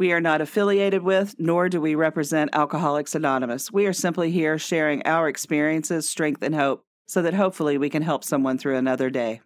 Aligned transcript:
We 0.00 0.12
are 0.12 0.20
not 0.22 0.40
affiliated 0.40 1.02
with, 1.02 1.34
nor 1.38 1.68
do 1.68 1.78
we 1.78 1.94
represent 1.94 2.54
Alcoholics 2.54 3.14
Anonymous. 3.14 3.70
We 3.70 3.84
are 3.84 3.92
simply 3.92 4.30
here 4.30 4.58
sharing 4.58 5.06
our 5.06 5.28
experiences, 5.28 6.08
strength, 6.08 6.42
and 6.42 6.54
hope 6.54 6.86
so 7.06 7.20
that 7.20 7.34
hopefully 7.34 7.76
we 7.76 7.90
can 7.90 8.00
help 8.00 8.24
someone 8.24 8.56
through 8.56 8.78
another 8.78 9.10
day. 9.10 9.42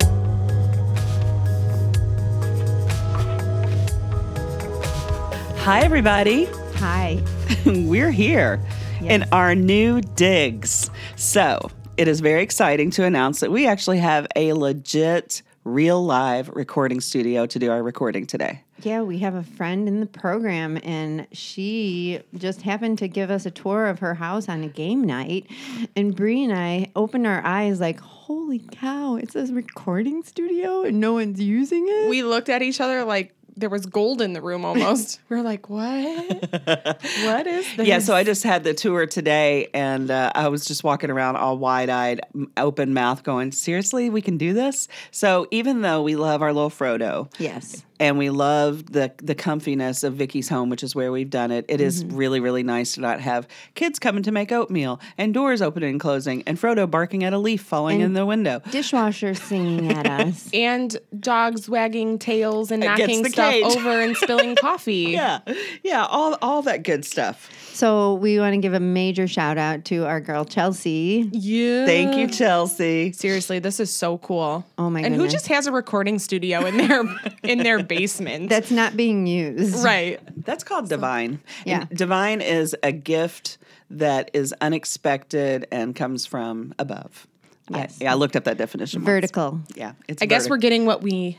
Hi, 5.65 5.81
everybody. 5.83 6.45
Hi. 6.77 7.21
We're 7.67 8.13
here 8.13 8.61
in 9.01 9.25
our 9.33 9.57
new 9.57 10.03
digs. 10.03 10.89
So 11.17 11.69
it 11.97 12.07
is 12.07 12.21
very 12.21 12.45
exciting 12.45 12.93
to 12.93 13.03
announce 13.03 13.41
that 13.41 13.51
we 13.51 13.67
actually 13.67 13.99
have 13.99 14.29
a 14.37 14.53
legit, 14.53 15.43
real 15.65 16.05
live 16.05 16.49
recording 16.51 17.01
studio 17.01 17.45
to 17.45 17.59
do 17.59 17.73
our 17.73 17.83
recording 17.83 18.25
today. 18.25 18.64
Yeah, 18.83 19.03
we 19.03 19.19
have 19.19 19.35
a 19.35 19.43
friend 19.43 19.87
in 19.87 20.01
the 20.01 20.07
program, 20.07 20.79
and 20.83 21.27
she 21.33 22.21
just 22.37 22.63
happened 22.63 22.99
to 22.99 23.09
give 23.09 23.31
us 23.31 23.47
a 23.47 23.51
tour 23.51 23.87
of 23.87 24.01
her 24.01 24.15
house 24.15 24.49
on 24.49 24.65
a 24.65 24.69
game 24.69 25.05
night. 25.05 25.47
And 25.95 26.15
Bree 26.15 26.43
and 26.43 26.53
I 26.53 26.91
opened 26.97 27.27
our 27.27 27.45
eyes 27.45 27.81
like, 27.81 28.01
holy 28.01 28.59
cow, 28.59 29.17
it's 29.17 29.35
a 29.37 29.47
recording 29.47 30.23
studio 30.25 30.83
and 30.83 30.99
no 30.99 31.13
one's 31.13 31.41
using 31.41 31.87
it. 31.87 32.09
we 32.09 32.23
looked 32.23 32.49
at 32.49 32.63
each 32.63 32.81
other 32.81 33.05
like 33.05 33.35
there 33.57 33.71
was 33.71 33.87
gold 33.87 34.21
in 34.21 34.33
the 34.33 34.41
room 34.41 34.65
almost. 34.65 35.21
we 35.29 35.37
are 35.37 35.43
like, 35.43 35.69
what? 35.69 35.83
what 37.25 37.47
is 37.47 37.77
this? 37.77 37.87
Yeah, 37.87 37.99
so 38.01 38.15
I 38.15 38.25
just 38.25 38.43
had 38.43 38.65
the 38.65 38.75
tour 38.75 39.07
today 39.07 39.69
and 39.73 40.11
uh, 40.11 40.33
I 40.35 40.49
was 40.49 40.65
just 40.65 40.83
walking 40.83 41.11
around 41.11 41.37
all 41.37 41.57
wide 41.57 41.91
eyed, 41.91 42.21
open 42.57 42.95
mouth, 42.95 43.23
going, 43.23 43.53
Seriously, 43.53 44.11
we 44.11 44.23
can 44.23 44.39
do 44.39 44.53
this? 44.53 44.89
So 45.11 45.47
even 45.51 45.83
though 45.83 46.03
we 46.03 46.17
love 46.17 46.43
our 46.43 46.53
little 46.53 46.71
Frodo, 46.71 47.31
yes. 47.39 47.85
And 48.01 48.19
we 48.19 48.31
love 48.31 48.93
the 48.93 49.13
the 49.19 49.35
comfiness 49.35 50.05
of 50.05 50.15
Vicky's 50.15 50.49
home, 50.49 50.71
which 50.71 50.83
is 50.83 50.95
where 50.95 51.13
we've 51.13 51.31
done 51.31 51.51
it. 51.51 51.65
It 51.69 51.81
is 51.81 52.05
mm-hmm. 52.05 52.17
really 52.17 52.41
really 52.41 52.63
nice 52.63 52.95
to 52.95 53.01
not 53.01 53.21
have 53.21 53.47
kids 53.75 53.99
coming 53.99 54.23
to 54.25 54.33
make 54.33 54.53
oatmeal 54.53 55.01
and 55.17 55.33
doors 55.33 55.63
opening 55.63 55.91
and 55.91 56.01
closing 56.01 56.43
and 56.47 56.59
Frodo 56.59 56.91
barking 56.91 57.25
at 57.25 57.33
a 57.33 57.39
leaf 57.39 57.63
falling 57.63 58.01
in 58.01 58.15
the 58.15 58.27
window. 58.27 58.61
Dishwasher 58.71 59.35
singing 59.35 59.93
at 59.93 60.07
us. 60.21 60.51
and 60.53 60.97
dogs 61.19 61.69
wagging 61.69 62.19
tails 62.19 62.71
and 62.71 62.83
knocking 62.83 63.25
stuff 63.27 63.53
cage. 63.53 63.65
over 63.65 64.01
and 64.01 64.17
spilling 64.17 64.57
coffee. 64.61 65.11
Yeah, 65.13 65.41
yeah, 65.83 66.05
all 66.07 66.37
all 66.43 66.63
that 66.63 66.83
good 66.83 67.05
stuff. 67.05 67.51
So 67.75 68.15
we 68.15 68.39
want 68.39 68.55
to 68.55 68.59
give 68.59 68.73
a 68.73 68.81
major 68.81 69.27
shout 69.27 69.59
out 69.59 69.85
to 69.87 70.07
our 70.07 70.21
girl 70.21 70.45
Chelsea. 70.45 71.29
Yeah. 71.33 71.85
Thank 71.87 72.17
you, 72.17 72.29
Chelsea. 72.29 73.13
Seriously, 73.13 73.59
this 73.59 73.81
is 73.81 73.93
so 73.95 74.19
cool. 74.19 74.65
Oh 74.79 74.91
my 74.91 75.01
god. 75.03 75.07
And 75.07 75.15
who 75.17 75.27
just 75.29 75.49
has 75.49 75.67
a 75.67 75.73
recording 75.73 76.19
studio 76.19 76.65
in 76.67 76.77
their 76.77 77.03
in 77.43 77.59
their 77.59 77.83
basement? 77.83 78.49
That's 78.49 78.71
not 78.71 78.97
being 78.97 79.27
used. 79.27 79.85
right. 79.85 80.21
That's 80.45 80.63
called 80.65 80.89
divine. 80.89 81.41
Yeah. 81.67 81.87
And 81.89 81.99
divine 81.99 82.41
is 82.41 82.77
a 82.83 82.93
gift 82.93 83.59
that 83.91 84.31
is 84.33 84.55
unexpected 84.61 85.67
and 85.73 85.95
comes 85.97 86.27
from 86.27 86.75
above. 86.79 87.27
I- 87.73 87.79
Yes. 87.79 87.97
yeah, 87.99 88.13
I 88.13 88.15
looked 88.15 88.37
up 88.37 88.45
that 88.45 88.59
definition. 88.59 89.01
once. 89.01 89.07
Vertical. 89.07 89.61
Yeah, 89.75 89.93
it's. 90.07 90.23
I 90.23 90.27
guess 90.27 90.51
we're 90.51 90.59
getting 90.59 90.85
what 90.85 91.01
we 91.03 91.39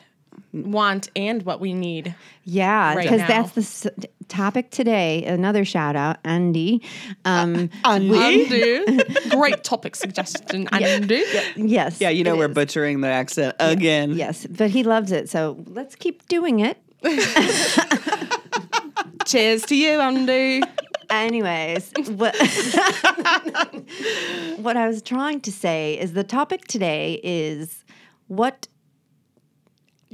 want 0.54 1.10
and 1.16 1.44
what 1.44 1.60
we 1.60 1.74
need. 1.74 2.16
Yeah, 2.44 2.96
because 2.96 3.22
now. 3.22 3.28
that's 3.28 3.52
the 3.52 3.62
s- 3.62 4.08
topic 4.28 4.72
today. 4.72 5.24
Another 5.26 5.66
shout 5.66 5.96
out, 5.96 6.18
Andy. 6.24 6.82
Um, 7.26 7.70
Andy. 7.84 9.04
Great 9.30 9.64
topic 9.64 9.96
suggestion, 9.96 10.68
Andy. 10.72 11.24
yes. 11.56 12.00
Yeah, 12.00 12.10
you 12.10 12.24
know 12.24 12.36
we're 12.36 12.50
is. 12.50 12.56
butchering 12.56 13.02
the 13.02 13.08
accent 13.08 13.56
again. 13.60 14.14
Yes, 14.14 14.46
but 14.46 14.70
he 14.70 14.84
loves 14.84 15.12
it, 15.12 15.30
so 15.30 15.64
let's 15.68 15.96
keep 15.96 16.28
doing 16.28 16.60
it. 16.60 16.78
Cheers 19.26 19.64
to 19.66 19.76
you, 19.76 20.00
Andy. 20.00 20.62
Anyways, 21.10 21.92
what 22.10 22.36
what 24.58 24.78
I 24.78 24.88
was 24.88 25.02
trying 25.02 25.42
to 25.42 25.52
say 25.52 26.00
is 26.00 26.14
the 26.14 26.24
topic 26.24 26.68
today 26.68 27.20
is 27.24 27.84
what 28.28 28.68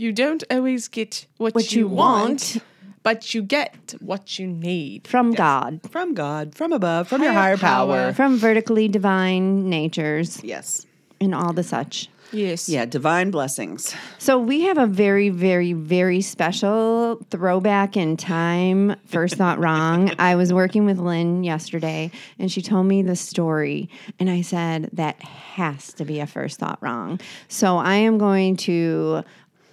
You 0.01 0.11
don't 0.11 0.43
always 0.49 0.87
get 0.87 1.27
what, 1.37 1.53
What 1.53 1.73
you, 1.73 1.81
you 1.81 1.87
want, 1.87 2.55
want. 2.55 2.57
but 3.03 3.35
you 3.35 3.43
get 3.43 3.93
what 3.99 4.39
you 4.39 4.47
need. 4.47 5.07
from 5.07 5.31
God, 5.31 5.79
From 5.91 6.15
God, 6.15 6.55
from 6.55 6.73
above, 6.73 7.07
from 7.07 7.21
your 7.21 7.33
Higher 7.33 7.55
higher 7.55 7.57
power. 7.57 7.95
power. 8.05 8.13
from 8.13 8.37
vertically 8.37 8.87
divine 8.87 9.69
natures, 9.69 10.43
Yes. 10.43 10.87
and 11.19 11.35
all 11.35 11.53
the 11.53 11.61
such. 11.61 12.09
Yes. 12.33 12.67
Yeah, 12.69 12.85
divine 12.85 13.29
blessings. 13.29 13.93
So 14.17 14.39
we 14.39 14.61
have 14.61 14.77
a 14.79 14.87
very, 14.87 15.27
very, 15.29 15.73
very 15.73 16.21
special 16.21 17.17
throwback 17.29 17.95
in 17.97 18.15
time. 18.17 18.95
First 19.05 19.35
thought 19.35 19.59
wrong. 19.65 20.13
I 20.17 20.35
was 20.37 20.53
working 20.53 20.85
with 20.85 20.97
Lynn 20.97 21.43
yesterday 21.43 22.09
and 22.39 22.49
she 22.49 22.61
told 22.61 22.85
me 22.87 23.01
the 23.03 23.17
story. 23.17 23.89
And 24.17 24.29
I 24.29 24.41
said, 24.41 24.89
that 24.93 25.21
has 25.21 25.91
to 25.95 26.05
be 26.05 26.21
a 26.21 26.25
first 26.25 26.57
thought 26.57 26.79
wrong. 26.81 27.19
So 27.49 27.75
I 27.77 27.95
am 27.95 28.17
going 28.17 28.55
to 28.57 29.23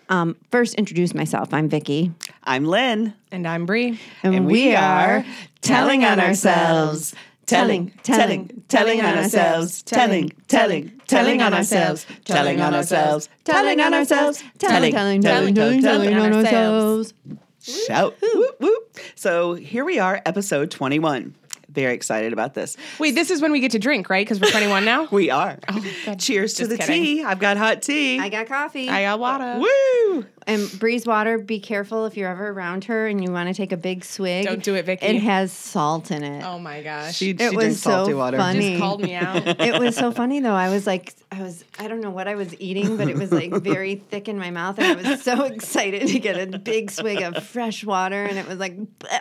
um, 0.08 0.36
first 0.50 0.74
introduce 0.74 1.14
myself. 1.14 1.52
I'm 1.52 1.68
Vicky. 1.68 2.12
I'm 2.44 2.64
Lynn. 2.64 3.14
And 3.30 3.46
I'm 3.46 3.66
Bree. 3.66 3.98
And, 4.22 4.46
we, 4.46 4.74
are 4.74 5.24
telling 5.60 6.04
on 6.04 6.20
ourselves. 6.20 7.14
Telling, 7.46 7.90
telling, 8.02 8.62
telling 8.68 9.00
on 9.00 9.16
ourselves, 9.16 9.82
telling, 9.82 10.30
telling, 10.48 10.92
telling 11.06 11.40
on 11.40 11.54
ourselves, 11.54 12.04
telling 12.26 12.60
on 12.60 12.74
ourselves, 12.74 13.30
telling 13.44 13.80
on 13.80 13.94
ourselves, 13.94 14.44
telling, 14.58 14.92
telling, 14.92 15.22
telling, 15.22 15.54
telling, 15.54 15.80
telling 15.80 16.14
on 16.14 16.34
ourselves. 16.34 17.14
Shout. 17.62 18.14
Whoop, 18.20 18.60
whoop. 18.60 18.98
So 19.14 19.54
here 19.54 19.86
we 19.86 19.98
are, 19.98 20.20
episode 20.26 20.70
21. 20.70 21.34
Very 21.78 21.94
excited 21.94 22.32
about 22.32 22.54
this. 22.54 22.76
Wait, 22.98 23.14
this 23.14 23.30
is 23.30 23.40
when 23.40 23.52
we 23.52 23.60
get 23.60 23.70
to 23.72 23.78
drink, 23.78 24.10
right? 24.10 24.26
Because 24.26 24.40
we're 24.40 24.50
21 24.50 24.84
now. 24.84 25.06
We 25.18 25.30
are. 25.30 25.58
Oh 25.68 25.84
God. 26.06 26.18
Cheers 26.20 26.54
to 26.54 26.66
the 26.66 26.76
kidding. 26.76 27.02
tea. 27.02 27.22
I've 27.24 27.38
got 27.38 27.56
hot 27.56 27.82
tea. 27.82 28.18
I 28.18 28.28
got 28.28 28.46
coffee. 28.46 28.88
I 28.88 29.02
got 29.02 29.18
water. 29.18 29.58
Woo! 29.60 30.26
And 30.46 30.70
Bree's 30.78 31.04
Water, 31.06 31.38
be 31.38 31.60
careful 31.60 32.06
if 32.06 32.16
you're 32.16 32.30
ever 32.30 32.48
around 32.48 32.84
her 32.84 33.06
and 33.06 33.22
you 33.22 33.30
want 33.30 33.48
to 33.48 33.54
take 33.54 33.70
a 33.70 33.76
big 33.76 34.02
swig. 34.04 34.46
Don't 34.46 34.62
do 34.62 34.74
it, 34.76 34.86
Vicky. 34.86 35.04
It 35.04 35.20
has 35.20 35.52
salt 35.52 36.10
in 36.10 36.22
it. 36.24 36.42
Oh 36.42 36.58
my 36.58 36.82
gosh. 36.82 37.16
She, 37.16 37.30
It 37.30 37.54
was 37.54 37.80
salty 37.80 38.12
so 38.12 38.16
water. 38.18 38.38
funny. 38.38 38.70
just 38.70 38.80
called 38.80 39.02
me 39.02 39.14
out. 39.14 39.46
it 39.60 39.78
was 39.78 39.94
so 39.94 40.10
funny 40.10 40.40
though. 40.40 40.54
I 40.54 40.70
was 40.70 40.86
like, 40.86 41.14
I 41.30 41.42
was, 41.42 41.64
I 41.78 41.86
don't 41.88 42.00
know 42.00 42.10
what 42.10 42.28
I 42.28 42.34
was 42.34 42.58
eating, 42.60 42.96
but 42.96 43.08
it 43.08 43.16
was 43.16 43.30
like 43.30 43.52
very 43.62 43.96
thick 43.96 44.28
in 44.28 44.38
my 44.38 44.50
mouth, 44.50 44.78
and 44.78 45.06
I 45.06 45.10
was 45.10 45.22
so 45.22 45.44
excited 45.44 46.08
to 46.08 46.18
get 46.18 46.38
a 46.54 46.58
big 46.58 46.90
swig 46.90 47.20
of 47.22 47.44
fresh 47.46 47.84
water, 47.84 48.24
and 48.24 48.38
it 48.38 48.48
was 48.48 48.58
like, 48.58 48.76
bleh. 48.98 49.20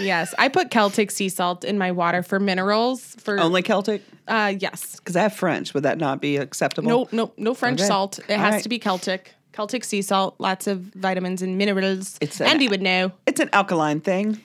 Yes. 0.00 0.34
I 0.38 0.48
put 0.48 0.70
Celtic 0.70 1.10
sea 1.10 1.28
salt 1.28 1.64
in 1.64 1.78
my 1.78 1.92
water 1.92 2.22
for 2.22 2.38
minerals. 2.40 3.14
For 3.18 3.38
Only 3.38 3.62
Celtic? 3.62 4.02
uh 4.28 4.54
yes. 4.58 4.96
Because 4.96 5.16
I 5.16 5.22
have 5.22 5.34
French. 5.34 5.74
Would 5.74 5.82
that 5.82 5.98
not 5.98 6.20
be 6.20 6.36
acceptable? 6.36 6.88
No, 6.88 7.08
no, 7.12 7.32
no 7.36 7.54
French 7.54 7.80
Okay. 7.80 7.88
salt. 7.88 8.18
It 8.28 8.30
All 8.32 8.38
has 8.38 8.54
right. 8.54 8.62
to 8.62 8.68
be 8.68 8.78
Celtic. 8.78 9.34
Celtic 9.52 9.84
sea 9.84 10.00
salt, 10.00 10.36
lots 10.38 10.66
of 10.66 10.78
vitamins 10.80 11.42
and 11.42 11.58
minerals. 11.58 12.16
It's 12.22 12.40
an- 12.40 12.46
Andy 12.46 12.68
would 12.68 12.80
know. 12.82 13.12
It's 13.26 13.40
an 13.40 13.50
alkaline 13.52 14.00
thing. 14.00 14.40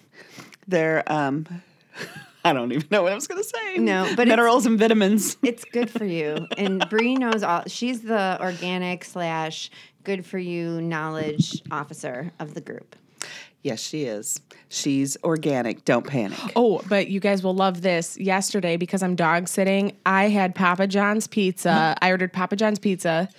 They're, 0.68 1.04
um, 1.12 1.46
I 2.44 2.52
don't 2.54 2.72
even 2.74 2.88
know 2.92 3.04
what 3.04 3.12
I 3.14 3.16
was 3.16 3.26
going 3.28 3.42
to 3.42 3.48
say. 3.48 3.78
No, 3.78 4.12
but 4.18 4.28
minerals 4.28 4.66
and 4.66 4.78
vitamins. 4.78 5.38
it's 5.44 5.64
good 5.66 5.90
for 5.90 6.04
you. 6.06 6.46
And 6.58 6.86
Bree 6.90 7.16
knows 7.16 7.42
all. 7.44 7.64
She's 7.68 8.02
the 8.02 8.38
organic 8.42 9.06
slash 9.06 9.70
good 10.04 10.26
for 10.26 10.38
you 10.40 10.82
knowledge 10.82 11.62
officer 11.72 12.32
of 12.40 12.54
the 12.54 12.62
group. 12.62 12.96
Yes, 13.64 13.82
she 13.82 14.04
is. 14.04 14.40
She's 14.70 15.18
organic. 15.24 15.84
Don't 15.84 16.06
panic. 16.06 16.38
Oh, 16.56 16.82
but 16.88 17.08
you 17.10 17.20
guys 17.20 17.44
will 17.44 17.54
love 17.56 17.82
this. 17.82 18.18
Yesterday, 18.18 18.78
because 18.78 19.04
I'm 19.04 19.16
dog 19.16 19.48
sitting, 19.48 19.98
I 20.06 20.30
had 20.30 20.56
Papa 20.56 20.88
John's 20.88 21.28
pizza. 21.28 21.96
I 22.02 22.12
ordered 22.12 22.34
Papa 22.34 22.56
John's 22.56 22.80
pizza, 22.80 23.30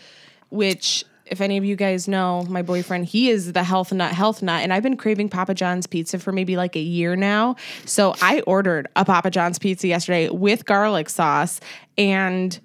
which, 0.50 1.04
if 1.26 1.40
any 1.40 1.56
of 1.56 1.64
you 1.64 1.76
guys 1.76 2.08
know, 2.08 2.44
my 2.48 2.62
boyfriend, 2.62 3.06
he 3.06 3.30
is 3.30 3.52
the 3.52 3.62
health 3.64 3.92
nut, 3.92 4.12
health 4.12 4.42
nut, 4.42 4.62
and 4.62 4.72
I've 4.72 4.82
been 4.82 4.96
craving 4.96 5.28
Papa 5.30 5.54
John's 5.54 5.86
pizza 5.86 6.18
for 6.18 6.32
maybe 6.32 6.56
like 6.56 6.76
a 6.76 6.80
year 6.80 7.16
now. 7.16 7.56
So 7.84 8.14
I 8.20 8.40
ordered 8.40 8.88
a 8.96 9.04
Papa 9.04 9.30
John's 9.30 9.58
pizza 9.58 9.88
yesterday 9.88 10.28
with 10.28 10.64
garlic 10.64 11.08
sauce, 11.08 11.60
and 11.96 12.58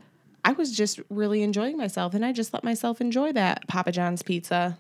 I 0.45 0.51
was 0.54 0.75
just 0.75 1.00
really 1.10 1.42
enjoying 1.44 1.78
myself, 1.78 2.13
and 2.13 2.25
I 2.25 2.33
just 2.33 2.54
let 2.54 2.63
myself 2.63 3.00
enjoy 3.01 3.31
that 3.33 3.68
Papa 3.68 3.92
John's 3.92 4.22
pizza. 4.22 4.78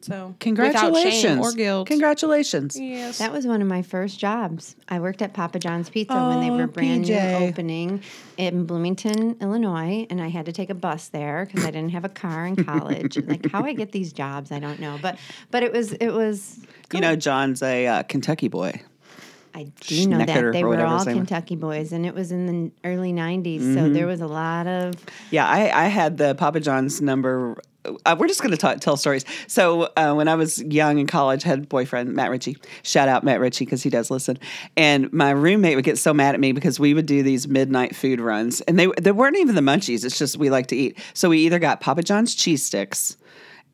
So 0.00 0.34
Congratulations. 0.40 1.40
or 1.44 1.52
guilt. 1.52 1.88
Congratulations. 1.88 2.78
yes. 2.78 3.18
That 3.18 3.32
was 3.32 3.46
one 3.46 3.60
of 3.60 3.68
my 3.68 3.82
first 3.82 4.18
jobs. 4.18 4.76
I 4.88 5.00
worked 5.00 5.22
at 5.22 5.32
Papa 5.32 5.58
John's 5.58 5.90
Pizza 5.90 6.14
when 6.14 6.40
they 6.40 6.50
Oh, 6.50 6.56
were 6.56 6.66
brand 6.66 7.04
PJ. 7.04 7.08
new 7.40 7.46
opening 7.46 8.02
in 8.36 8.64
Bloomington, 8.64 9.36
Illinois, 9.40 10.06
and 10.08 10.20
I 10.20 10.28
had 10.28 10.46
to 10.46 10.52
take 10.52 10.70
a 10.70 10.74
bus 10.74 11.08
there 11.08 11.46
because 11.46 11.64
I 11.64 11.70
didn't 11.70 11.90
have 11.90 12.04
a 12.04 12.08
car 12.08 12.46
in 12.46 12.56
college. 12.64 13.18
like 13.26 13.50
how 13.50 13.64
I 13.64 13.72
get 13.72 13.92
these 13.92 14.12
jobs, 14.12 14.52
I 14.52 14.60
don't 14.60 14.78
know, 14.80 14.98
but 15.02 15.18
but 15.50 15.62
it 15.62 15.72
was 15.72 15.92
it 15.94 16.10
was. 16.10 16.60
You 16.92 17.00
know, 17.00 17.16
John's 17.16 17.62
a 17.62 17.86
uh, 17.86 18.02
Kentucky 18.04 18.48
boy. 18.48 18.80
I 19.54 19.64
do 19.80 20.06
know 20.06 20.18
that 20.18 20.52
they 20.52 20.62
were 20.62 20.80
all 20.84 20.98
his 20.98 21.06
name 21.06 21.16
was. 21.18 21.26
Kentucky 21.26 21.56
boys, 21.56 21.90
and 21.92 22.06
it 22.06 22.14
was 22.14 22.30
in 22.30 22.46
the 22.46 22.70
early 22.84 23.12
'90s, 23.12 23.58
Mm-hmm. 23.60 23.74
so 23.74 23.88
there 23.90 24.06
was 24.06 24.20
a 24.20 24.26
lot 24.28 24.66
of 24.68 24.94
Yeah, 25.30 25.46
I, 25.48 25.86
I 25.86 25.88
had 25.88 26.16
the 26.18 26.34
Papa 26.36 26.60
John's 26.60 27.02
number 27.02 27.56
uh, 27.84 28.16
we're 28.18 28.28
just 28.28 28.42
going 28.42 28.56
to 28.56 28.78
tell 28.78 28.96
stories. 28.96 29.24
So 29.46 29.92
uh, 29.96 30.14
when 30.14 30.28
I 30.28 30.34
was 30.34 30.62
young 30.62 30.98
in 30.98 31.06
college, 31.06 31.44
I 31.44 31.48
had 31.48 31.58
a 31.60 31.66
boyfriend 31.66 32.14
Matt 32.14 32.30
Ritchie. 32.30 32.56
Shout 32.82 33.08
out 33.08 33.24
Matt 33.24 33.40
Ritchie 33.40 33.64
because 33.64 33.82
he 33.82 33.90
does 33.90 34.10
listen. 34.10 34.38
And 34.76 35.12
my 35.12 35.30
roommate 35.30 35.76
would 35.76 35.84
get 35.84 35.98
so 35.98 36.12
mad 36.12 36.34
at 36.34 36.40
me 36.40 36.52
because 36.52 36.78
we 36.80 36.94
would 36.94 37.06
do 37.06 37.22
these 37.22 37.48
midnight 37.48 37.94
food 37.94 38.20
runs, 38.20 38.60
and 38.62 38.78
they 38.78 38.88
they 39.00 39.12
weren't 39.12 39.36
even 39.36 39.54
the 39.54 39.60
munchies. 39.60 40.04
It's 40.04 40.18
just 40.18 40.36
we 40.36 40.50
like 40.50 40.66
to 40.68 40.76
eat. 40.76 40.98
So 41.14 41.28
we 41.28 41.38
either 41.40 41.58
got 41.58 41.80
Papa 41.80 42.02
John's 42.02 42.34
cheese 42.34 42.64
sticks 42.64 43.16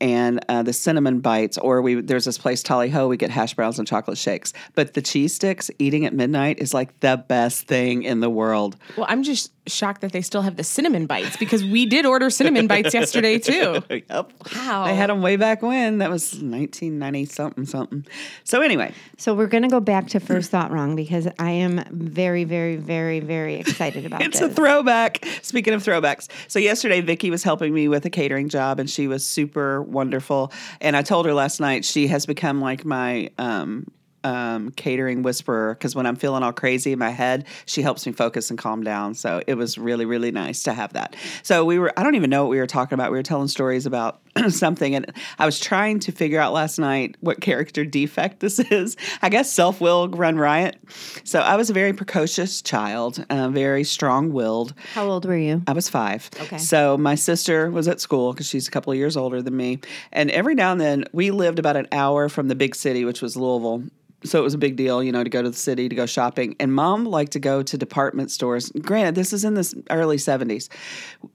and 0.00 0.44
uh, 0.48 0.62
the 0.62 0.72
cinnamon 0.72 1.20
bites, 1.20 1.56
or 1.58 1.80
we 1.80 2.00
there's 2.00 2.24
this 2.24 2.38
place 2.38 2.62
Tally 2.62 2.90
Ho. 2.90 3.08
We 3.08 3.16
get 3.16 3.30
hash 3.30 3.54
browns 3.54 3.78
and 3.78 3.86
chocolate 3.86 4.18
shakes. 4.18 4.52
But 4.74 4.94
the 4.94 5.02
cheese 5.02 5.34
sticks 5.34 5.70
eating 5.78 6.04
at 6.04 6.12
midnight 6.12 6.58
is 6.58 6.74
like 6.74 7.00
the 7.00 7.24
best 7.28 7.66
thing 7.66 8.02
in 8.02 8.20
the 8.20 8.30
world. 8.30 8.76
Well, 8.96 9.06
I'm 9.08 9.22
just 9.22 9.52
shocked 9.66 10.00
that 10.02 10.12
they 10.12 10.20
still 10.20 10.42
have 10.42 10.56
the 10.56 10.64
cinnamon 10.64 11.06
bites 11.06 11.36
because 11.36 11.64
we 11.64 11.86
did 11.86 12.04
order 12.06 12.30
cinnamon 12.30 12.66
bites 12.66 12.94
yesterday 12.94 13.38
too. 13.38 13.82
Yep. 13.94 14.32
Wow. 14.54 14.82
I 14.82 14.92
had 14.92 15.08
them 15.08 15.22
way 15.22 15.36
back 15.36 15.62
when. 15.62 15.98
That 15.98 16.10
was 16.10 16.32
1990 16.34 17.24
something 17.26 17.64
something. 17.64 18.04
So 18.44 18.60
anyway, 18.60 18.92
So 19.16 19.34
we're 19.34 19.46
gonna 19.46 19.68
go 19.68 19.80
back 19.80 20.08
to 20.08 20.20
first 20.20 20.50
thought 20.50 20.70
wrong 20.70 20.96
because 20.96 21.28
I 21.38 21.50
am 21.50 21.82
very, 21.90 22.44
very, 22.44 22.76
very, 22.76 23.20
very 23.20 23.54
excited 23.56 24.04
about 24.04 24.20
it. 24.20 24.26
it's 24.28 24.40
this. 24.40 24.50
a 24.50 24.54
throwback. 24.54 25.24
Speaking 25.42 25.74
of 25.74 25.82
throwbacks, 25.82 26.28
so 26.48 26.58
yesterday 26.58 27.00
Vicky 27.00 27.30
was 27.30 27.42
helping 27.42 27.72
me 27.72 27.88
with 27.88 28.04
a 28.04 28.10
catering 28.10 28.48
job, 28.48 28.78
and 28.78 28.88
she 28.90 29.06
was 29.08 29.24
super 29.24 29.82
wonderful. 29.82 30.52
And 30.80 30.96
I 30.96 31.02
told 31.02 31.26
her 31.26 31.34
last 31.34 31.60
night 31.60 31.84
she 31.84 32.08
has 32.08 32.26
become 32.26 32.60
like 32.60 32.84
my 32.84 33.30
um, 33.38 33.86
um, 34.24 34.70
catering 34.72 35.22
whisperer 35.22 35.74
because 35.74 35.94
when 35.94 36.06
I'm 36.06 36.16
feeling 36.16 36.42
all 36.42 36.52
crazy 36.52 36.92
in 36.92 36.98
my 36.98 37.10
head, 37.10 37.46
she 37.66 37.82
helps 37.82 38.06
me 38.06 38.12
focus 38.12 38.50
and 38.50 38.58
calm 38.58 38.82
down. 38.82 39.14
So 39.14 39.42
it 39.46 39.54
was 39.54 39.78
really, 39.78 40.06
really 40.06 40.32
nice 40.32 40.62
to 40.64 40.72
have 40.72 40.94
that. 40.94 41.14
So 41.42 41.64
we 41.64 41.78
were, 41.78 41.92
I 41.98 42.02
don't 42.02 42.14
even 42.14 42.30
know 42.30 42.42
what 42.44 42.50
we 42.50 42.58
were 42.58 42.66
talking 42.66 42.94
about. 42.94 43.12
We 43.12 43.18
were 43.18 43.22
telling 43.22 43.48
stories 43.48 43.86
about 43.86 44.20
something, 44.48 44.94
and 44.94 45.12
I 45.38 45.46
was 45.46 45.60
trying 45.60 46.00
to 46.00 46.12
figure 46.12 46.40
out 46.40 46.52
last 46.52 46.78
night 46.78 47.16
what 47.20 47.40
character 47.40 47.84
defect 47.94 48.40
this 48.40 48.58
is. 48.58 48.96
I 49.22 49.28
guess 49.28 49.52
self 49.52 49.80
will 49.80 50.08
run 50.08 50.36
riot. 50.36 50.76
So 51.24 51.40
I 51.40 51.56
was 51.56 51.70
a 51.70 51.72
very 51.72 51.92
precocious 51.92 52.62
child, 52.62 53.24
uh, 53.30 53.48
very 53.50 53.84
strong 53.84 54.32
willed. 54.32 54.74
How 54.94 55.06
old 55.06 55.26
were 55.26 55.36
you? 55.36 55.62
I 55.66 55.72
was 55.72 55.88
five. 55.88 56.30
Okay. 56.40 56.58
So 56.58 56.96
my 56.96 57.14
sister 57.14 57.70
was 57.70 57.88
at 57.88 58.00
school 58.00 58.32
because 58.32 58.48
she's 58.48 58.66
a 58.66 58.70
couple 58.70 58.92
of 58.92 58.98
years 58.98 59.16
older 59.16 59.42
than 59.42 59.56
me. 59.56 59.80
And 60.12 60.30
every 60.30 60.54
now 60.54 60.72
and 60.72 60.80
then 60.80 61.04
we 61.12 61.30
lived 61.30 61.58
about 61.58 61.76
an 61.76 61.88
hour 61.92 62.28
from 62.28 62.48
the 62.48 62.54
big 62.54 62.74
city, 62.74 63.04
which 63.04 63.22
was 63.22 63.36
Louisville. 63.36 63.84
So 64.24 64.38
it 64.38 64.42
was 64.42 64.54
a 64.54 64.58
big 64.58 64.76
deal, 64.76 65.02
you 65.02 65.12
know, 65.12 65.22
to 65.22 65.30
go 65.30 65.42
to 65.42 65.50
the 65.50 65.56
city 65.56 65.88
to 65.88 65.94
go 65.94 66.06
shopping. 66.06 66.56
And 66.58 66.74
mom 66.74 67.04
liked 67.04 67.32
to 67.32 67.40
go 67.40 67.62
to 67.62 67.76
department 67.76 68.30
stores. 68.30 68.70
Granted, 68.70 69.14
this 69.14 69.32
is 69.32 69.44
in 69.44 69.54
the 69.54 69.84
early 69.90 70.16
70s. 70.16 70.68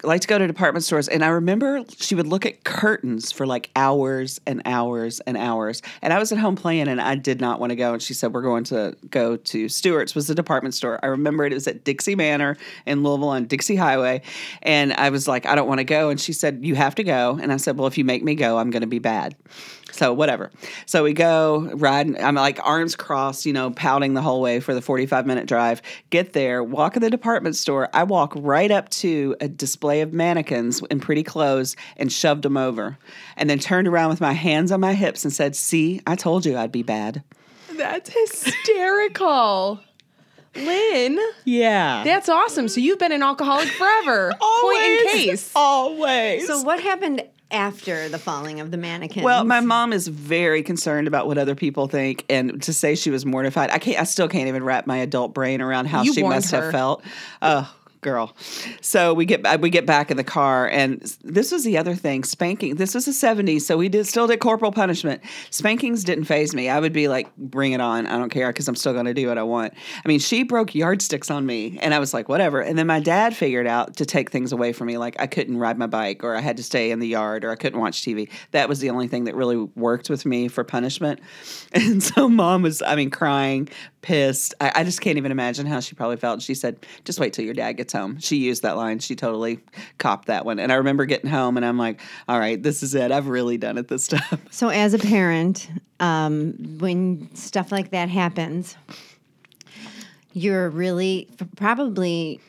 Liked 0.03 0.23
to 0.23 0.27
go 0.27 0.37
to 0.37 0.47
department 0.47 0.83
stores. 0.83 1.07
And 1.07 1.23
I 1.23 1.27
remember 1.27 1.83
she 1.97 2.15
would 2.15 2.27
look 2.27 2.45
at 2.45 2.63
curtains 2.63 3.31
for 3.31 3.45
like 3.45 3.69
hours 3.75 4.41
and 4.47 4.61
hours 4.65 5.19
and 5.21 5.37
hours. 5.37 5.81
And 6.01 6.13
I 6.13 6.19
was 6.19 6.31
at 6.31 6.39
home 6.39 6.55
playing 6.55 6.87
and 6.87 6.99
I 6.99 7.15
did 7.15 7.39
not 7.39 7.59
want 7.59 7.69
to 7.69 7.75
go. 7.75 7.93
And 7.93 8.01
she 8.01 8.13
said, 8.13 8.33
We're 8.33 8.41
going 8.41 8.63
to 8.65 8.95
go 9.09 9.37
to 9.37 9.69
Stewart's, 9.69 10.15
was 10.15 10.27
the 10.27 10.35
department 10.35 10.73
store. 10.73 10.99
I 11.03 11.07
remember 11.07 11.45
it, 11.45 11.51
it 11.51 11.55
was 11.55 11.67
at 11.67 11.83
Dixie 11.83 12.15
Manor 12.15 12.57
in 12.85 13.03
Louisville 13.03 13.29
on 13.29 13.45
Dixie 13.45 13.75
Highway. 13.75 14.21
And 14.63 14.93
I 14.93 15.09
was 15.09 15.27
like, 15.27 15.45
I 15.45 15.55
don't 15.55 15.67
want 15.67 15.79
to 15.79 15.85
go. 15.85 16.09
And 16.09 16.19
she 16.19 16.33
said, 16.33 16.59
You 16.63 16.75
have 16.75 16.95
to 16.95 17.03
go. 17.03 17.37
And 17.41 17.53
I 17.53 17.57
said, 17.57 17.77
Well, 17.77 17.87
if 17.87 17.97
you 17.97 18.05
make 18.05 18.23
me 18.23 18.35
go, 18.35 18.57
I'm 18.57 18.71
going 18.71 18.81
to 18.81 18.87
be 18.87 18.99
bad. 18.99 19.35
So 19.91 20.13
whatever. 20.13 20.51
So 20.85 21.03
we 21.03 21.13
go 21.13 21.69
riding. 21.73 22.21
I'm 22.23 22.35
like 22.35 22.59
arms 22.65 22.95
crossed, 22.95 23.45
you 23.45 23.53
know, 23.53 23.71
pouting 23.71 24.13
the 24.13 24.21
whole 24.21 24.41
way 24.41 24.59
for 24.59 24.73
the 24.73 24.81
45 24.81 25.25
minute 25.25 25.47
drive. 25.47 25.81
Get 26.09 26.33
there, 26.33 26.63
walk 26.63 26.95
in 26.95 27.01
the 27.01 27.09
department 27.09 27.55
store. 27.55 27.89
I 27.93 28.03
walk 28.03 28.33
right 28.35 28.71
up 28.71 28.89
to 28.89 29.35
a 29.41 29.47
display 29.47 30.01
of 30.01 30.13
mannequins 30.13 30.81
in 30.89 30.99
pretty 30.99 31.23
clothes 31.23 31.75
and 31.97 32.11
shoved 32.11 32.43
them 32.43 32.55
over, 32.57 32.97
and 33.35 33.49
then 33.49 33.59
turned 33.59 33.87
around 33.87 34.09
with 34.09 34.21
my 34.21 34.33
hands 34.33 34.71
on 34.71 34.79
my 34.79 34.93
hips 34.93 35.23
and 35.23 35.33
said, 35.33 35.55
"See, 35.55 36.01
I 36.07 36.15
told 36.15 36.45
you 36.45 36.57
I'd 36.57 36.71
be 36.71 36.83
bad." 36.83 37.23
That's 37.75 38.09
hysterical. 38.13 39.79
Lynn, 40.55 41.19
Yeah. 41.45 42.03
that's 42.03 42.27
awesome. 42.27 42.67
So 42.67 42.81
you've 42.81 42.97
been 42.99 43.11
an 43.11 43.21
alcoholic 43.23 43.67
forever. 43.69 44.33
Point 44.61 44.81
in 44.81 45.07
case. 45.11 45.51
Always. 45.55 46.47
So 46.47 46.61
what 46.63 46.79
happened 46.81 47.23
after 47.51 48.09
the 48.09 48.19
falling 48.19 48.59
of 48.59 48.71
the 48.71 48.77
mannequin? 48.77 49.23
Well, 49.23 49.43
my 49.43 49.59
mom 49.59 49.93
is 49.93 50.07
very 50.07 50.63
concerned 50.63 51.07
about 51.07 51.27
what 51.27 51.37
other 51.37 51.55
people 51.55 51.87
think, 51.87 52.25
and 52.29 52.61
to 52.63 52.73
say 52.73 52.95
she 52.95 53.09
was 53.09 53.25
mortified, 53.25 53.69
I 53.71 53.79
can't. 53.79 53.99
I 53.99 54.03
still 54.03 54.27
can't 54.27 54.47
even 54.47 54.63
wrap 54.63 54.87
my 54.87 54.97
adult 54.97 55.33
brain 55.33 55.61
around 55.61 55.85
how 55.87 56.03
You 56.03 56.13
she 56.13 56.23
must 56.23 56.51
her. 56.51 56.63
have 56.63 56.71
felt. 56.71 57.03
Oh, 57.41 57.73
girl. 58.01 58.35
So 58.81 59.13
we 59.13 59.25
get 59.25 59.45
uh, 59.45 59.57
we 59.59 59.69
get 59.69 59.85
back 59.85 60.11
in 60.11 60.17
the 60.17 60.23
car, 60.23 60.67
and 60.67 61.01
this 61.23 61.51
was 61.51 61.63
the 61.63 61.77
other 61.77 61.95
thing: 61.95 62.23
spanking. 62.23 62.75
This 62.75 62.95
was 62.95 63.05
the 63.05 63.11
'70s, 63.11 63.61
so 63.61 63.77
we 63.77 63.89
did 63.89 64.07
still 64.07 64.27
did 64.27 64.39
corporal 64.39 64.71
punishment. 64.71 65.21
Spankings 65.49 66.03
didn't 66.03 66.25
faze 66.25 66.53
me. 66.53 66.69
I 66.69 66.79
would 66.79 66.93
be 66.93 67.07
like, 67.07 67.35
"Bring 67.37 67.73
it 67.73 67.81
on! 67.81 68.07
I 68.07 68.17
don't 68.17 68.29
care," 68.29 68.51
because 68.51 68.67
I'm 68.67 68.75
still 68.75 68.93
going 68.93 69.05
to 69.05 69.13
do 69.13 69.27
what 69.27 69.37
I 69.37 69.43
want. 69.43 69.73
I 70.03 70.07
mean, 70.07 70.19
she 70.19 70.43
broke 70.43 70.75
yardsticks 70.75 71.29
on 71.29 71.45
me, 71.45 71.77
and 71.81 71.93
I 71.93 71.99
was 71.99 72.13
like, 72.13 72.29
"Whatever." 72.29 72.61
And 72.61 72.77
then 72.77 72.87
my 72.87 72.99
dad 72.99 73.35
figured 73.35 73.67
out 73.67 73.97
to 73.97 74.05
take 74.05 74.31
things 74.31 74.51
away 74.51 74.73
from 74.73 74.87
me, 74.87 74.97
like 74.97 75.19
I 75.19 75.27
couldn't 75.27 75.57
ride 75.57 75.77
my 75.77 75.87
bike, 75.87 76.23
or 76.23 76.35
I 76.35 76.41
had 76.41 76.57
to 76.57 76.63
stay 76.63 76.91
in 76.91 76.99
the 76.99 77.07
yard, 77.07 77.43
or 77.43 77.51
I 77.51 77.55
couldn't 77.55 77.79
watch 77.79 78.01
TV. 78.01 78.29
That 78.51 78.69
was 78.69 78.79
the 78.79 78.89
only 78.89 79.07
thing 79.07 79.25
that 79.25 79.35
really 79.35 79.57
worked 79.57 80.09
with 80.09 80.25
me 80.25 80.47
for 80.47 80.63
punishment. 80.63 81.19
And 81.71 82.01
so 82.01 82.27
mom 82.27 82.63
was, 82.63 82.81
I 82.81 82.95
mean, 82.95 83.09
crying, 83.09 83.69
pissed. 84.01 84.53
I, 84.61 84.71
I 84.75 84.83
just 84.83 85.01
can't 85.01 85.17
even 85.17 85.31
imagine 85.31 85.65
how 85.65 85.79
she 85.79 85.95
probably 85.95 86.17
felt. 86.17 86.41
She 86.41 86.53
said, 86.53 86.85
"Just 87.03 87.19
wait 87.19 87.33
till 87.33 87.45
your 87.45 87.53
dad 87.53 87.73
gets 87.73 87.93
home." 87.93 88.19
She 88.19 88.37
used 88.37 88.63
that 88.63 88.77
line. 88.77 88.99
She 88.99 89.15
totally 89.15 89.59
copped 89.97 90.27
that 90.27 90.45
one. 90.45 90.59
And 90.59 90.71
I 90.71 90.75
remember 90.75 91.05
getting 91.05 91.29
home, 91.29 91.57
and 91.57 91.65
I'm 91.65 91.77
like, 91.77 92.01
"All 92.27 92.39
right, 92.39 92.61
this 92.61 92.83
is 92.83 92.95
it. 92.95 93.11
I've 93.11 93.27
really 93.27 93.57
done 93.57 93.77
it 93.77 93.87
this 93.87 94.07
time." 94.09 94.39
So, 94.51 94.69
as 94.69 94.93
a 94.93 94.99
parent, 94.99 95.69
um, 95.99 96.53
when 96.79 97.33
stuff 97.35 97.71
like 97.71 97.91
that 97.91 98.09
happens, 98.09 98.75
you're 100.33 100.69
really 100.69 101.29
probably 101.55 102.39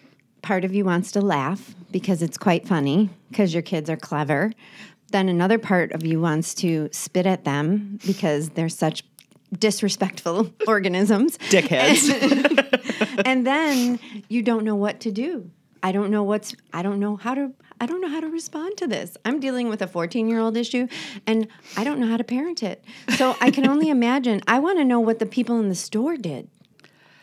part 0.43 0.65
of 0.65 0.75
you 0.75 0.85
wants 0.85 1.13
to 1.13 1.21
laugh 1.21 1.75
because 1.91 2.23
it's 2.23 2.39
quite 2.39 2.67
funny 2.67 3.11
because 3.31 3.53
your 3.53 3.63
kids 3.63 3.91
are 3.91 3.97
clever. 3.97 4.53
Then 5.13 5.29
another 5.29 5.59
part 5.59 5.91
of 5.93 6.07
you 6.07 6.21
wants 6.21 6.55
to 6.55 6.89
spit 6.93 7.27
at 7.27 7.45
them 7.45 7.99
because 8.07 8.51
they're 8.51 8.69
such 8.69 9.03
disrespectful 9.59 10.53
organisms. 10.67 11.39
Dickheads. 11.39 13.23
and 13.25 13.47
then 13.47 13.99
you 14.29 14.43
don't 14.43 14.65
know 14.65 14.77
what 14.77 15.01
to 15.01 15.11
do. 15.11 15.51
I 15.83 15.93
don't 15.93 16.11
know 16.11 16.23
what's 16.23 16.55
I 16.73 16.83
don't 16.83 17.01
know 17.01 17.17
how 17.17 17.35
to 17.35 17.53
I 17.81 17.87
don't 17.87 18.03
know 18.03 18.11
how 18.11 18.21
to 18.21 18.29
respond 18.29 18.77
to 18.79 18.87
this. 18.87 19.17
I'm 19.25 19.41
dealing 19.41 19.71
with 19.71 19.81
a 19.81 19.87
14-year-old 19.87 20.57
issue 20.57 20.87
and 21.27 21.49
I 21.79 21.85
don't 21.85 21.99
know 21.99 22.07
how 22.07 22.19
to 22.19 22.25
parent 22.25 22.63
it. 22.63 22.85
So 23.17 23.35
I 23.41 23.51
can 23.51 23.67
only 23.67 23.89
imagine. 23.99 24.43
I 24.47 24.59
want 24.59 24.79
to 24.79 24.85
know 24.85 25.01
what 25.01 25.19
the 25.19 25.27
people 25.27 25.59
in 25.61 25.71
the 25.71 25.75
store 25.75 26.17
did. 26.17 26.49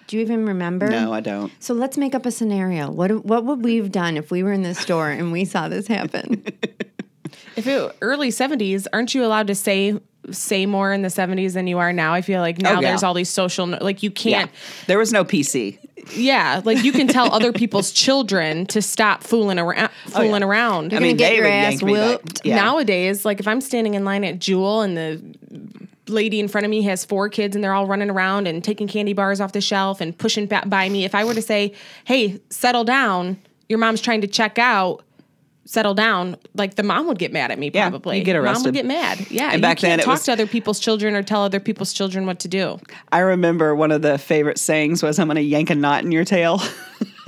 Do 0.07 0.15
you 0.15 0.21
even 0.21 0.45
remember? 0.45 0.87
no, 0.89 1.13
I 1.13 1.19
don't. 1.19 1.51
So 1.61 1.73
let's 1.73 1.97
make 1.97 2.15
up 2.15 2.25
a 2.25 2.31
scenario. 2.31 2.89
What 2.89 3.25
what 3.25 3.45
would 3.45 3.63
we 3.63 3.75
have 3.75 3.91
done 3.91 4.17
if 4.17 4.31
we 4.31 4.41
were 4.41 4.53
in 4.53 4.63
the 4.63 4.73
store 4.73 5.09
and 5.09 5.31
we 5.31 5.43
saw 5.45 5.67
this 5.67 5.87
happen? 5.87 6.45
If 7.57 7.67
it 7.67 7.95
early 8.01 8.31
seventies, 8.31 8.87
aren't 8.93 9.13
you 9.13 9.25
allowed 9.25 9.47
to 9.47 9.55
say 9.55 9.99
say 10.31 10.65
more 10.65 10.91
in 10.93 11.01
the 11.01 11.09
seventies 11.09 11.53
than 11.55 11.67
you 11.67 11.77
are 11.79 11.91
now? 11.91 12.13
I 12.13 12.21
feel 12.21 12.39
like 12.41 12.57
oh, 12.59 12.63
now 12.63 12.77
Oh, 12.77 12.81
yeah. 12.81 12.89
there's 12.89 13.03
all 13.03 13.13
these 13.13 13.29
social 13.29 13.65
like 13.67 14.03
you 14.03 14.11
can't 14.11 14.49
there 14.87 14.97
was 14.97 15.11
no 15.11 15.25
PC. 15.25 15.79
yeah, 16.15 16.61
like 16.63 16.83
you 16.83 16.91
can 16.93 17.07
tell 17.07 17.33
other 17.33 17.51
people's 17.51 17.91
children 17.91 18.65
to 18.67 18.81
stop 18.81 19.23
fooling 19.23 19.59
around 19.59 19.89
oh, 20.07 20.09
fooling 20.21 20.43
around. 20.43 20.87
I 20.93 20.97
gonna 20.97 21.07
mean, 21.07 21.17
get 21.17 21.35
your 21.35 21.47
ass 21.47 21.81
yank 21.81 21.83
whooped. 21.83 22.41
Yeah. 22.45 22.55
Nowadays, 22.57 23.25
like 23.25 23.39
if 23.39 23.47
I'm 23.47 23.59
standing 23.61 23.95
in 23.95 24.05
line 24.05 24.23
at 24.23 24.39
Jewel 24.39 24.81
and 24.81 24.95
the 24.95 25.35
lady 26.07 26.39
in 26.39 26.47
front 26.47 26.63
of 26.63 26.71
me 26.71 26.81
has 26.83 27.03
four 27.03 27.27
kids 27.27 27.55
and 27.55 27.61
they're 27.63 27.73
all 27.73 27.85
running 27.87 28.09
around 28.09 28.47
and 28.47 28.63
taking 28.63 28.87
candy 28.87 29.11
bars 29.13 29.41
off 29.41 29.51
the 29.51 29.59
shelf 29.59 29.99
and 29.99 30.17
pushing 30.17 30.45
ba- 30.45 30.63
by 30.65 30.87
me, 30.87 31.03
if 31.03 31.13
I 31.13 31.25
were 31.25 31.33
to 31.33 31.41
say, 31.41 31.73
"Hey, 32.05 32.39
settle 32.49 32.85
down," 32.85 33.37
your 33.67 33.79
mom's 33.79 33.99
trying 34.01 34.21
to 34.21 34.27
check 34.27 34.57
out. 34.59 35.03
Settle 35.67 35.93
down. 35.93 36.37
Like 36.55 36.75
the 36.75 36.83
mom 36.83 37.07
would 37.07 37.19
get 37.19 37.31
mad 37.33 37.51
at 37.51 37.59
me. 37.59 37.69
Yeah, 37.73 37.89
Probably 37.89 38.17
you'd 38.19 38.23
get 38.23 38.41
Mom 38.41 38.63
would 38.63 38.73
get 38.73 38.85
mad. 38.85 39.29
Yeah, 39.29 39.51
And 39.51 39.61
back 39.61 39.79
then 39.79 39.89
can't 39.91 40.01
it 40.01 40.05
talk 40.05 40.13
was- 40.13 40.23
to 40.23 40.31
other 40.31 40.47
people's 40.47 40.79
children 40.79 41.13
or 41.15 41.21
tell 41.23 41.43
other 41.43 41.59
people's 41.59 41.93
children 41.93 42.25
what 42.25 42.39
to 42.39 42.47
do. 42.47 42.79
I 43.11 43.19
remember 43.19 43.75
one 43.75 43.91
of 43.91 44.01
the 44.01 44.17
favorite 44.17 44.57
sayings 44.57 45.03
was, 45.03 45.19
"I'm 45.19 45.27
going 45.27 45.35
to 45.35 45.41
yank 45.41 45.69
a 45.69 45.75
knot 45.75 46.03
in 46.03 46.11
your 46.11 46.25
tail." 46.25 46.61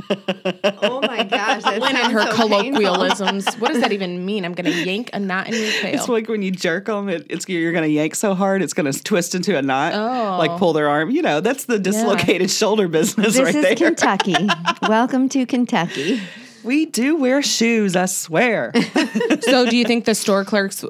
oh 0.09 1.01
my 1.01 1.23
gosh, 1.23 1.61
that 1.63 1.79
Lynn 1.81 1.95
and 1.95 2.11
her 2.11 2.21
so 2.21 2.27
painful. 2.47 2.47
colloquialisms. 2.47 3.55
what 3.59 3.71
does 3.71 3.81
that 3.81 3.91
even 3.91 4.25
mean? 4.25 4.43
I'm 4.45 4.53
going 4.53 4.71
to 4.71 4.83
yank 4.83 5.09
a 5.13 5.19
knot 5.19 5.47
in 5.47 5.53
your 5.53 5.71
tail. 5.71 5.93
It's 5.93 6.07
like 6.09 6.27
when 6.27 6.41
you 6.41 6.49
jerk 6.51 6.85
them, 6.85 7.09
it, 7.09 7.27
it's 7.29 7.47
you're 7.47 7.71
going 7.71 7.83
to 7.83 7.89
yank 7.89 8.15
so 8.15 8.33
hard 8.33 8.61
it's 8.63 8.73
going 8.73 8.91
to 8.91 9.03
twist 9.03 9.35
into 9.35 9.55
a 9.57 9.61
knot, 9.61 9.93
Oh. 9.93 10.37
like 10.39 10.57
pull 10.57 10.73
their 10.73 10.87
arm. 10.89 11.11
You 11.11 11.21
know, 11.21 11.41
that's 11.41 11.65
the 11.65 11.77
dislocated 11.77 12.49
shoulder 12.49 12.87
business 12.87 13.35
This 13.35 13.43
right 13.43 13.53
is 13.55 13.61
there. 13.63 13.75
Kentucky. 13.75 14.35
Welcome 14.87 15.29
to 15.29 15.45
Kentucky. 15.45 16.21
We 16.63 16.85
do 16.85 17.15
wear 17.17 17.41
shoes, 17.41 17.95
I 17.95 18.05
swear. 18.05 18.73
So, 19.41 19.67
do 19.69 19.75
you 19.77 19.85
think 19.85 20.05
the 20.05 20.13
store 20.15 20.43
clerks 20.45 20.83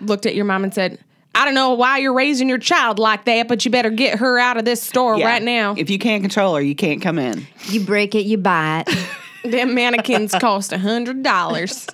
looked 0.00 0.24
at 0.26 0.34
your 0.34 0.44
mom 0.44 0.64
and 0.64 0.72
said, 0.72 0.98
I 1.34 1.44
don't 1.44 1.54
know 1.54 1.72
why 1.74 1.98
you're 1.98 2.12
raising 2.12 2.48
your 2.48 2.58
child 2.58 2.98
like 2.98 3.24
that, 3.24 3.48
but 3.48 3.64
you 3.64 3.70
better 3.70 3.90
get 3.90 4.18
her 4.18 4.38
out 4.38 4.56
of 4.56 4.64
this 4.64 4.82
store 4.82 5.16
Yeah. 5.18 5.26
right 5.26 5.42
now. 5.42 5.74
If 5.76 5.90
you 5.90 5.98
can't 5.98 6.22
control 6.22 6.54
her, 6.54 6.60
you 6.62 6.74
can't 6.74 7.02
come 7.02 7.18
in. 7.18 7.46
You 7.68 7.80
break 7.84 8.14
it, 8.14 8.24
you 8.26 8.38
buy 8.38 8.84
it. 8.86 9.08
Them 9.50 9.74
mannequins 9.74 10.32
cost 10.34 10.72
a 10.72 10.78
hundred 10.78 11.22
dollars. 11.22 11.86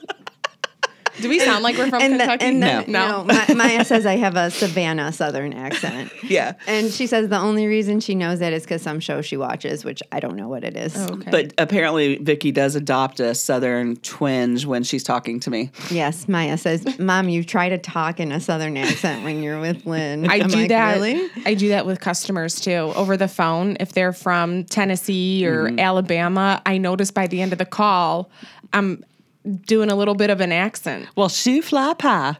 Do 1.21 1.29
we 1.29 1.39
sound 1.39 1.63
like 1.63 1.77
we're 1.77 1.89
from 1.89 2.01
and, 2.03 2.15
the- 2.15 2.19
Kentucky? 2.19 2.45
and 2.47 2.63
then, 2.63 2.85
no. 2.91 3.23
no. 3.23 3.25
Ma- 3.25 3.55
Maya 3.55 3.85
says 3.85 4.07
I 4.07 4.17
have 4.17 4.37
a 4.37 4.51
Savannah 4.51 5.13
Southern 5.13 5.53
accent. 5.53 6.13
Yeah. 6.29 6.55
And 6.67 6.93
she 6.93 7.07
says 7.07 7.29
the 7.31 7.39
only 7.39 7.67
reason 7.67 8.01
she 8.01 8.15
knows 8.15 8.41
that 8.41 8.53
is 8.53 8.63
because 8.65 8.83
some 8.83 9.01
show 9.01 9.23
she 9.23 9.37
watches, 9.39 9.83
which 9.85 10.03
I 10.13 10.21
don't 10.21 10.37
know 10.37 10.49
what 10.49 10.63
it 10.63 10.77
is. 10.77 10.95
Oh, 10.97 11.15
okay. 11.15 11.31
But 11.31 11.55
apparently, 11.57 12.17
Vicky 12.17 12.53
does 12.53 12.75
adopt 12.75 13.19
a 13.21 13.35
southern 13.35 13.97
twinge 13.97 14.67
when 14.67 14.83
she's 14.83 15.03
talking 15.03 15.41
to 15.41 15.51
me. 15.51 15.71
Yes, 15.91 16.29
Maya 16.29 16.59
says, 16.59 16.99
Mom, 16.99 17.29
you 17.31 17.43
try 17.45 17.71
to 17.71 17.79
talk 17.79 18.21
in 18.21 18.31
a 18.33 18.41
Southern 18.41 18.77
accent 18.77 19.25
when 19.25 19.43
you're 19.43 19.61
with 19.61 19.87
Lynn. 19.87 20.29
I 20.29 20.41
I'm 20.41 20.49
do 20.49 20.57
like, 20.57 20.69
that. 20.69 20.95
Really? 20.97 21.31
I 21.47 21.55
do 21.55 21.69
that 21.69 21.87
with 21.87 22.01
customers 22.01 22.61
too 22.61 22.93
over 22.95 23.17
the 23.17 23.29
phone. 23.29 23.77
If 23.81 23.93
they're 23.93 24.13
from 24.13 24.65
Tennessee 24.65 25.47
or 25.47 25.69
Mm-hmm. 25.69 25.79
Alabama, 25.81 26.63
I 26.67 26.79
notice 26.79 27.11
by 27.11 27.27
the 27.27 27.41
end 27.41 27.53
of 27.53 27.59
the 27.59 27.65
call, 27.67 28.31
I'm 28.73 29.03
doing 29.67 29.91
a 29.91 29.95
little 29.97 30.15
bit 30.15 30.31
of 30.31 30.41
an 30.41 30.53
accent. 30.53 31.07
Well, 31.17 31.29
shoofly 31.29 31.99
pie. 31.99 32.37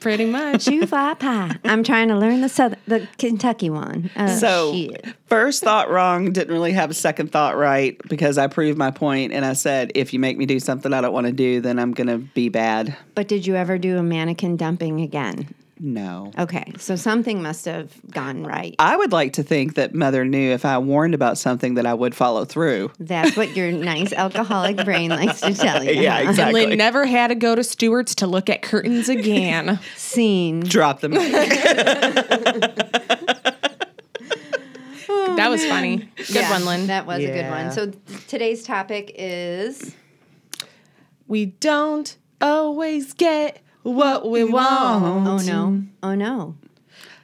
Pretty 0.00 0.24
much. 0.24 0.64
Chew 0.64 0.86
fly 0.86 1.14
pie. 1.14 1.56
I'm 1.64 1.82
trying 1.82 2.08
to 2.08 2.16
learn 2.16 2.40
the 2.40 2.48
Southern, 2.48 2.78
the 2.86 3.08
Kentucky 3.18 3.68
one. 3.70 4.10
Oh, 4.16 4.36
So, 4.36 4.72
shit. 4.74 5.06
first 5.26 5.62
thought 5.62 5.90
wrong, 5.90 6.32
didn't 6.32 6.52
really 6.52 6.72
have 6.72 6.90
a 6.90 6.94
second 6.94 7.32
thought 7.32 7.56
right 7.56 8.00
because 8.08 8.38
I 8.38 8.46
proved 8.46 8.78
my 8.78 8.90
point 8.90 9.32
and 9.32 9.44
I 9.44 9.52
said, 9.54 9.92
if 9.94 10.12
you 10.12 10.18
make 10.20 10.38
me 10.38 10.46
do 10.46 10.60
something 10.60 10.92
I 10.92 11.00
don't 11.00 11.12
want 11.12 11.26
to 11.26 11.32
do, 11.32 11.60
then 11.60 11.78
I'm 11.78 11.92
going 11.92 12.06
to 12.08 12.18
be 12.18 12.48
bad. 12.48 12.96
But 13.14 13.28
did 13.28 13.46
you 13.46 13.56
ever 13.56 13.76
do 13.78 13.98
a 13.98 14.02
mannequin 14.02 14.56
dumping 14.56 15.00
again? 15.00 15.48
No. 15.80 16.32
Okay, 16.38 16.72
so 16.78 16.96
something 16.96 17.42
must 17.42 17.64
have 17.64 17.92
gone 18.10 18.44
right. 18.44 18.74
I 18.78 18.96
would 18.96 19.12
like 19.12 19.34
to 19.34 19.42
think 19.42 19.74
that 19.74 19.94
Mother 19.94 20.24
knew 20.24 20.50
if 20.52 20.64
I 20.64 20.78
warned 20.78 21.14
about 21.14 21.38
something 21.38 21.74
that 21.74 21.86
I 21.86 21.94
would 21.94 22.14
follow 22.14 22.44
through. 22.44 22.90
That's 22.98 23.36
what 23.36 23.56
your 23.56 23.70
nice 23.70 24.12
alcoholic 24.12 24.76
brain 24.84 25.10
likes 25.10 25.40
to 25.42 25.54
tell 25.54 25.84
you. 25.84 25.92
Yeah, 25.92 26.22
huh? 26.22 26.30
exactly. 26.30 26.66
Lynn 26.66 26.78
never 26.78 27.06
had 27.06 27.28
to 27.28 27.34
go 27.34 27.54
to 27.54 27.62
Stewart's 27.62 28.14
to 28.16 28.26
look 28.26 28.50
at 28.50 28.62
curtains 28.62 29.08
again. 29.08 29.78
Scene. 29.96 30.60
Drop 30.60 31.00
them. 31.00 31.12
mic. 31.12 31.22
that 35.36 35.48
was 35.48 35.64
funny. 35.66 36.08
Good 36.16 36.30
Yeah, 36.30 36.50
one, 36.50 36.64
Lynn. 36.64 36.86
That 36.88 37.06
was 37.06 37.22
a 37.22 37.26
good 37.26 37.50
one. 37.50 37.70
So 37.72 37.92
today's 38.26 38.64
topic 38.64 39.12
is 39.14 39.94
we 41.26 41.46
don't 41.46 42.16
always 42.40 43.12
get 43.12 43.60
what 43.88 44.28
we 44.28 44.44
want. 44.44 45.26
oh 45.26 45.38
no, 45.38 45.82
oh 46.02 46.14
no. 46.14 46.56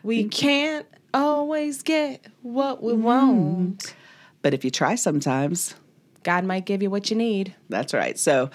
We 0.02 0.24
mm. 0.24 0.30
can't 0.30 0.86
always 1.12 1.82
get 1.82 2.26
what 2.42 2.82
we 2.82 2.92
mm. 2.92 3.00
want. 3.00 3.94
but 4.42 4.54
if 4.54 4.64
you 4.64 4.70
try 4.70 4.94
sometimes, 4.94 5.74
God 6.22 6.44
might 6.44 6.66
give 6.66 6.82
you 6.82 6.90
what 6.90 7.10
you 7.10 7.16
need. 7.16 7.54
That's 7.68 7.94
right. 7.94 8.18
So, 8.18 8.50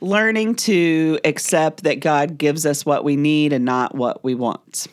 learning 0.00 0.56
to 0.56 1.18
accept 1.24 1.84
that 1.84 2.00
God 2.00 2.36
gives 2.36 2.66
us 2.66 2.84
what 2.84 3.04
we 3.04 3.16
need 3.16 3.52
and 3.52 3.64
not 3.64 3.94
what 3.94 4.22
we 4.22 4.34
want. 4.34 4.88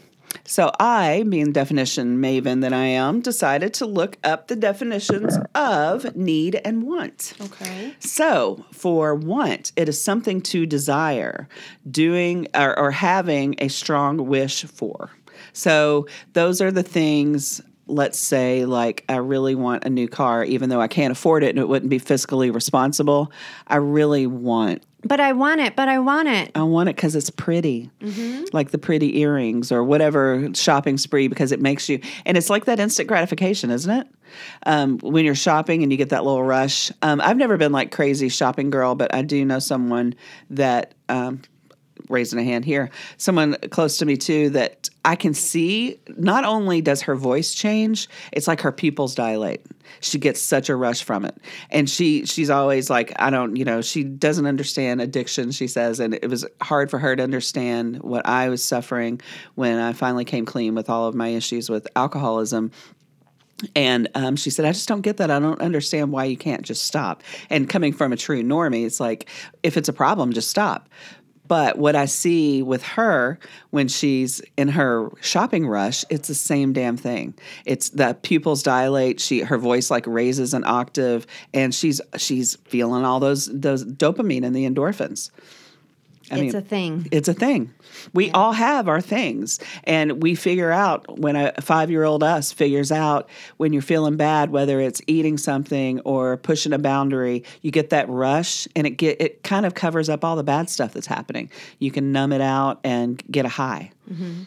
So, 0.45 0.71
I, 0.77 1.23
being 1.29 1.53
definition 1.53 2.17
maven 2.17 2.61
that 2.61 2.73
I 2.73 2.85
am, 2.85 3.21
decided 3.21 3.73
to 3.75 3.85
look 3.85 4.17
up 4.25 4.47
the 4.47 4.57
definitions 4.57 5.37
of 5.55 6.15
need 6.17 6.59
and 6.65 6.83
want. 6.83 7.33
Okay. 7.39 7.95
So, 7.99 8.65
for 8.73 9.15
want, 9.15 9.71
it 9.77 9.87
is 9.87 10.01
something 10.01 10.41
to 10.41 10.65
desire, 10.65 11.47
doing 11.89 12.47
or, 12.53 12.77
or 12.77 12.91
having 12.91 13.55
a 13.59 13.69
strong 13.69 14.27
wish 14.27 14.65
for. 14.65 15.11
So, 15.53 16.07
those 16.33 16.59
are 16.59 16.71
the 16.71 16.83
things, 16.83 17.61
let's 17.87 18.19
say, 18.19 18.65
like 18.65 19.05
I 19.07 19.15
really 19.17 19.55
want 19.55 19.85
a 19.85 19.89
new 19.89 20.09
car, 20.09 20.43
even 20.43 20.69
though 20.69 20.81
I 20.81 20.89
can't 20.89 21.13
afford 21.13 21.43
it 21.43 21.51
and 21.51 21.59
it 21.59 21.69
wouldn't 21.69 21.89
be 21.89 21.99
fiscally 21.99 22.53
responsible. 22.53 23.31
I 23.67 23.77
really 23.77 24.27
want. 24.27 24.83
But 25.05 25.19
I 25.19 25.33
want 25.33 25.59
it, 25.61 25.75
but 25.75 25.89
I 25.89 25.99
want 25.99 26.29
it. 26.29 26.51
I 26.55 26.63
want 26.63 26.89
it 26.89 26.95
because 26.95 27.15
it's 27.15 27.29
pretty, 27.29 27.89
like 28.53 28.71
the 28.71 28.77
pretty 28.77 29.19
earrings 29.19 29.71
or 29.71 29.83
whatever 29.83 30.49
shopping 30.53 30.97
spree, 30.97 31.27
because 31.27 31.51
it 31.51 31.61
makes 31.61 31.89
you, 31.89 31.99
and 32.25 32.37
it's 32.37 32.49
like 32.49 32.65
that 32.65 32.79
instant 32.79 33.07
gratification, 33.07 33.69
isn't 33.69 33.91
it? 33.91 34.07
Um, 34.65 34.97
when 34.99 35.25
you're 35.25 35.35
shopping 35.35 35.83
and 35.83 35.91
you 35.91 35.97
get 35.97 36.09
that 36.09 36.23
little 36.23 36.43
rush. 36.43 36.91
Um, 37.01 37.21
I've 37.21 37.37
never 37.37 37.57
been 37.57 37.71
like 37.71 37.91
crazy 37.91 38.29
shopping 38.29 38.69
girl, 38.69 38.95
but 38.95 39.13
I 39.13 39.21
do 39.21 39.43
know 39.45 39.59
someone 39.59 40.15
that, 40.49 40.93
um, 41.09 41.41
raising 42.13 42.39
a 42.39 42.43
hand 42.43 42.63
here, 42.63 42.89
someone 43.17 43.55
close 43.71 43.97
to 43.97 44.05
me 44.05 44.15
too, 44.15 44.49
that 44.51 44.89
I 45.03 45.15
can 45.15 45.33
see 45.33 45.99
not 46.17 46.45
only 46.45 46.81
does 46.81 47.01
her 47.01 47.15
voice 47.15 47.53
change, 47.53 48.07
it's 48.31 48.47
like 48.47 48.61
her 48.61 48.71
pupils 48.71 49.15
dilate. 49.15 49.65
She 49.99 50.17
gets 50.17 50.41
such 50.41 50.69
a 50.69 50.75
rush 50.75 51.03
from 51.03 51.25
it. 51.25 51.35
And 51.69 51.89
she 51.89 52.25
she's 52.25 52.49
always 52.49 52.89
like, 52.89 53.11
I 53.17 53.29
don't, 53.29 53.55
you 53.55 53.65
know, 53.65 53.81
she 53.81 54.03
doesn't 54.03 54.45
understand 54.45 55.01
addiction, 55.01 55.51
she 55.51 55.67
says, 55.67 55.99
and 55.99 56.13
it 56.13 56.29
was 56.29 56.45
hard 56.61 56.89
for 56.89 56.99
her 56.99 57.15
to 57.15 57.23
understand 57.23 58.01
what 58.01 58.25
I 58.25 58.49
was 58.49 58.63
suffering 58.63 59.19
when 59.55 59.79
I 59.79 59.93
finally 59.93 60.25
came 60.25 60.45
clean 60.45 60.75
with 60.75 60.89
all 60.89 61.07
of 61.07 61.15
my 61.15 61.29
issues 61.29 61.69
with 61.69 61.87
alcoholism. 61.95 62.71
And 63.75 64.09
um, 64.15 64.35
she 64.35 64.49
said, 64.49 64.65
I 64.65 64.71
just 64.71 64.87
don't 64.87 65.01
get 65.01 65.17
that. 65.17 65.31
I 65.31 65.39
don't 65.39 65.61
understand 65.61 66.11
why 66.11 66.25
you 66.25 66.35
can't 66.35 66.63
just 66.63 66.83
stop. 66.85 67.23
And 67.49 67.69
coming 67.69 67.93
from 67.93 68.11
a 68.11 68.17
true 68.17 68.43
normie, 68.43 68.85
it's 68.85 68.99
like, 68.99 69.29
if 69.61 69.77
it's 69.77 69.87
a 69.87 69.93
problem, 69.93 70.33
just 70.33 70.49
stop. 70.49 70.89
But 71.47 71.77
what 71.77 71.95
I 71.95 72.05
see 72.05 72.61
with 72.63 72.83
her 72.83 73.37
when 73.71 73.87
she's 73.87 74.41
in 74.55 74.69
her 74.69 75.09
shopping 75.21 75.67
rush, 75.67 76.05
it's 76.09 76.27
the 76.27 76.35
same 76.35 76.73
damn 76.73 76.97
thing. 76.97 77.33
It's 77.65 77.89
the 77.89 78.17
pupils 78.21 78.63
dilate. 78.63 79.19
She 79.19 79.41
her 79.41 79.57
voice 79.57 79.91
like 79.91 80.07
raises 80.07 80.53
an 80.53 80.63
octave, 80.65 81.27
and 81.53 81.75
she's 81.75 81.99
she's 82.17 82.55
feeling 82.65 83.03
all 83.03 83.19
those 83.19 83.47
those 83.47 83.83
dopamine 83.83 84.45
and 84.45 84.55
the 84.55 84.69
endorphins. 84.69 85.31
I 86.31 86.39
it's 86.39 86.53
a 86.53 86.61
thing. 86.61 87.07
It's 87.11 87.27
a 87.27 87.33
thing. 87.33 87.73
We 88.13 88.31
all 88.31 88.53
have 88.53 88.87
our 88.87 89.01
things. 89.01 89.59
And 89.83 90.23
we 90.23 90.35
figure 90.35 90.71
out 90.71 91.19
when 91.19 91.35
a 91.35 91.53
five 91.61 91.91
year 91.91 92.03
old 92.03 92.23
us 92.23 92.51
figures 92.51 92.91
out 92.91 93.29
when 93.57 93.73
you're 93.73 93.81
feeling 93.81 94.15
bad, 94.15 94.49
whether 94.49 94.79
it's 94.79 95.01
eating 95.07 95.37
something 95.37 95.99
or 96.01 96.37
pushing 96.37 96.73
a 96.73 96.79
boundary, 96.79 97.43
you 97.61 97.71
get 97.71 97.89
that 97.89 98.07
rush 98.07 98.67
and 98.75 98.87
it 98.87 98.91
get 98.91 99.21
it 99.21 99.43
kind 99.43 99.65
of 99.65 99.75
covers 99.75 100.09
up 100.09 100.23
all 100.23 100.35
the 100.35 100.43
bad 100.43 100.69
stuff 100.69 100.93
that's 100.93 101.07
happening. 101.07 101.49
You 101.79 101.91
can 101.91 102.11
numb 102.11 102.31
it 102.31 102.41
out 102.41 102.79
and 102.83 103.21
get 103.29 103.45
a 103.45 103.49
high. 103.49 103.91
Mm-hmm. 104.09 104.43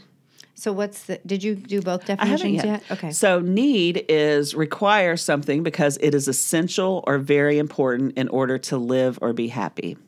So 0.54 0.72
what's 0.72 1.04
the? 1.04 1.20
Did 1.26 1.44
you 1.44 1.54
do 1.54 1.82
both 1.82 2.06
definitions 2.06 2.54
yet. 2.54 2.64
yet? 2.64 2.82
Okay. 2.90 3.10
So 3.10 3.40
need 3.40 4.06
is 4.08 4.54
require 4.54 5.18
something 5.18 5.62
because 5.62 5.98
it 6.00 6.14
is 6.14 6.28
essential 6.28 7.04
or 7.06 7.18
very 7.18 7.58
important 7.58 8.16
in 8.16 8.28
order 8.28 8.56
to 8.58 8.78
live 8.78 9.18
or 9.20 9.34
be 9.34 9.48
happy. 9.48 9.98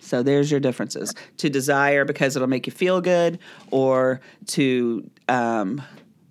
So 0.00 0.22
there's 0.22 0.50
your 0.50 0.60
differences. 0.60 1.14
To 1.38 1.50
desire 1.50 2.04
because 2.04 2.34
it'll 2.36 2.48
make 2.48 2.66
you 2.66 2.72
feel 2.72 3.00
good, 3.00 3.38
or 3.70 4.20
to 4.48 5.08
um, 5.28 5.82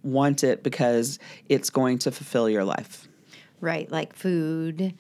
want 0.04 0.44
it 0.44 0.64
because 0.64 1.20
it's 1.48 1.70
going 1.70 2.00
to 2.00 2.12
fulfill 2.12 2.50
your 2.50 2.64
life. 2.64 3.08
Right, 3.62 3.90
like 3.92 4.14
food, 4.16 4.94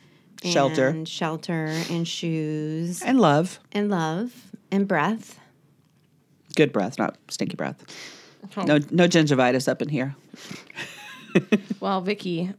Shelter. 0.43 0.87
and 0.89 1.07
shelter, 1.07 1.65
and 1.89 2.07
shoes, 2.07 3.01
And 3.01 3.19
love. 3.19 3.59
and 3.71 3.89
love, 3.89 4.33
and 4.71 4.87
breath. 4.87 5.39
Good 6.55 6.71
breath, 6.73 6.97
not 6.99 7.17
stinky 7.29 7.55
breath. 7.55 7.83
No, 8.57 8.79
no 8.91 9.07
gingivitis 9.07 9.67
up 9.67 9.81
in 9.81 9.89
here. 9.89 10.15
Well, 11.79 12.01
Vicky, 12.01 12.51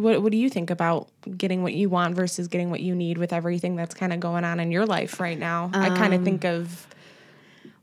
what 0.00 0.22
what 0.22 0.32
do 0.32 0.38
you 0.38 0.48
think 0.50 0.70
about 0.70 1.08
getting 1.36 1.62
what 1.62 1.74
you 1.74 1.88
want 1.88 2.14
versus 2.14 2.48
getting 2.48 2.70
what 2.70 2.80
you 2.80 2.94
need 2.94 3.18
with 3.18 3.32
everything 3.32 3.76
that's 3.76 3.94
kind 3.94 4.12
of 4.12 4.20
going 4.20 4.44
on 4.44 4.60
in 4.60 4.72
your 4.72 4.86
life 4.86 5.20
right 5.20 5.38
now? 5.38 5.70
I 5.72 5.90
kind 5.90 6.14
of 6.14 6.24
think 6.24 6.44
of 6.44 6.86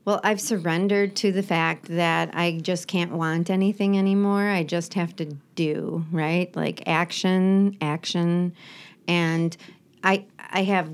Well, 0.05 0.21
I've 0.23 0.39
surrendered 0.41 1.15
to 1.17 1.31
the 1.31 1.43
fact 1.43 1.85
that 1.89 2.29
I 2.33 2.59
just 2.61 2.87
can't 2.87 3.11
want 3.11 3.49
anything 3.49 3.97
anymore. 3.97 4.47
I 4.49 4.63
just 4.63 4.93
have 4.93 5.15
to 5.17 5.25
do, 5.55 6.05
right? 6.11 6.53
Like 6.55 6.83
action, 6.87 7.77
action. 7.81 8.53
And 9.07 9.55
I 10.03 10.25
I 10.37 10.63
have 10.63 10.89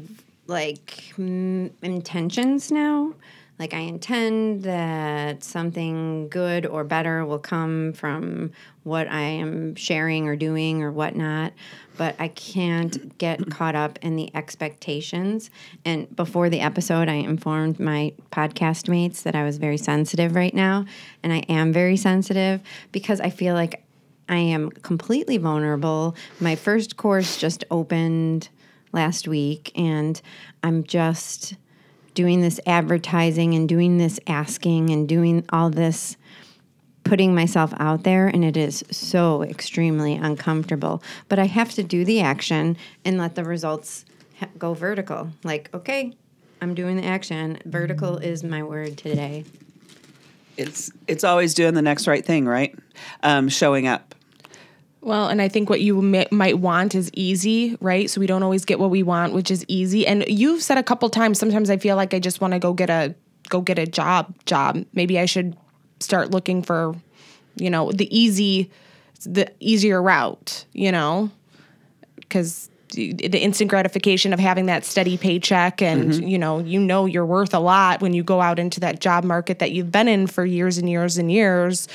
like 0.48 1.14
mm, 1.18 1.72
intentions 1.82 2.72
now. 2.72 3.14
Like 3.60 3.74
I 3.74 3.80
intend 3.80 4.64
that 4.64 5.44
something 5.44 6.28
good 6.30 6.66
or 6.66 6.84
better 6.84 7.26
will 7.26 7.40
come 7.40 7.94
from 7.94 8.52
what 8.84 9.08
I 9.08 9.22
am 9.22 9.76
sharing 9.76 10.28
or 10.28 10.36
doing 10.36 10.82
or 10.82 10.92
whatnot, 10.92 11.54
but 11.96 12.16
I 12.20 12.30
can't 12.30 13.16
get 13.18 13.50
caught 13.52 13.76
up 13.76 14.00
in 14.02 14.16
the 14.16 14.36
expectations. 14.36 15.50
And 15.86 16.14
before 16.16 16.50
the 16.50 16.62
episode, 16.62 17.08
I 17.08 17.14
informed 17.14 17.80
my 17.80 18.14
podcast 18.32 18.90
mates 18.90 19.22
that 19.22 19.36
I 19.36 19.44
was 19.44 19.58
very 19.58 19.78
sensitive 19.78 20.36
right 20.36 20.54
now, 20.54 20.86
and 21.22 21.32
I 21.32 21.40
am 21.48 21.72
very 21.72 21.96
sensitive 21.96 22.62
because 22.92 23.22
I 23.22 23.30
feel 23.30 23.54
like 23.54 23.84
I 24.28 24.38
am 24.38 24.72
completely 24.72 25.38
vulnerable. 25.38 26.16
My 26.40 26.56
first 26.56 26.98
course 26.98 27.38
just 27.38 27.64
opened 27.70 28.50
last 28.92 29.28
week, 29.28 29.72
and 29.76 30.20
I'm 30.64 30.84
just 30.84 31.56
doing 32.14 32.42
this 32.42 32.60
advertising 32.66 33.54
and 33.54 33.68
doing 33.68 33.98
this 33.98 34.20
asking 34.28 34.90
and 34.90 35.08
doing 35.08 35.46
all 35.50 35.70
this 35.70 36.18
putting 37.04 37.36
myself 37.36 37.74
out 37.78 38.04
there 38.04 38.28
and 38.28 38.46
it 38.46 38.56
is 38.56 38.84
so 38.90 39.44
extremely 39.44 40.16
uncomfortable 40.16 41.04
but 41.28 41.38
i 41.38 41.46
have 41.46 41.72
to 41.72 41.84
do 41.84 42.06
the 42.06 42.22
action 42.22 42.78
and 43.04 43.18
let 43.18 43.36
the 43.36 43.44
results 43.44 44.06
ha- 44.40 44.48
go 44.58 44.74
vertical 44.74 45.30
like 45.44 45.70
okay 45.74 46.14
I'm 46.64 46.76
doing 46.76 46.96
the 46.96 47.04
action. 47.04 47.60
Vertical 47.66 48.18
is 48.20 48.42
my 48.42 48.64
word 48.64 48.98
today. 48.98 49.44
It's 50.56 50.90
it's 51.08 51.26
always 51.26 51.54
doing 51.54 51.74
the 51.74 51.82
next 51.82 52.08
right 52.08 52.26
thing, 52.26 52.46
right? 52.46 52.74
Um, 53.22 53.50
showing 53.50 53.86
up. 53.86 54.16
Well, 55.04 55.28
and 55.28 55.42
I 55.42 55.50
think 55.50 55.70
what 55.70 55.82
you 55.82 56.02
may, 56.02 56.26
might 56.32 56.60
want 56.60 56.96
is 56.96 57.12
easy, 57.14 57.78
right? 57.82 58.10
So 58.10 58.22
we 58.22 58.28
don't 58.28 58.42
always 58.42 58.64
get 58.64 58.80
what 58.80 58.90
we 58.90 59.04
want, 59.04 59.34
which 59.34 59.52
is 59.52 59.66
easy. 59.68 60.08
And 60.08 60.24
you've 60.28 60.64
said 60.64 60.78
a 60.78 60.84
couple 60.84 61.10
times. 61.10 61.38
Sometimes 61.40 61.70
I 61.70 61.76
feel 61.76 61.98
like 61.98 62.14
I 62.14 62.20
just 62.20 62.40
want 62.40 62.54
to 62.54 62.60
go 62.60 62.74
get 62.74 62.90
a 62.90 63.14
go 63.50 63.60
get 63.60 63.78
a 63.78 63.86
job. 63.86 64.34
Job. 64.46 64.86
Maybe 64.94 65.20
I 65.20 65.26
should 65.26 65.58
start 66.00 66.32
looking 66.32 66.64
for, 66.64 66.96
you 67.58 67.70
know, 67.70 67.92
the 67.92 68.18
easy, 68.18 68.72
the 69.26 69.52
easier 69.60 70.02
route. 70.02 70.66
You 70.72 70.94
know, 70.94 71.30
because 72.16 72.70
the 72.96 73.40
instant 73.40 73.70
gratification 73.70 74.34
of 74.34 74.40
having 74.40 74.68
that 74.68 74.86
steady 74.86 75.18
paycheck 75.18 75.82
and 75.82 76.12
mm-hmm. 76.12 76.28
you 76.28 76.38
know 76.38 76.60
you 76.60 76.80
know 76.80 77.06
you're 77.06 77.26
worth 77.26 77.54
a 77.54 77.60
lot 77.60 78.02
when 78.02 78.14
you 78.14 78.24
go 78.24 78.40
out 78.40 78.60
into 78.60 78.80
that 78.80 79.00
job 79.00 79.24
market 79.24 79.60
that 79.60 79.72
you've 79.72 79.92
been 79.92 80.08
in 80.08 80.28
for 80.28 80.46
years 80.46 80.78
and 80.78 80.88
years 80.88 81.18
and 81.18 81.32
years 81.32 81.88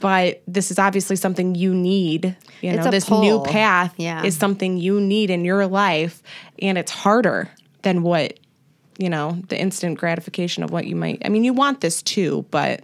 but 0.00 0.42
this 0.46 0.70
is 0.70 0.78
obviously 0.78 1.16
something 1.16 1.54
you 1.54 1.74
need 1.74 2.36
you 2.62 2.72
know 2.74 2.90
this 2.90 3.10
new 3.10 3.40
path 3.42 3.94
Yeah. 3.96 4.24
is 4.24 4.36
something 4.36 4.76
you 4.78 5.00
need 5.00 5.30
in 5.30 5.44
your 5.44 5.66
life 5.66 6.22
and 6.60 6.76
it's 6.78 6.90
harder 6.92 7.48
than 7.82 8.02
what 8.02 8.38
you 8.98 9.08
know 9.08 9.38
the 9.48 9.58
instant 9.58 9.98
gratification 9.98 10.62
of 10.62 10.70
what 10.70 10.86
you 10.86 10.96
might 10.96 11.22
i 11.24 11.28
mean 11.28 11.44
you 11.44 11.52
want 11.54 11.80
this 11.80 12.02
too 12.02 12.44
but 12.50 12.80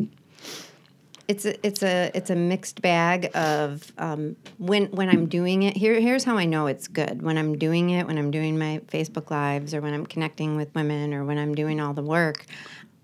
It's 1.29 1.45
a 1.45 1.67
it's 1.67 1.83
a 1.83 2.11
it's 2.15 2.31
a 2.31 2.37
mixed 2.37 2.81
bag 2.83 3.31
of 3.35 3.93
um, 3.99 4.37
when 4.59 4.87
when 4.93 5.09
I'm 5.09 5.27
doing 5.27 5.65
it. 5.65 5.77
Here 5.77 5.99
here's 5.99 6.23
how 6.23 6.37
I 6.39 6.45
know 6.45 6.69
it's 6.69 6.87
good. 6.87 7.21
When 7.21 7.37
I'm 7.37 7.59
doing 7.59 7.91
it, 7.91 8.07
when 8.07 8.17
I'm 8.17 8.31
doing 8.31 8.57
my 8.61 8.81
Facebook 8.87 9.29
lives, 9.33 9.75
or 9.75 9.81
when 9.81 9.93
I'm 9.93 10.07
connecting 10.07 10.57
with 10.57 10.73
women, 10.77 11.13
or 11.13 11.25
when 11.25 11.37
I'm 11.37 11.53
doing 11.57 11.81
all 11.81 11.95
the 11.95 12.05
work, 12.05 12.47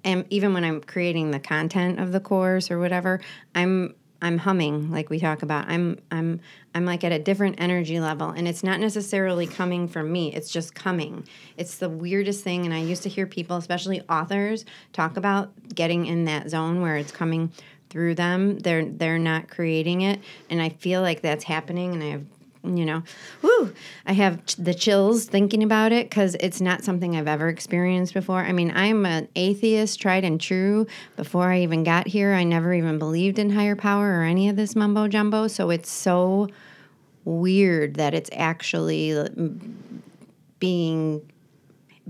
and 0.05 0.25
even 0.31 0.55
when 0.55 0.63
I'm 0.63 0.81
creating 0.81 1.33
the 1.33 1.41
content 1.41 1.99
of 1.99 2.13
the 2.13 2.21
course 2.21 2.71
or 2.71 2.79
whatever, 2.79 3.21
I'm 3.57 3.97
I'm 4.23 4.39
humming 4.39 4.91
like 4.93 5.11
we 5.11 5.19
talk 5.19 5.43
about. 5.43 5.69
I'm 5.69 5.99
I'm 6.13 6.41
I'm 6.75 6.87
like 6.87 7.03
at 7.03 7.11
a 7.11 7.19
different 7.19 7.57
energy 7.61 7.99
level 7.99 8.31
and 8.31 8.47
it's 8.47 8.63
not 8.63 8.79
necessarily 8.79 9.49
coming 9.49 9.89
from 9.89 10.11
me. 10.13 10.33
It's 10.33 10.51
just 10.51 10.75
coming. 10.75 11.27
It's 11.57 11.77
the 11.77 11.91
weirdest 11.91 12.45
thing 12.45 12.65
and 12.65 12.73
I 12.73 12.79
used 12.79 13.03
to 13.03 13.09
hear 13.09 13.27
people, 13.27 13.57
especially 13.57 14.01
authors, 14.03 14.65
talk 14.93 15.17
about 15.17 15.51
getting 15.75 16.07
in 16.07 16.25
that 16.27 16.49
zone 16.49 16.81
where 16.81 16.97
it's 16.97 17.11
coming 17.11 17.51
through 17.91 18.15
them. 18.15 18.61
They're 18.61 18.85
they're 18.85 19.19
not 19.19 19.49
creating 19.49 20.03
it 20.03 20.21
and 20.49 20.63
I 20.63 20.69
feel 20.69 21.03
like 21.03 21.21
that's 21.21 21.45
happening 21.45 21.93
and 21.93 22.03
I 22.03 22.07
have 22.07 22.25
you 22.65 22.85
know, 22.85 23.03
whoo, 23.43 23.73
I 24.07 24.13
have 24.13 24.45
ch- 24.47 24.57
the 24.57 24.75
chills 24.75 25.25
thinking 25.25 25.63
about 25.63 25.93
it 25.93 26.09
because 26.09 26.37
it's 26.41 26.61
not 26.61 26.85
something 26.85 27.17
I've 27.17 27.27
ever 27.29 27.49
experienced 27.49 28.15
before. 28.15 28.41
I 28.41 28.53
mean, 28.53 28.71
I'm 28.75 29.05
an 29.05 29.29
atheist, 29.35 30.01
tried 30.01 30.25
and 30.25 30.41
true. 30.41 30.87
Before 31.17 31.51
I 31.51 31.61
even 31.63 31.83
got 31.85 32.07
here, 32.07 32.33
I 32.35 32.45
never 32.45 32.73
even 32.73 32.99
believed 32.99 33.39
in 33.39 33.51
higher 33.51 33.77
power 33.77 34.21
or 34.21 34.23
any 34.23 34.49
of 34.49 34.57
this 34.57 34.77
mumbo 34.77 35.09
jumbo. 35.09 35.49
So 35.49 35.71
it's 35.71 35.91
so 35.91 36.49
weird 37.25 37.95
that 37.95 38.15
it's 38.15 38.31
actually 38.33 39.29
being, 40.59 41.33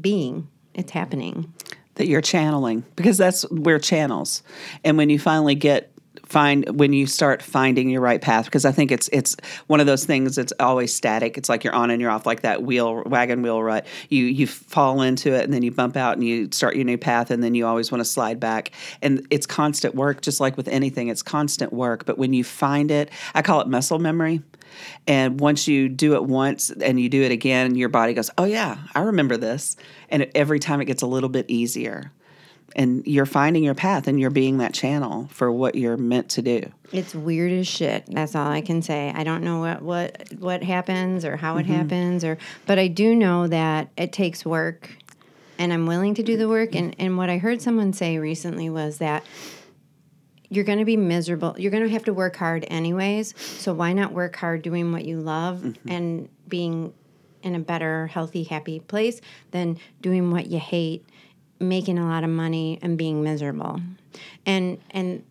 being, 0.01 0.49
it's 0.75 0.93
happening. 0.93 1.53
that 1.97 2.07
you're 2.07 2.23
channeling 2.23 2.85
because 2.97 3.19
that's 3.19 3.49
we're 3.51 3.79
channels 3.79 4.43
and 4.85 4.97
when 4.97 5.11
you 5.11 5.19
finally 5.19 5.55
get 5.55 5.92
find 6.33 6.79
when 6.79 6.93
you 6.93 7.07
start 7.07 7.43
finding 7.43 7.91
your 7.91 8.01
right 8.01 8.23
path 8.23 8.47
because 8.47 8.65
i 8.65 8.73
think 8.73 8.91
it's 8.91 9.09
it's 9.13 9.37
one 9.67 9.81
of 9.81 9.87
those 9.87 10.05
things 10.05 10.37
that's 10.37 10.53
always 10.61 10.93
static. 10.93 11.37
It's 11.37 11.49
like 11.49 11.65
you're 11.65 11.75
on 11.75 11.91
and 11.91 12.01
you're 12.01 12.11
off 12.11 12.27
like 12.27 12.43
that 12.43 12.63
wheel 12.63 13.03
wagon 13.05 13.43
wheel 13.43 13.63
rut. 13.63 13.87
You 14.09 14.25
you 14.25 14.47
fall 14.47 15.03
into 15.03 15.35
it 15.35 15.45
and 15.45 15.53
then 15.53 15.63
you 15.63 15.71
bump 15.71 15.97
out 15.97 16.15
and 16.15 16.25
you 16.25 16.49
start 16.53 16.77
your 16.77 16.85
new 16.85 16.99
path 16.99 17.31
and 17.31 17.43
then 17.43 17.55
you 17.55 17.67
always 17.67 17.91
want 17.91 18.01
to 18.01 18.05
slide 18.05 18.41
back. 18.41 18.71
And 19.01 19.27
it's 19.31 19.47
constant 19.47 19.95
work 19.95 20.21
just 20.23 20.41
like 20.41 20.57
with 20.57 20.69
anything 20.69 21.09
it's 21.09 21.23
constant 21.23 21.73
work. 21.73 22.05
But 22.07 22.19
when 22.19 22.33
you 22.33 22.45
find 22.45 22.91
it 22.91 23.11
i 23.35 23.43
call 23.43 23.61
it 23.61 23.69
muscle 23.69 23.99
memory. 23.99 24.43
And 25.07 25.39
once 25.39 25.69
you 25.69 25.89
do 25.89 26.15
it 26.15 26.25
once 26.25 26.71
and 26.71 26.99
you 26.99 27.11
do 27.11 27.23
it 27.23 27.31
again, 27.31 27.75
your 27.75 27.91
body 27.91 28.15
goes, 28.15 28.31
Oh, 28.39 28.45
yeah, 28.45 28.79
I 28.95 29.01
remember 29.01 29.37
this. 29.37 29.77
And 30.09 30.31
every 30.35 30.61
time 30.61 30.81
it 30.81 30.87
gets 30.87 31.03
a 31.03 31.07
little 31.07 31.29
bit 31.29 31.45
easier. 31.51 32.11
And 32.75 33.07
you're 33.07 33.27
finding 33.27 33.63
your 33.63 33.75
path 33.75 34.09
and 34.09 34.19
you're 34.19 34.31
being 34.31 34.59
that 34.59 34.73
channel 34.75 35.29
for 35.31 35.51
what 35.53 35.75
you're 35.75 35.97
meant 35.97 36.31
to 36.31 36.43
do. 36.43 36.73
It's 36.93 37.15
weird 37.15 37.53
as 37.53 37.67
shit. 37.67 38.05
That's 38.07 38.35
all 38.35 38.49
I 38.49 38.61
can 38.61 38.83
say. 38.83 39.13
I 39.15 39.25
don't 39.25 39.43
know 39.43 39.61
what 39.61 39.83
what 39.83 40.33
what 40.39 40.63
happens 40.63 41.25
or 41.25 41.37
how 41.37 41.57
it 41.59 41.65
mm-hmm. 41.65 41.75
happens 41.75 42.25
or 42.25 42.39
but 42.67 42.79
I 42.79 42.89
do 42.89 43.15
know 43.15 43.47
that 43.47 43.89
it 43.97 44.13
takes 44.13 44.45
work 44.45 44.91
and 45.59 45.73
I'm 45.73 45.87
willing 45.87 46.15
to 46.15 46.23
do 46.23 46.37
the 46.37 46.49
work 46.49 46.75
and 46.75 46.97
and 46.99 47.17
what 47.17 47.31
I 47.31 47.39
heard 47.39 47.61
someone 47.61 47.93
say 47.93 48.19
recently 48.19 48.71
was 48.71 48.99
that 48.99 49.25
you're 50.53 50.65
going 50.65 50.81
to 50.81 50.85
be 50.85 50.99
miserable. 50.99 51.55
You're 51.57 51.71
going 51.71 51.83
to 51.83 51.89
have 51.89 52.05
to 52.05 52.13
work 52.13 52.37
hard 52.37 52.67
anyways. 52.69 53.35
So 53.39 53.73
why 53.73 53.95
not 53.95 54.13
work 54.13 54.37
hard 54.37 54.61
doing 54.61 54.93
what 54.93 55.07
you 55.07 55.19
love 55.19 55.61
mm-hmm. 55.61 55.89
and 55.89 56.29
being 56.47 56.93
in 57.43 57.55
a 57.55 57.59
better, 57.59 58.07
healthy, 58.09 58.45
happy 58.45 58.81
place 58.81 59.21
than 59.51 59.79
doing 60.01 60.31
what 60.31 60.49
you 60.49 60.59
hate, 60.59 61.07
making 61.63 61.99
a 61.99 62.07
lot 62.07 62.25
of 62.25 62.31
money 62.31 62.79
and 62.83 62.99
being 62.99 63.23
miserable. 63.23 63.81
And 64.47 64.79
and 64.91 65.25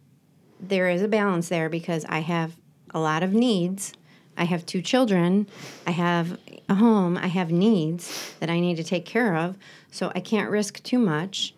there 0.59 0.89
is 0.89 1.01
a 1.01 1.07
balance 1.07 1.49
there 1.49 1.69
because 1.69 2.05
I 2.07 2.19
have 2.19 2.55
a 2.93 2.99
lot 2.99 3.23
of 3.23 3.33
needs. 3.33 3.93
I 4.37 4.45
have 4.45 4.65
two 4.65 4.81
children. 4.81 5.47
I 5.85 5.91
have 5.91 6.37
a 6.69 6.75
home. 6.75 7.17
I 7.17 7.27
have 7.27 7.51
needs 7.51 8.33
that 8.39 8.49
I 8.49 8.59
need 8.59 8.77
to 8.77 8.83
take 8.83 9.05
care 9.05 9.35
of. 9.35 9.57
So 9.91 10.11
I 10.15 10.19
can't 10.19 10.49
risk 10.49 10.81
too 10.83 10.99
much. 10.99 11.53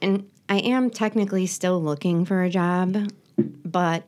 And 0.00 0.28
I 0.48 0.58
am 0.58 0.90
technically 0.90 1.46
still 1.46 1.82
looking 1.82 2.24
for 2.24 2.42
a 2.42 2.50
job, 2.50 3.10
but 3.36 4.04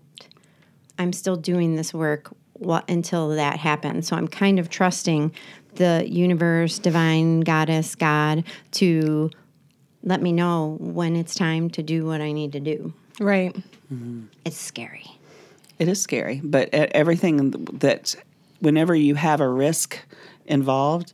I'm 0.99 1.13
still 1.13 1.37
doing 1.37 1.75
this 1.75 1.93
work 1.95 2.35
what, 2.55 2.89
until 2.89 3.31
that 3.31 3.59
happens. 3.59 4.09
So 4.09 4.17
I'm 4.17 4.29
kind 4.29 4.59
of 4.59 4.69
trusting 4.69 5.33
the 5.75 6.05
universe, 6.07 6.79
divine 6.79 7.41
goddess, 7.41 7.95
God 7.95 8.45
to 8.73 9.31
let 10.05 10.23
me 10.23 10.31
know 10.33 10.77
when 10.79 11.17
it's 11.17 11.35
time 11.35 11.71
to 11.71 11.83
do 11.83 12.07
what 12.07 12.21
I 12.21 12.33
need 12.33 12.53
to 12.53 12.61
do. 12.61 12.93
right 13.19 13.57
It's 14.45 14.57
scary. 14.57 15.07
It 15.79 15.89
is 15.89 16.01
scary, 16.01 16.41
but 16.45 16.69
e- 16.69 16.93
everything 16.93 17.51
that, 17.81 18.15
whenever 18.61 18.95
you 18.95 19.15
have 19.17 19.41
a 19.41 19.49
risk 19.49 19.99
involved, 20.47 21.13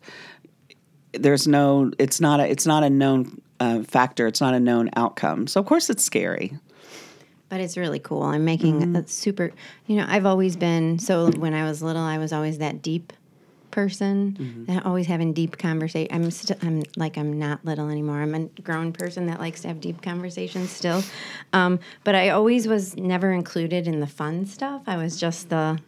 there's 1.13 1.49
no, 1.49 1.91
it's 1.99 2.21
not 2.21 2.41
a, 2.41 2.51
it's 2.51 2.67
not 2.67 2.83
a 2.83 2.91
known 2.91 3.41
uh, 3.59 3.83
factor. 3.83 4.27
It's 4.27 4.41
not 4.41 4.55
a 4.55 4.61
known 4.61 4.91
outcome. 4.97 5.47
So 5.47 5.61
of 5.61 5.67
course 5.67 5.89
it's 5.91 6.03
scary. 6.03 6.59
But 7.49 7.61
it's 7.61 7.77
really 7.77 7.99
cool. 7.99 8.23
I'm 8.23 8.45
making 8.45 8.97
a 8.97 9.07
super, 9.09 9.51
you 9.87 9.97
know, 9.97 10.07
I've 10.09 10.27
always 10.27 10.57
been, 10.57 10.99
so 10.99 11.31
when 11.33 11.53
I 11.53 11.65
was 11.65 11.83
little, 11.83 12.03
I 12.03 12.19
was 12.19 12.33
always 12.33 12.59
that 12.59 12.81
deep 12.81 13.13
person, 13.71 14.67
and 14.69 14.83
always 14.83 15.07
having 15.07 15.33
deep 15.33 15.59
conversation. 15.59 16.09
I'm 16.15 16.31
still, 16.31 16.57
I'm 16.63 16.83
like, 16.97 17.17
I'm 17.17 17.39
not 17.39 17.65
little 17.65 17.89
anymore. 17.89 18.21
I'm 18.21 18.35
a 18.35 18.45
grown 18.63 18.93
person 18.93 19.27
that 19.27 19.41
likes 19.41 19.63
to 19.63 19.69
have 19.69 19.81
deep 19.81 20.03
conversations 20.03 20.71
still. 20.71 21.03
Um, 21.53 21.81
but 22.05 22.15
I 22.15 22.31
always 22.31 22.67
was 22.67 22.97
never 22.97 23.33
included 23.33 23.87
in 23.87 24.01
the 24.01 24.07
fun 24.07 24.47
stuff. 24.47 24.83
I 24.87 24.97
was 24.97 25.19
just 25.19 25.49
the, 25.49 25.79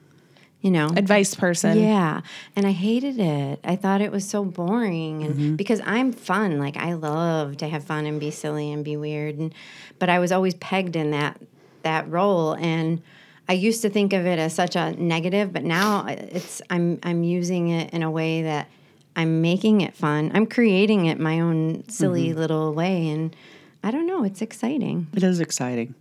you 0.60 0.70
know, 0.70 0.88
advice 0.96 1.34
person 1.34 1.78
yeah, 1.78 2.20
and 2.54 2.66
I 2.66 2.70
hated 2.72 3.18
it. 3.18 3.60
I 3.64 3.76
thought 3.76 4.00
it 4.00 4.12
was 4.12 4.28
so 4.28 4.44
boring, 4.44 5.24
and 5.24 5.56
because 5.56 5.80
I'm 5.84 6.12
fun, 6.12 6.58
like 6.58 6.76
I 6.76 6.92
love 6.94 7.56
to 7.58 7.68
have 7.68 7.84
fun 7.84 8.06
and 8.06 8.20
be 8.20 8.30
silly 8.30 8.72
and 8.72 8.84
be 8.84 8.96
weird, 8.96 9.38
and 9.38 9.54
but 9.98 10.08
I 10.08 10.18
was 10.18 10.30
always 10.32 10.54
pegged 10.54 10.96
in 10.96 11.10
that 11.10 11.40
that 11.82 12.08
role, 12.08 12.52
and 12.54 13.02
I 13.48 13.54
used 13.54 13.82
to 13.82 13.90
think 13.90 14.12
of 14.12 14.26
it 14.26 14.38
as 14.38 14.54
such 14.54 14.76
a 14.76 14.92
negative, 14.92 15.52
but 15.52 15.64
now 15.64 16.06
it's 16.06 16.62
I'm 16.70 16.98
I'm 17.02 17.22
using 17.24 17.68
it 17.68 17.92
in 17.92 18.02
a 18.02 18.10
way 18.10 18.42
that 18.42 18.68
I'm 19.16 19.42
making 19.42 19.80
it 19.80 19.94
fun. 19.94 20.30
I'm 20.34 20.46
creating 20.46 21.06
it 21.06 21.18
my 21.18 21.40
own 21.40 21.88
silly 21.88 22.32
little 22.32 22.72
way, 22.72 23.08
and 23.08 23.34
I 23.82 23.90
don't 23.90 24.06
know. 24.06 24.24
It's 24.24 24.42
exciting. 24.42 25.08
It 25.12 25.22
is 25.22 25.40
exciting. 25.40 25.94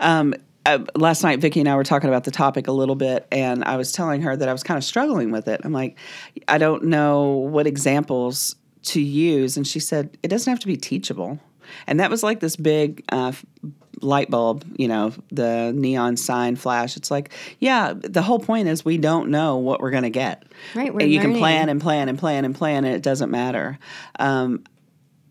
Um, 0.00 0.34
uh, 0.64 0.84
last 0.94 1.22
night, 1.22 1.38
Vicky 1.38 1.60
and 1.60 1.68
I 1.68 1.76
were 1.76 1.84
talking 1.84 2.08
about 2.08 2.24
the 2.24 2.30
topic 2.30 2.66
a 2.66 2.72
little 2.72 2.96
bit, 2.96 3.26
and 3.30 3.62
I 3.64 3.76
was 3.76 3.92
telling 3.92 4.22
her 4.22 4.36
that 4.36 4.48
I 4.48 4.52
was 4.52 4.62
kind 4.62 4.78
of 4.78 4.84
struggling 4.84 5.30
with 5.30 5.48
it. 5.48 5.60
I'm 5.64 5.72
like, 5.72 5.96
I 6.48 6.58
don't 6.58 6.84
know 6.84 7.30
what 7.30 7.66
examples 7.66 8.56
to 8.84 9.00
use, 9.00 9.56
and 9.56 9.66
she 9.66 9.80
said 9.80 10.16
it 10.22 10.28
doesn't 10.28 10.50
have 10.50 10.60
to 10.60 10.66
be 10.66 10.76
teachable, 10.76 11.38
and 11.86 12.00
that 12.00 12.10
was 12.10 12.22
like 12.22 12.40
this 12.40 12.56
big. 12.56 13.04
Uh, 13.10 13.32
light 14.02 14.30
bulb 14.30 14.64
you 14.76 14.86
know 14.86 15.12
the 15.30 15.72
neon 15.74 16.16
sign 16.16 16.54
flash 16.54 16.96
it's 16.96 17.10
like 17.10 17.30
yeah 17.60 17.94
the 17.96 18.22
whole 18.22 18.38
point 18.38 18.68
is 18.68 18.84
we 18.84 18.98
don't 18.98 19.30
know 19.30 19.56
what 19.56 19.80
we're 19.80 19.90
going 19.90 20.02
to 20.02 20.10
get 20.10 20.44
Right, 20.74 20.92
we're 20.92 21.00
and 21.00 21.10
you 21.10 21.20
can 21.20 21.36
plan 21.36 21.68
and 21.68 21.80
plan 21.80 22.08
and 22.08 22.18
plan 22.18 22.44
and 22.44 22.54
plan 22.54 22.84
and 22.84 22.94
it 22.94 23.02
doesn't 23.02 23.30
matter 23.30 23.78
um, 24.18 24.64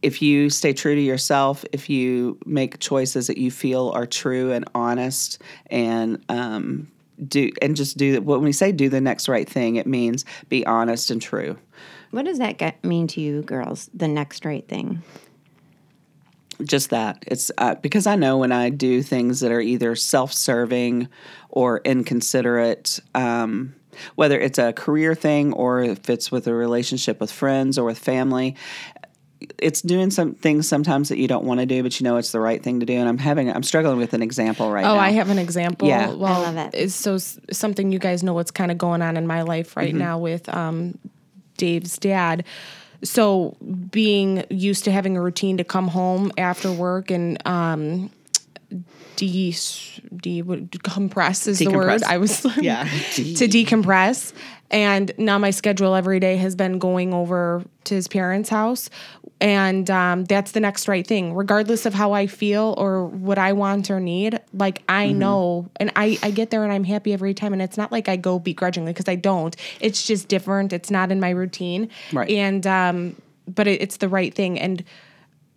if 0.05 0.21
you 0.21 0.51
stay 0.51 0.71
true 0.71 0.93
to 0.93 1.01
yourself, 1.01 1.65
if 1.71 1.89
you 1.89 2.37
make 2.45 2.77
choices 2.77 3.25
that 3.25 3.39
you 3.39 3.49
feel 3.49 3.89
are 3.95 4.05
true 4.05 4.51
and 4.51 4.63
honest, 4.75 5.41
and 5.71 6.23
um, 6.29 6.91
do 7.27 7.51
and 7.59 7.75
just 7.75 7.97
do 7.97 8.21
when 8.21 8.43
we 8.43 8.51
say 8.51 8.71
do 8.71 8.87
the 8.87 9.01
next 9.01 9.27
right 9.27 9.49
thing, 9.49 9.77
it 9.77 9.87
means 9.87 10.23
be 10.47 10.63
honest 10.67 11.09
and 11.09 11.19
true. 11.19 11.57
What 12.11 12.25
does 12.25 12.37
that 12.37 12.59
get, 12.59 12.83
mean 12.83 13.07
to 13.07 13.21
you, 13.21 13.41
girls? 13.41 13.89
The 13.95 14.07
next 14.07 14.45
right 14.45 14.65
thing. 14.67 15.01
Just 16.63 16.89
that 16.91 17.23
it's 17.27 17.51
uh, 17.57 17.75
because 17.75 18.07
i 18.07 18.15
know 18.15 18.37
when 18.37 18.51
i 18.51 18.69
do 18.69 19.01
things 19.01 19.39
that 19.41 19.51
are 19.51 19.61
either 19.61 19.95
self-serving 19.95 21.07
or 21.49 21.81
inconsiderate 21.85 22.99
um, 23.13 23.75
whether 24.15 24.39
it's 24.39 24.57
a 24.59 24.73
career 24.73 25.15
thing 25.15 25.53
or 25.53 25.83
if 25.83 26.09
it's 26.09 26.31
with 26.31 26.47
a 26.47 26.53
relationship 26.53 27.19
with 27.19 27.31
friends 27.31 27.77
or 27.77 27.83
with 27.85 27.97
family 27.99 28.55
it's 29.59 29.81
doing 29.81 30.09
some 30.09 30.33
things 30.33 30.67
sometimes 30.67 31.09
that 31.09 31.17
you 31.17 31.27
don't 31.27 31.43
want 31.43 31.59
to 31.59 31.65
do 31.65 31.83
but 31.83 31.99
you 31.99 32.03
know 32.05 32.15
it's 32.17 32.31
the 32.31 32.39
right 32.39 32.63
thing 32.63 32.79
to 32.79 32.85
do 32.85 32.93
and 32.93 33.07
i'm 33.07 33.17
having 33.17 33.49
i'm 33.51 33.63
struggling 33.63 33.97
with 33.97 34.13
an 34.13 34.21
example 34.23 34.71
right 34.71 34.85
Oh, 34.85 34.93
now 34.93 34.95
oh 34.95 34.99
I 34.99 35.11
have 35.11 35.29
an 35.29 35.37
example. 35.39 35.87
Yeah. 35.87 36.09
I 36.09 36.13
well, 36.13 36.41
love 36.41 36.57
it. 36.57 36.73
It's 36.73 36.95
so 36.95 37.17
something 37.17 37.91
you 37.91 37.99
guys 37.99 38.23
know 38.23 38.33
what's 38.33 38.51
kind 38.51 38.71
of 38.71 38.77
going 38.77 39.01
on 39.01 39.17
in 39.17 39.27
my 39.27 39.41
life 39.43 39.75
right 39.77 39.89
Mm-hmm. 39.89 39.97
now 39.97 40.17
with 40.19 40.47
um, 40.49 40.97
Dave's 41.57 41.97
dad. 41.97 42.43
So 43.05 43.55
being 43.91 44.43
used 44.49 44.83
to 44.85 44.91
having 44.91 45.15
a 45.15 45.21
routine 45.21 45.57
to 45.57 45.63
come 45.63 45.87
home 45.87 46.31
after 46.37 46.71
work 46.71 47.11
and 47.11 47.45
um, 47.47 48.11
de 49.15 49.51
de 50.15 50.41
decompress 50.43 51.47
is 51.47 51.59
the 51.59 51.67
word. 51.69 52.03
I 52.03 52.17
was 52.17 52.45
Yeah. 52.59 52.83
to 53.13 53.47
decompress. 53.47 54.33
And 54.71 55.11
now 55.17 55.37
my 55.37 55.51
schedule 55.51 55.93
every 55.95 56.19
day 56.19 56.37
has 56.37 56.55
been 56.55 56.79
going 56.79 57.13
over 57.13 57.63
to 57.85 57.93
his 57.95 58.07
parents' 58.07 58.49
house. 58.49 58.89
And 59.41 59.89
um, 59.91 60.23
that's 60.25 60.53
the 60.53 60.59
next 60.59 60.87
right 60.87 61.05
thing, 61.05 61.33
regardless 61.33 61.85
of 61.85 61.93
how 61.93 62.13
I 62.13 62.25
feel 62.25 62.73
or 62.77 63.05
what 63.05 63.37
I 63.37 63.51
want 63.53 63.91
or 63.91 63.99
need. 63.99 64.39
Like, 64.53 64.81
I 64.89 65.07
Mm-hmm. 65.07 65.19
know, 65.19 65.69
and 65.75 65.91
I, 65.95 66.17
I 66.23 66.31
get 66.31 66.49
there 66.49 66.63
and 66.63 66.71
I'm 66.73 66.83
happy 66.85 67.13
every 67.13 67.33
time. 67.33 67.53
And 67.53 67.61
it's 67.61 67.77
not 67.77 67.91
like 67.91 68.07
I 68.09 68.15
go 68.15 68.39
begrudgingly 68.39 68.93
because 68.93 69.07
I 69.09 69.15
don't. 69.15 69.55
It's 69.81 70.07
just 70.07 70.29
different. 70.29 70.73
It's 70.73 70.89
not 70.89 71.11
in 71.11 71.19
my 71.19 71.29
routine. 71.31 71.89
Right. 72.13 72.29
And, 72.31 72.65
um, 72.65 73.15
but 73.47 73.67
it, 73.67 73.81
it's 73.81 73.97
the 73.97 74.09
right 74.09 74.33
thing. 74.33 74.57
And 74.59 74.83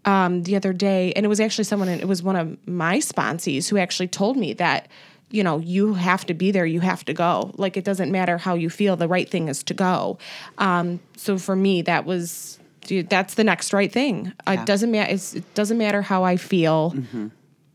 um, 0.08 0.42
the 0.44 0.56
other 0.56 0.72
day, 0.72 1.12
and 1.14 1.26
it 1.26 1.28
was 1.28 1.38
actually 1.38 1.64
someone, 1.64 1.88
it 1.88 2.08
was 2.08 2.22
one 2.22 2.36
of 2.36 2.56
my 2.66 2.96
sponsees 2.98 3.68
who 3.68 3.76
actually 3.76 4.08
told 4.08 4.36
me 4.38 4.54
that, 4.54 4.88
you 5.30 5.44
know, 5.44 5.58
you 5.58 5.94
have 5.94 6.24
to 6.26 6.34
be 6.34 6.50
there, 6.50 6.64
you 6.64 6.80
have 6.80 7.04
to 7.04 7.12
go. 7.12 7.52
Like, 7.56 7.76
it 7.76 7.84
doesn't 7.84 8.10
matter 8.10 8.38
how 8.38 8.54
you 8.54 8.70
feel, 8.70 8.96
the 8.96 9.06
right 9.08 9.28
thing 9.28 9.48
is 9.48 9.62
to 9.64 9.74
go. 9.74 10.16
Um, 10.56 11.00
so 11.16 11.36
for 11.36 11.54
me, 11.54 11.82
that 11.82 12.06
was, 12.06 12.58
dude, 12.86 13.10
that's 13.10 13.34
the 13.34 13.44
next 13.44 13.74
right 13.74 13.92
thing. 13.92 14.32
Uh, 14.46 14.56
It 14.58 14.64
doesn't 14.64 14.90
matter, 14.90 15.12
it 15.12 15.54
doesn't 15.54 15.76
matter 15.76 16.00
how 16.00 16.24
I 16.24 16.36
feel. 16.38 16.94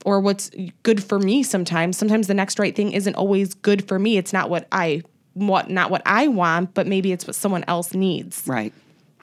Or 0.06 0.19
what's 0.19 0.50
good 0.82 1.02
for 1.04 1.19
me 1.19 1.43
sometimes. 1.43 1.98
Sometimes 1.98 2.28
the 2.28 2.34
next 2.34 2.58
right 2.60 2.76
thing 2.76 2.91
isn't 2.91 3.15
always 3.15 3.54
good 3.54 3.88
for 3.88 3.98
me. 4.00 4.17
It's 4.17 4.34
not 4.34 4.50
what 4.50 4.67
I 4.72 5.04
what 5.34 5.69
not 5.69 5.89
what 5.89 6.02
I 6.06 6.28
want, 6.28 6.74
but 6.74 6.88
maybe 6.88 7.13
it's 7.13 7.26
what 7.26 7.36
someone 7.38 7.63
else 7.69 7.93
needs. 7.93 8.43
right 8.46 8.74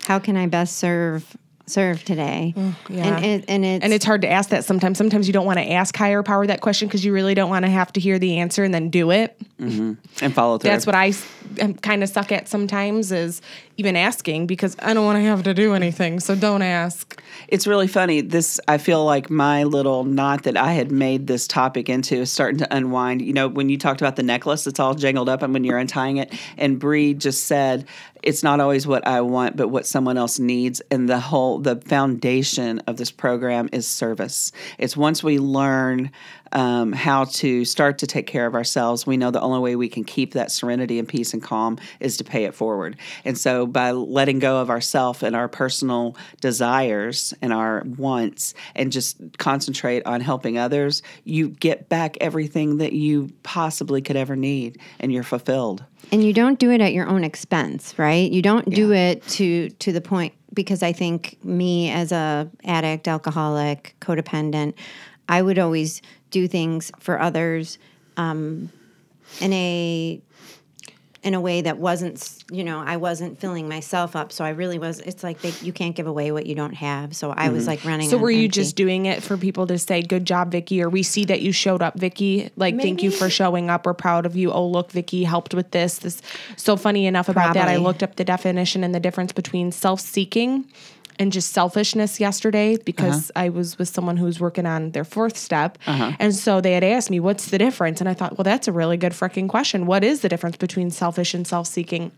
How 0.05 0.19
can 0.19 0.37
I 0.39 0.47
best 0.47 0.77
serve 0.79 1.37
serve 1.71 2.05
today? 2.05 2.55
Mm, 2.57 2.75
yeah. 2.89 3.17
And 3.17 3.25
it, 3.25 3.45
and 3.49 3.65
it's 3.65 3.85
And 3.85 3.93
it's 3.93 4.05
hard 4.05 4.23
to 4.23 4.29
ask 4.29 4.51
that 4.51 4.65
sometimes. 4.65 4.99
Sometimes 4.99 5.27
you 5.27 5.33
don't 5.33 5.47
want 5.47 5.59
to 5.59 5.71
ask 5.73 5.97
higher 5.97 6.23
power 6.23 6.47
that 6.47 6.61
question 6.61 6.89
because 6.89 7.05
you 7.05 7.13
really 7.13 7.35
don't 7.35 7.51
want 7.51 7.65
to 7.65 7.71
have 7.71 7.93
to 7.95 8.01
hear 8.01 8.19
the 8.19 8.39
answer 8.39 8.65
and 8.65 8.75
then 8.75 8.91
do 8.91 9.11
it. 9.11 9.37
Mm-hmm. 9.61 10.25
and 10.25 10.35
follow 10.35 10.57
through 10.57 10.71
That's 10.71 10.87
what 10.87 10.95
I 10.95 11.13
kind 11.83 12.03
of 12.03 12.09
suck 12.09 12.33
at 12.33 12.49
sometimes 12.49 13.13
is 13.13 13.43
even 13.77 13.95
asking 13.95 14.47
because 14.47 14.75
I 14.81 14.95
don't 14.95 15.05
want 15.05 15.17
to 15.17 15.23
have 15.23 15.43
to 15.43 15.53
do 15.53 15.75
anything. 15.75 16.21
So 16.21 16.35
don't 16.35 16.63
ask. 16.63 17.20
It's 17.49 17.67
really 17.67 17.89
funny. 17.89 18.21
This 18.21 18.61
I 18.69 18.79
feel 18.79 19.05
like 19.05 19.31
my 19.31 19.65
little 19.65 20.05
knot 20.05 20.45
that 20.45 20.57
I 20.57 20.73
had 20.73 20.93
made 20.93 21.27
this 21.27 21.47
topic 21.47 21.89
into 21.89 22.17
is 22.17 22.31
starting 22.31 22.59
to 22.59 22.75
unwind. 22.75 23.23
You 23.23 23.33
know, 23.33 23.49
when 23.49 23.69
you 23.69 23.79
talked 23.79 24.01
about 24.01 24.17
the 24.17 24.23
necklace, 24.23 24.67
it's 24.67 24.81
all 24.81 24.95
jangled 24.95 25.29
up, 25.29 25.43
and 25.43 25.53
when 25.53 25.65
you're 25.65 25.79
untying 25.79 26.19
it, 26.19 26.33
and 26.57 26.79
Bree 26.79 27.15
just 27.15 27.45
said, 27.45 27.87
"It's 28.23 28.43
not 28.43 28.61
always 28.61 28.87
what 28.87 29.07
I 29.07 29.21
want, 29.23 29.57
but 29.57 29.69
what 29.69 29.87
someone 29.87 30.17
else 30.17 30.39
needs." 30.39 30.81
And 30.91 31.09
the 31.09 31.21
whole 31.21 31.59
the 31.59 31.77
foundation 31.77 32.81
of 32.87 32.97
this 32.97 33.11
program 33.11 33.69
is 33.73 33.87
service. 33.87 34.53
It's 34.79 34.97
once 34.97 35.23
we 35.23 35.39
learn 35.39 36.11
um, 36.53 36.93
how 36.93 37.25
to 37.25 37.65
start 37.65 37.99
to 37.99 38.07
take 38.07 38.27
care 38.27 38.47
of 38.47 38.55
ourselves, 38.55 39.07
we 39.07 39.17
know 39.17 39.31
the 39.31 39.41
only 39.41 39.61
way 39.61 39.77
we 39.77 39.89
can 39.89 40.05
keep 40.05 40.35
that 40.35 40.51
serenity 40.51 40.99
and 40.99 41.09
peace 41.09 41.33
and 41.33 41.43
calm 41.43 41.79
is 42.01 42.17
to 42.17 42.25
pay 42.25 42.45
it 42.45 42.55
forward. 42.55 42.97
And 43.25 43.39
so 43.39 43.67
by 43.67 43.93
letting 43.93 44.39
go 44.39 44.61
of 44.61 44.71
ourself 44.71 45.23
and 45.23 45.37
our 45.37 45.49
personal 45.49 46.17
desires 46.41 47.35
and 47.41 47.53
our 47.53 47.85
wants 47.97 48.55
and 48.75 48.91
just 48.91 49.21
concentrate 49.39 50.05
on 50.07 50.21
helping 50.21 50.59
others, 50.59 51.03
you 51.25 51.51
get 51.51 51.89
back 51.89 52.17
everything 52.21 52.79
that 52.79 52.93
you 52.93 53.31
possibly 53.43 54.03
could 54.03 54.17
ever 54.17 54.37
need 54.37 54.81
and 54.99 55.13
you're 55.13 55.23
fulfilled. 55.23 55.85
and 56.13 56.25
you 56.25 56.33
don't 56.33 56.59
do 56.59 56.71
it 56.71 56.81
at 56.81 56.93
your 56.93 57.07
own 57.07 57.25
expense, 57.25 57.99
right? 57.99 58.31
You 58.31 58.43
don't 58.43 58.69
do 58.71 58.93
it 58.93 59.23
to 59.29 59.69
to 59.71 59.93
the 59.93 60.01
point 60.01 60.33
because 60.53 60.83
I 60.83 60.93
think 60.93 61.39
me 61.45 61.91
as 61.91 62.11
a 62.11 62.51
addict, 62.65 63.07
alcoholic, 63.07 63.95
codependent, 64.01 64.75
I 65.29 65.43
would 65.43 65.59
always 65.59 66.03
do 66.31 66.49
things 66.49 66.91
for 66.99 67.21
others 67.21 67.79
um, 68.17 68.71
in 69.41 69.53
a 69.53 70.21
in 71.23 71.35
a 71.35 71.41
way 71.41 71.61
that 71.61 71.77
wasn't, 71.77 72.43
you 72.51 72.65
know, 72.65 72.79
I 72.81 72.97
wasn't 72.97 73.39
filling 73.39 73.69
myself 73.69 74.17
up. 74.17 74.33
So 74.33 74.43
I 74.43 74.51
really 74.51 74.79
was. 74.79 75.01
It's 75.01 75.23
like 75.23 75.43
they, 75.43 75.53
you 75.61 75.73
can't 75.73 75.95
give 75.95 76.07
away 76.07 76.33
what 76.33 76.47
you 76.47 76.55
don't 76.55 76.73
have. 76.73 77.15
So 77.15 77.31
I 77.31 77.51
was 77.51 77.67
like 77.67 77.85
running. 77.85 78.09
So 78.09 78.17
were 78.17 78.31
you 78.31 78.45
empty. 78.45 78.61
just 78.61 78.75
doing 78.75 79.05
it 79.05 79.23
for 79.23 79.37
people 79.37 79.67
to 79.67 79.79
say 79.79 80.01
good 80.01 80.25
job, 80.25 80.51
Vicky, 80.51 80.83
or 80.83 80.89
we 80.89 81.03
see 81.03 81.27
that 81.27 81.43
you 81.43 81.53
showed 81.53 81.83
up, 81.83 81.99
Vicky? 81.99 82.51
Like 82.57 82.81
thank 82.81 83.03
you 83.03 83.11
for 83.11 83.29
showing 83.29 83.69
up. 83.69 83.85
We're 83.85 83.93
proud 83.93 84.25
of 84.25 84.35
you. 84.35 84.51
Oh 84.51 84.67
look, 84.67 84.93
Vicky 84.93 85.25
helped 85.25 85.53
with 85.53 85.73
this. 85.73 85.99
This 85.99 86.23
so 86.57 86.77
funny 86.77 87.05
enough 87.07 87.29
about 87.29 87.53
that. 87.55 87.69
I 87.69 87.77
looked 87.77 88.03
up 88.03 88.17
the 88.17 88.25
definition 88.25 88.83
and 88.83 88.95
the 88.95 89.01
difference 89.01 89.33
between 89.33 89.73
self-seeking 89.73 90.65
and 91.21 91.31
just 91.31 91.53
selfishness 91.53 92.19
yesterday 92.19 92.77
because 92.79 93.31
I 93.37 93.51
was 93.51 93.79
with 93.79 93.89
someone 93.89 94.17
who 94.17 94.25
was 94.25 94.41
working 94.41 94.67
on 94.67 94.91
their 94.91 95.05
fourth 95.05 95.37
step. 95.37 95.79
And 96.19 96.35
so 96.35 96.61
they 96.61 96.73
had 96.73 96.83
asked 96.83 97.11
me, 97.11 97.21
what's 97.21 97.51
the 97.51 97.59
difference? 97.59 98.01
And 98.01 98.09
I 98.09 98.15
thought, 98.15 98.37
well, 98.37 98.45
that's 98.45 98.67
a 98.67 98.73
really 98.73 98.97
good 98.97 99.13
freaking 99.13 99.49
question. 99.49 99.87
What 99.87 100.03
is 100.03 100.23
the 100.23 100.29
difference 100.29 100.57
between 100.57 100.91
selfish 100.91 101.35
and 101.35 101.47
self-seeking? 101.47 102.11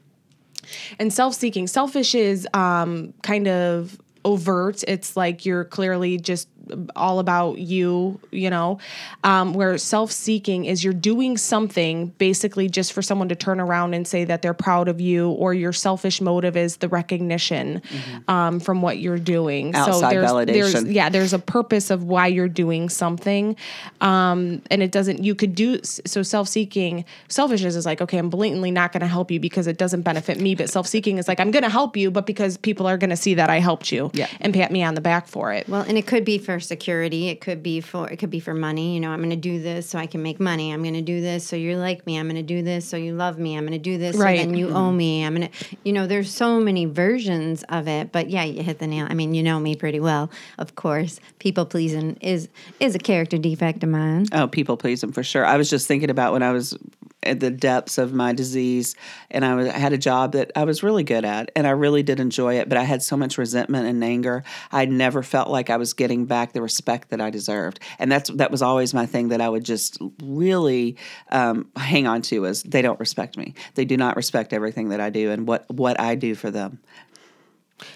and 0.99 1.13
self-seeking 1.13 1.67
selfish 1.67 2.15
is 2.15 2.47
um, 2.55 3.13
kind 3.23 3.49
of 3.49 4.01
overt 4.25 4.85
it's 4.87 5.17
like 5.17 5.45
you're 5.45 5.65
clearly 5.65 6.17
just 6.17 6.49
all 6.97 7.19
about 7.19 7.59
you 7.59 8.21
you 8.31 8.51
know? 8.51 8.79
Um, 9.25 9.53
where 9.55 9.77
self-seeking 9.79 10.65
is 10.65 10.83
you're 10.83 10.93
doing 10.93 11.37
something 11.37 12.09
basically 12.19 12.69
just 12.69 12.93
for 12.93 13.03
someone 13.03 13.29
to 13.29 13.35
turn 13.37 13.61
around 13.61 13.95
and 13.95 14.07
say 14.07 14.25
that 14.25 14.43
they're 14.43 14.55
proud 14.55 14.89
of 14.89 15.01
you 15.01 15.31
or 15.31 15.55
your 15.55 15.73
selfish 15.73 16.21
motive 16.21 16.57
is 16.57 16.79
the 16.79 16.89
recognition 16.89 17.83
um, 18.29 18.61
from 18.61 18.83
what 18.83 18.99
you're 18.99 19.19
doing. 19.19 19.75
Outside 19.75 20.13
there's, 20.13 20.31
there's 20.47 20.75
validation. 20.75 20.93
yeah 20.95 21.09
there's 21.09 21.33
a 21.33 21.39
purpose 21.39 21.91
of 21.91 22.05
why 22.05 22.27
you're 22.27 22.49
doing 22.49 22.89
something. 22.89 23.57
Um, 24.01 24.63
and 24.71 24.83
it 24.83 24.93
doesn't 24.93 25.23
you 25.23 25.35
could 25.35 25.55
do 25.55 25.81
so 25.83 26.23
self-seeking 26.23 27.05
selfishness 27.29 27.75
is 27.77 27.87
like 27.87 28.01
okay 28.01 28.19
i'm 28.19 28.31
blatantly 28.31 28.71
not 28.71 28.93
going 28.93 29.01
to 29.01 29.07
help 29.07 29.31
you 29.31 29.39
because 29.39 29.67
it 29.67 29.79
doesn't 29.79 30.03
benefit 30.03 30.41
me 30.41 30.55
but 30.55 30.69
self-seeking 30.71 31.19
is 31.19 31.29
like 31.29 31.39
i'm 31.41 31.51
going 31.51 31.63
to 31.63 31.69
help 31.71 31.97
you 31.97 32.11
but 32.11 32.27
because 32.27 32.57
people 32.57 32.87
are 32.87 32.97
going 32.97 33.11
to 33.11 33.17
see 33.17 33.35
that 33.35 33.51
i 33.51 33.59
helped 33.61 33.93
you 33.93 34.11
Yeah. 34.15 34.27
and 34.41 34.53
pat 34.55 34.71
me 34.73 34.83
on 34.83 34.95
the 34.95 35.01
back 35.01 35.27
for 35.29 35.53
it. 35.53 35.69
Well, 35.69 35.83
and 35.83 35.97
it 35.99 36.07
could 36.07 36.25
be 36.25 36.39
for 36.39 36.52
security. 36.61 37.29
It 37.29 37.41
could 37.41 37.63
be 37.63 37.81
for 37.81 38.09
it 38.09 38.19
could 38.19 38.31
be 38.31 38.41
for 38.41 38.55
money. 38.55 38.95
You 38.95 39.01
know, 39.01 39.11
I'm 39.11 39.19
going 39.19 39.31
to 39.31 39.37
do 39.37 39.61
this 39.61 39.89
so 39.89 39.99
I 39.99 40.07
can 40.07 40.23
make 40.23 40.41
money. 40.41 40.73
I'm 40.73 40.83
going 40.83 40.95
to 40.95 41.03
do 41.03 41.21
this 41.21 41.47
so 41.47 41.57
you 41.57 41.77
like 41.77 42.07
me. 42.07 42.19
I'm 42.19 42.27
going 42.27 42.37
to 42.37 42.43
do 42.43 42.63
this 42.63 42.89
so 42.89 42.97
you 42.97 43.15
love 43.15 43.39
me. 43.39 43.57
I'm 43.57 43.65
going 43.65 43.73
to 43.73 43.79
do 43.79 43.99
this 43.99 44.17
Right. 44.17 44.41
so 44.41 44.47
then 44.47 44.55
you 44.57 44.67
mm-hmm. 44.69 44.77
owe 44.77 44.93
me. 44.93 45.25
I'm 45.25 45.35
going 45.35 45.49
to, 45.49 45.77
you 45.85 45.93
know, 45.93 46.07
there's 46.07 46.33
so 46.33 46.61
many 46.61 46.85
versions 46.85 47.65
of 47.69 47.89
it. 47.89 48.13
But 48.13 48.31
yeah, 48.31 48.45
you 48.45 48.63
hit 48.63 48.79
the 48.79 48.87
nail. 48.87 49.07
I 49.09 49.15
mean, 49.15 49.35
you 49.35 49.43
know 49.43 49.59
me 49.61 49.75
pretty 49.77 50.01
well, 50.01 50.31
of 50.59 50.75
course. 50.75 51.21
People 51.39 51.67
pleasing 51.67 52.17
is 52.21 52.49
is 52.81 52.95
a 52.95 52.99
character 52.99 53.39
defect 53.39 53.83
of 53.83 53.89
mine. 53.89 54.27
Oh, 54.33 54.49
people 54.49 54.77
pleasing 54.77 55.13
for 55.13 55.23
sure. 55.23 55.45
I 55.45 55.57
was 55.57 55.71
just 55.71 55.87
thinking 55.87 56.11
about 56.11 56.33
when 56.33 56.43
I 56.43 56.53
was 56.53 56.77
at 57.23 57.41
the 57.41 57.51
depths 57.51 57.99
of 57.99 58.13
my 58.13 58.33
disease 58.33 58.95
and 59.31 59.45
I, 59.45 59.55
was, 59.55 59.69
I 59.69 59.79
had 59.79 59.93
a 59.93 59.99
job 59.99 60.33
that 60.33 60.51
I 60.57 60.65
was 60.65 60.83
really 60.83 61.05
good 61.05 61.25
at 61.25 61.51
and 61.55 61.67
I 61.67 61.71
really 61.71 62.03
did 62.03 62.21
enjoy 62.21 62.59
it, 62.59 62.69
but 62.69 62.79
I 62.79 62.83
had 62.83 63.03
so 63.03 63.17
much 63.17 63.39
resentment 63.39 63.87
and 63.87 64.03
anger. 64.03 64.45
I 64.71 64.85
never 64.85 65.23
felt 65.23 65.49
like 65.49 65.71
I 65.71 65.77
was 65.77 65.93
getting 65.93 66.27
back 66.27 66.53
the 66.53 66.63
respect 66.63 67.11
that 67.11 67.21
I 67.21 67.31
deserved. 67.31 67.81
And 67.99 68.11
that's 68.11 68.31
that 68.31 68.51
was 68.51 68.63
always 68.63 68.95
my 68.95 69.07
thing 69.07 69.29
that 69.29 69.41
I 69.41 69.49
would 69.49 69.65
just 69.65 69.99
really 70.23 70.97
um, 71.31 71.71
hang 71.77 72.07
on 72.07 72.23
to 72.23 72.45
is 72.45 72.63
they 72.63 72.83
don't 72.83 73.01
respect 73.01 73.37
me. 73.37 73.55
They 73.75 73.85
do 73.85 73.97
not 73.97 74.17
respect 74.17 74.53
everything 74.53 74.91
that 74.91 75.01
I 75.01 75.11
do 75.11 75.31
and 75.31 75.47
what, 75.47 75.71
what 75.71 75.99
I 76.01 76.15
do 76.15 76.35
for 76.35 76.51
them. 76.51 76.81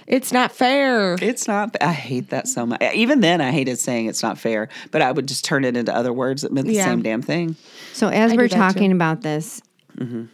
It's 0.07 0.33
not 0.33 0.53
fair 0.53 1.15
It's 1.21 1.47
not. 1.49 1.77
I 1.81 1.93
hate 1.93 2.31
that 2.31 2.49
so 2.49 2.67
much. 2.67 2.83
Even 2.95 3.21
then, 3.21 3.41
I 3.41 3.51
hated 3.51 3.79
saying 3.79 4.07
it's 4.07 4.23
not 4.23 4.39
fair, 4.39 4.69
but 4.91 5.03
I 5.03 5.13
would 5.13 5.27
just 5.29 5.45
turn 5.45 5.65
it 5.65 5.77
into 5.77 5.95
other 5.95 6.13
words 6.13 6.43
that 6.43 6.53
meant 6.53 6.67
the 6.67 6.75
Yeah. 6.75 6.85
same 6.85 7.03
damn 7.03 7.23
thing. 7.23 7.57
So 7.93 8.09
as 8.09 8.31
do 8.33 8.37
we're 8.37 8.45
that 8.45 8.51
too. 8.51 8.57
talking 8.57 8.93
about 8.93 9.23
this, 9.23 9.61
mm-hmm. 9.97 10.25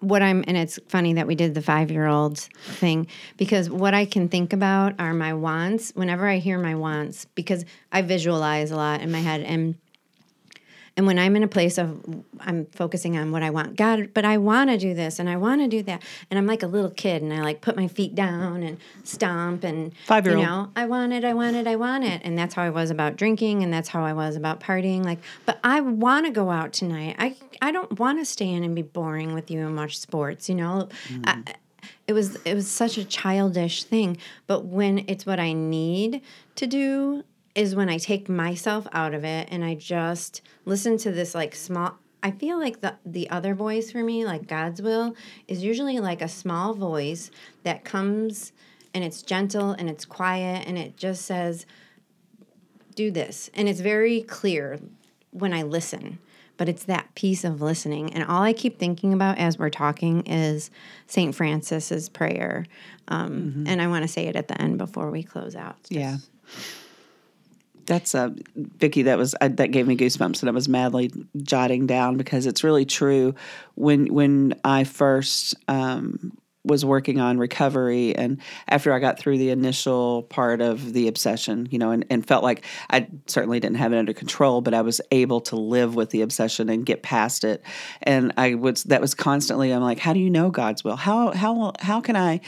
what 0.00 0.22
I'm 0.22 0.42
and 0.46 0.56
it's 0.56 0.78
funny 0.88 1.14
that 1.14 1.26
we 1.26 1.34
did 1.34 1.54
the 1.54 1.62
five 1.62 1.90
year 1.90 2.06
old 2.06 2.38
thing 2.38 3.06
because 3.36 3.70
what 3.70 3.94
I 3.94 4.04
can 4.04 4.28
think 4.28 4.52
about 4.52 4.94
are 4.98 5.14
my 5.14 5.32
wants. 5.34 5.92
Whenever 5.94 6.26
I 6.26 6.38
hear 6.38 6.58
my 6.58 6.74
wants, 6.74 7.26
because 7.34 7.64
I 7.92 8.02
visualize 8.02 8.70
a 8.70 8.76
lot 8.76 9.00
in 9.00 9.12
my 9.12 9.20
head, 9.20 9.42
and 9.42 9.76
And 10.94 11.06
when 11.06 11.18
I'm 11.18 11.36
in 11.36 11.42
a 11.42 11.48
place 11.48 11.78
of 11.78 12.04
I'm 12.40 12.66
focusing 12.66 13.16
on 13.16 13.32
what 13.32 13.42
I 13.42 13.48
want, 13.48 13.76
God, 13.76 14.10
but 14.12 14.26
I 14.26 14.36
want 14.36 14.68
to 14.68 14.76
do 14.76 14.92
this 14.92 15.18
and 15.18 15.28
I 15.28 15.36
want 15.36 15.62
to 15.62 15.68
do 15.68 15.82
that, 15.84 16.02
and 16.30 16.38
I'm 16.38 16.46
like 16.46 16.62
a 16.62 16.66
little 16.66 16.90
kid, 16.90 17.22
and 17.22 17.32
I 17.32 17.40
like 17.40 17.62
put 17.62 17.76
my 17.76 17.88
feet 17.88 18.14
down 18.14 18.62
and 18.62 18.76
stomp 19.02 19.64
and 19.64 19.92
Five-year-old. 20.06 20.42
You 20.42 20.46
know, 20.46 20.70
I 20.76 20.84
want 20.86 21.14
it, 21.14 21.24
I 21.24 21.32
want 21.32 21.56
it, 21.56 21.66
I 21.66 21.76
want 21.76 22.04
it, 22.04 22.20
and 22.24 22.36
that's 22.36 22.54
how 22.54 22.62
I 22.62 22.70
was 22.70 22.90
about 22.90 23.16
drinking, 23.16 23.62
and 23.62 23.72
that's 23.72 23.88
how 23.88 24.04
I 24.04 24.12
was 24.12 24.36
about 24.36 24.60
partying. 24.60 25.02
Like, 25.02 25.20
but 25.46 25.58
I 25.64 25.80
want 25.80 26.26
to 26.26 26.32
go 26.32 26.50
out 26.50 26.74
tonight. 26.74 27.16
I 27.18 27.36
I 27.62 27.72
don't 27.72 27.98
want 27.98 28.18
to 28.18 28.26
stay 28.26 28.50
in 28.50 28.62
and 28.62 28.74
be 28.74 28.82
boring 28.82 29.32
with 29.32 29.50
you 29.50 29.60
and 29.66 29.74
watch 29.74 29.98
sports. 29.98 30.48
You 30.50 30.56
know, 30.56 30.88
mm. 31.08 31.24
I, 31.26 31.54
it 32.06 32.12
was 32.12 32.36
it 32.44 32.54
was 32.54 32.68
such 32.68 32.98
a 32.98 33.04
childish 33.04 33.84
thing. 33.84 34.18
But 34.46 34.66
when 34.66 35.04
it's 35.08 35.24
what 35.24 35.40
I 35.40 35.54
need 35.54 36.20
to 36.56 36.66
do 36.66 37.24
is 37.54 37.74
when 37.74 37.88
I 37.88 37.98
take 37.98 38.28
myself 38.28 38.86
out 38.92 39.14
of 39.14 39.24
it 39.24 39.48
and 39.50 39.64
I 39.64 39.74
just 39.74 40.42
listen 40.64 40.96
to 40.98 41.10
this 41.10 41.34
like 41.34 41.54
small 41.54 41.98
I 42.22 42.30
feel 42.30 42.58
like 42.58 42.80
the 42.80 42.94
the 43.04 43.28
other 43.30 43.54
voice 43.54 43.90
for 43.90 44.02
me, 44.02 44.24
like 44.24 44.46
God's 44.46 44.80
will, 44.80 45.16
is 45.48 45.64
usually 45.64 45.98
like 45.98 46.22
a 46.22 46.28
small 46.28 46.72
voice 46.72 47.30
that 47.64 47.84
comes 47.84 48.52
and 48.94 49.02
it's 49.02 49.22
gentle 49.22 49.72
and 49.72 49.88
it's 49.90 50.04
quiet 50.04 50.66
and 50.66 50.78
it 50.78 50.96
just 50.96 51.24
says, 51.24 51.66
do 52.94 53.10
this. 53.10 53.50
And 53.54 53.68
it's 53.68 53.80
very 53.80 54.22
clear 54.22 54.78
when 55.30 55.52
I 55.52 55.62
listen. 55.62 56.18
But 56.58 56.68
it's 56.68 56.84
that 56.84 57.14
piece 57.14 57.42
of 57.42 57.62
listening. 57.62 58.12
And 58.12 58.22
all 58.24 58.42
I 58.42 58.52
keep 58.52 58.78
thinking 58.78 59.12
about 59.14 59.38
as 59.38 59.58
we're 59.58 59.70
talking 59.70 60.26
is 60.26 60.70
St. 61.06 61.34
Francis's 61.34 62.08
prayer. 62.08 62.66
Um, 63.08 63.64
And 63.66 63.80
I 63.80 63.88
want 63.88 64.02
to 64.02 64.08
say 64.08 64.26
it 64.26 64.36
at 64.36 64.48
the 64.48 64.60
end 64.60 64.78
before 64.78 65.10
we 65.10 65.22
close 65.22 65.56
out. 65.56 65.78
Yeah. 65.88 66.18
That's 67.86 68.14
a 68.14 68.34
Vicky. 68.56 69.02
That 69.02 69.18
was 69.18 69.34
uh, 69.40 69.48
that 69.48 69.70
gave 69.72 69.86
me 69.86 69.96
goosebumps, 69.96 70.40
and 70.40 70.48
I 70.48 70.52
was 70.52 70.68
madly 70.68 71.10
jotting 71.42 71.86
down 71.86 72.16
because 72.16 72.46
it's 72.46 72.64
really 72.64 72.84
true. 72.84 73.34
When 73.74 74.12
when 74.12 74.54
I 74.64 74.84
first 74.84 75.54
um, 75.68 76.36
was 76.64 76.84
working 76.84 77.20
on 77.20 77.38
recovery, 77.38 78.14
and 78.14 78.40
after 78.68 78.92
I 78.92 79.00
got 79.00 79.18
through 79.18 79.38
the 79.38 79.50
initial 79.50 80.22
part 80.24 80.60
of 80.60 80.92
the 80.92 81.08
obsession, 81.08 81.66
you 81.70 81.78
know, 81.78 81.90
and, 81.90 82.04
and 82.08 82.24
felt 82.24 82.44
like 82.44 82.64
I 82.90 83.08
certainly 83.26 83.58
didn't 83.58 83.78
have 83.78 83.92
it 83.92 83.98
under 83.98 84.12
control, 84.12 84.60
but 84.60 84.72
I 84.72 84.82
was 84.82 85.00
able 85.10 85.40
to 85.42 85.56
live 85.56 85.96
with 85.96 86.10
the 86.10 86.22
obsession 86.22 86.68
and 86.68 86.86
get 86.86 87.02
past 87.02 87.42
it. 87.42 87.62
And 88.02 88.32
I 88.36 88.54
was 88.54 88.84
that 88.84 89.00
was 89.00 89.14
constantly. 89.14 89.72
I'm 89.72 89.82
like, 89.82 89.98
how 89.98 90.12
do 90.12 90.20
you 90.20 90.30
know 90.30 90.50
God's 90.50 90.84
will? 90.84 90.96
How 90.96 91.32
how 91.32 91.72
how 91.80 92.00
can 92.00 92.16
I 92.16 92.40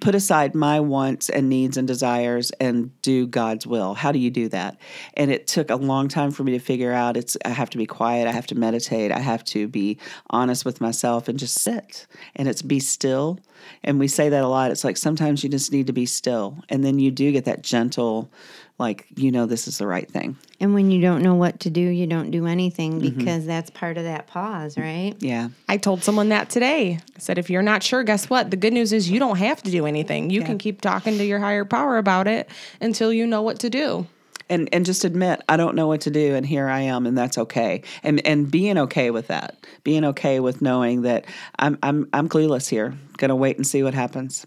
put 0.00 0.14
aside 0.14 0.54
my 0.54 0.80
wants 0.80 1.30
and 1.30 1.48
needs 1.48 1.76
and 1.76 1.88
desires 1.88 2.50
and 2.60 2.90
do 3.00 3.26
God's 3.26 3.66
will? 3.66 3.94
How 3.94 4.12
do 4.12 4.18
you 4.18 4.30
do 4.30 4.48
that? 4.50 4.78
And 5.14 5.30
it 5.30 5.46
took 5.46 5.70
a 5.70 5.76
long 5.76 6.08
time 6.08 6.30
for 6.30 6.44
me 6.44 6.52
to 6.52 6.58
figure 6.58 6.92
out. 6.92 7.16
It's 7.16 7.36
I 7.44 7.50
have 7.50 7.70
to 7.70 7.78
be 7.78 7.86
quiet. 7.86 8.28
I 8.28 8.32
have 8.32 8.46
to 8.48 8.54
meditate. 8.54 9.12
I 9.12 9.20
have 9.20 9.44
to 9.46 9.66
be 9.66 9.98
honest 10.28 10.64
with 10.64 10.80
myself 10.80 11.28
and 11.28 11.38
just 11.38 11.58
sit. 11.58 12.06
And 12.34 12.48
it's 12.48 12.62
be 12.62 12.80
still. 12.80 13.40
And 13.82 13.98
we 13.98 14.08
say 14.08 14.28
that 14.28 14.44
a 14.44 14.48
lot. 14.48 14.70
It's 14.70 14.84
like 14.84 14.96
sometimes 14.96 15.42
you 15.42 15.50
just 15.50 15.72
need 15.72 15.86
to 15.86 15.92
be 15.92 16.06
still, 16.06 16.58
and 16.68 16.84
then 16.84 16.98
you 16.98 17.10
do 17.10 17.32
get 17.32 17.44
that 17.44 17.62
gentle, 17.62 18.30
like 18.78 19.06
you 19.16 19.30
know 19.30 19.46
this 19.46 19.66
is 19.68 19.78
the 19.78 19.86
right 19.86 20.10
thing. 20.10 20.36
And 20.60 20.74
when 20.74 20.90
you 20.90 21.00
don't 21.00 21.22
know 21.22 21.34
what 21.34 21.60
to 21.60 21.70
do, 21.70 21.80
you 21.80 22.06
don't 22.06 22.30
do 22.30 22.46
anything 22.46 23.00
mm-hmm. 23.00 23.18
because 23.18 23.46
that's 23.46 23.70
part 23.70 23.98
of 23.98 24.04
that 24.04 24.26
pause, 24.26 24.74
mm-hmm. 24.74 24.82
right? 24.82 25.14
Yeah. 25.20 25.48
I 25.68 25.76
told 25.76 26.02
someone 26.02 26.30
that 26.30 26.50
today. 26.50 26.98
I 27.14 27.18
said, 27.18 27.38
if 27.38 27.50
you're 27.50 27.62
not 27.62 27.82
sure, 27.82 28.02
guess 28.02 28.30
what? 28.30 28.50
The 28.50 28.56
good 28.56 28.72
news 28.72 28.92
is 28.92 29.10
you 29.10 29.18
don't 29.18 29.38
have 29.38 29.62
to 29.62 29.70
do 29.70 29.86
anything. 29.86 30.30
You 30.30 30.42
can 30.42 30.58
keep 30.58 30.80
talking 30.80 31.18
to 31.18 31.24
your 31.24 31.38
higher 31.38 31.64
power 31.64 31.98
about 31.98 32.26
it 32.26 32.48
until 32.80 33.12
you 33.12 33.26
know 33.26 33.42
what 33.42 33.58
to 33.60 33.70
do. 33.70 34.06
And 34.48 34.68
and 34.72 34.84
just 34.86 35.04
admit 35.04 35.42
I 35.48 35.56
don't 35.56 35.74
know 35.74 35.86
what 35.86 36.02
to 36.02 36.10
do, 36.10 36.34
and 36.34 36.44
here 36.46 36.68
I 36.68 36.80
am, 36.82 37.06
and 37.06 37.16
that's 37.16 37.38
okay. 37.38 37.82
And 38.02 38.24
and 38.26 38.50
being 38.50 38.78
okay 38.78 39.10
with 39.10 39.28
that, 39.28 39.66
being 39.84 40.04
okay 40.04 40.40
with 40.40 40.62
knowing 40.62 41.02
that 41.02 41.24
I'm 41.58 41.78
I'm 41.82 42.08
I'm 42.12 42.28
clueless 42.28 42.68
here. 42.68 42.94
Gonna 43.18 43.34
wait 43.36 43.56
and 43.56 43.66
see 43.66 43.82
what 43.82 43.94
happens. 43.94 44.46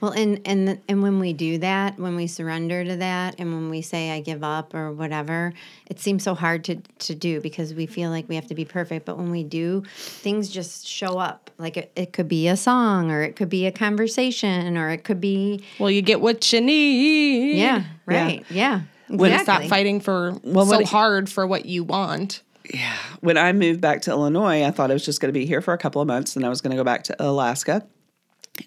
Well, 0.00 0.10
and 0.10 0.40
and 0.44 0.80
and 0.88 1.02
when 1.02 1.20
we 1.20 1.32
do 1.32 1.58
that, 1.58 1.98
when 1.98 2.16
we 2.16 2.26
surrender 2.26 2.84
to 2.84 2.96
that, 2.96 3.36
and 3.38 3.52
when 3.52 3.70
we 3.70 3.80
say 3.80 4.10
I 4.10 4.20
give 4.20 4.42
up 4.42 4.74
or 4.74 4.92
whatever, 4.92 5.52
it 5.86 6.00
seems 6.00 6.24
so 6.24 6.34
hard 6.34 6.64
to 6.64 6.76
to 6.76 7.14
do 7.14 7.40
because 7.40 7.74
we 7.74 7.86
feel 7.86 8.10
like 8.10 8.28
we 8.28 8.34
have 8.34 8.48
to 8.48 8.54
be 8.54 8.64
perfect. 8.64 9.06
But 9.06 9.18
when 9.18 9.30
we 9.30 9.44
do, 9.44 9.82
things 9.96 10.48
just 10.50 10.86
show 10.86 11.18
up. 11.18 11.50
Like 11.58 11.76
it, 11.76 11.92
it 11.96 12.12
could 12.12 12.28
be 12.28 12.48
a 12.48 12.56
song, 12.56 13.10
or 13.10 13.22
it 13.22 13.36
could 13.36 13.48
be 13.48 13.66
a 13.66 13.72
conversation, 13.72 14.76
or 14.76 14.90
it 14.90 15.04
could 15.04 15.20
be 15.20 15.62
Well, 15.78 15.90
you 15.90 16.02
get 16.02 16.20
what 16.20 16.52
you 16.52 16.60
need. 16.60 17.58
yeah, 17.58 17.84
right, 18.06 18.44
yeah. 18.50 18.82
When 19.08 19.32
exactly. 19.32 19.66
stop 19.66 19.70
fighting 19.70 20.00
for 20.00 20.34
Well, 20.42 20.66
so 20.66 20.76
what- 20.78 20.86
hard 20.88 21.28
for 21.28 21.46
what 21.46 21.66
you 21.66 21.84
want. 21.84 22.42
Yeah. 22.72 22.96
When 23.20 23.38
I 23.38 23.52
moved 23.54 23.80
back 23.80 24.02
to 24.02 24.10
Illinois, 24.10 24.62
I 24.64 24.70
thought 24.70 24.90
I 24.90 24.92
was 24.94 25.04
just 25.04 25.20
going 25.20 25.32
to 25.32 25.38
be 25.38 25.46
here 25.46 25.62
for 25.62 25.72
a 25.72 25.78
couple 25.78 26.02
of 26.02 26.06
months, 26.06 26.36
and 26.36 26.44
I 26.44 26.50
was 26.50 26.60
going 26.60 26.72
to 26.72 26.76
go 26.76 26.84
back 26.84 27.04
to 27.04 27.16
Alaska. 27.18 27.86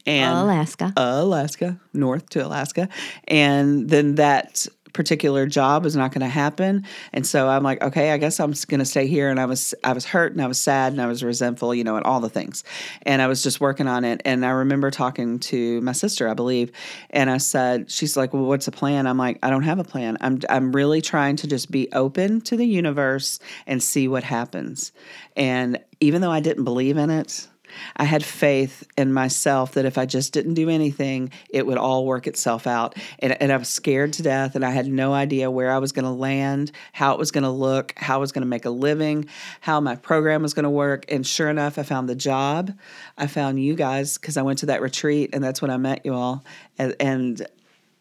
And 0.05 0.35
Alaska. 0.37 0.93
Alaska, 0.97 1.77
north 1.93 2.29
to 2.29 2.45
Alaska. 2.45 2.87
And 3.27 3.89
then 3.89 4.15
that 4.15 4.65
particular 4.93 5.45
job 5.45 5.83
was 5.83 5.95
not 5.95 6.11
going 6.11 6.21
to 6.21 6.27
happen. 6.27 6.85
And 7.13 7.25
so 7.25 7.47
I'm 7.47 7.63
like, 7.63 7.81
okay, 7.81 8.11
I 8.11 8.17
guess 8.17 8.39
I'm 8.39 8.53
going 8.67 8.79
to 8.79 8.85
stay 8.85 9.07
here. 9.07 9.29
And 9.29 9.39
I 9.39 9.45
was, 9.45 9.73
I 9.83 9.93
was 9.93 10.05
hurt 10.05 10.33
and 10.33 10.41
I 10.41 10.47
was 10.47 10.59
sad 10.59 10.93
and 10.93 11.01
I 11.01 11.07
was 11.07 11.23
resentful, 11.23 11.73
you 11.73 11.83
know, 11.83 11.95
and 11.95 12.05
all 12.05 12.19
the 12.19 12.29
things. 12.29 12.63
And 13.03 13.21
I 13.21 13.27
was 13.27 13.43
just 13.43 13.61
working 13.61 13.87
on 13.87 14.03
it. 14.05 14.21
And 14.25 14.45
I 14.45 14.49
remember 14.49 14.91
talking 14.91 15.39
to 15.39 15.81
my 15.81 15.91
sister, 15.91 16.27
I 16.29 16.33
believe, 16.33 16.71
and 17.09 17.29
I 17.29 17.37
said, 17.37 17.89
she's 17.91 18.17
like, 18.17 18.33
well, 18.33 18.43
what's 18.43 18.65
the 18.65 18.71
plan? 18.71 19.07
I'm 19.07 19.17
like, 19.17 19.39
I 19.43 19.49
don't 19.49 19.63
have 19.63 19.79
a 19.79 19.83
plan. 19.83 20.17
I'm, 20.21 20.39
I'm 20.49 20.71
really 20.71 21.01
trying 21.01 21.35
to 21.37 21.47
just 21.47 21.71
be 21.71 21.89
open 21.93 22.41
to 22.41 22.57
the 22.57 22.65
universe 22.65 23.39
and 23.67 23.81
see 23.81 24.07
what 24.07 24.23
happens. 24.23 24.91
And 25.35 25.79
even 25.99 26.21
though 26.21 26.31
I 26.31 26.39
didn't 26.39 26.63
believe 26.63 26.97
in 26.97 27.09
it, 27.09 27.47
I 27.95 28.03
had 28.05 28.23
faith 28.23 28.87
in 28.97 29.13
myself 29.13 29.73
that 29.73 29.85
if 29.85 29.97
I 29.97 30.05
just 30.05 30.33
didn't 30.33 30.53
do 30.55 30.69
anything, 30.69 31.31
it 31.49 31.65
would 31.65 31.77
all 31.77 32.05
work 32.05 32.27
itself 32.27 32.67
out. 32.67 32.95
And, 33.19 33.39
and 33.41 33.51
I 33.51 33.57
was 33.57 33.69
scared 33.69 34.13
to 34.13 34.23
death, 34.23 34.55
and 34.55 34.65
I 34.65 34.71
had 34.71 34.87
no 34.87 35.13
idea 35.13 35.49
where 35.51 35.71
I 35.71 35.77
was 35.77 35.91
going 35.91 36.05
to 36.05 36.11
land, 36.11 36.71
how 36.93 37.13
it 37.13 37.19
was 37.19 37.31
going 37.31 37.43
to 37.43 37.49
look, 37.49 37.93
how 37.97 38.15
I 38.15 38.17
was 38.17 38.31
going 38.31 38.43
to 38.43 38.47
make 38.47 38.65
a 38.65 38.69
living, 38.69 39.25
how 39.61 39.79
my 39.79 39.95
program 39.95 40.41
was 40.41 40.53
going 40.53 40.63
to 40.63 40.69
work. 40.69 41.05
And 41.09 41.25
sure 41.25 41.49
enough, 41.49 41.77
I 41.77 41.83
found 41.83 42.09
the 42.09 42.15
job. 42.15 42.73
I 43.17 43.27
found 43.27 43.61
you 43.61 43.75
guys 43.75 44.17
because 44.17 44.37
I 44.37 44.41
went 44.41 44.59
to 44.59 44.67
that 44.67 44.81
retreat, 44.81 45.31
and 45.33 45.43
that's 45.43 45.61
when 45.61 45.71
I 45.71 45.77
met 45.77 46.05
you 46.05 46.13
all. 46.13 46.43
And, 46.77 46.95
and 46.99 47.41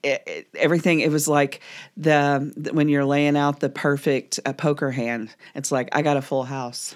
it, 0.03 0.23
it- 0.27 0.49
everything 0.55 1.01
it 1.01 1.11
was 1.11 1.29
like 1.29 1.61
the, 1.97 2.71
when 2.73 2.89
you're 2.89 3.05
laying 3.05 3.37
out 3.37 3.61
the 3.61 3.69
perfect 3.69 4.41
uh, 4.47 4.53
poker 4.53 4.91
hand 4.91 5.35
it's 5.55 5.71
like 5.71 5.89
i 5.93 6.01
got 6.03 6.17
a 6.17 6.23
full 6.23 6.45
house 6.45 6.95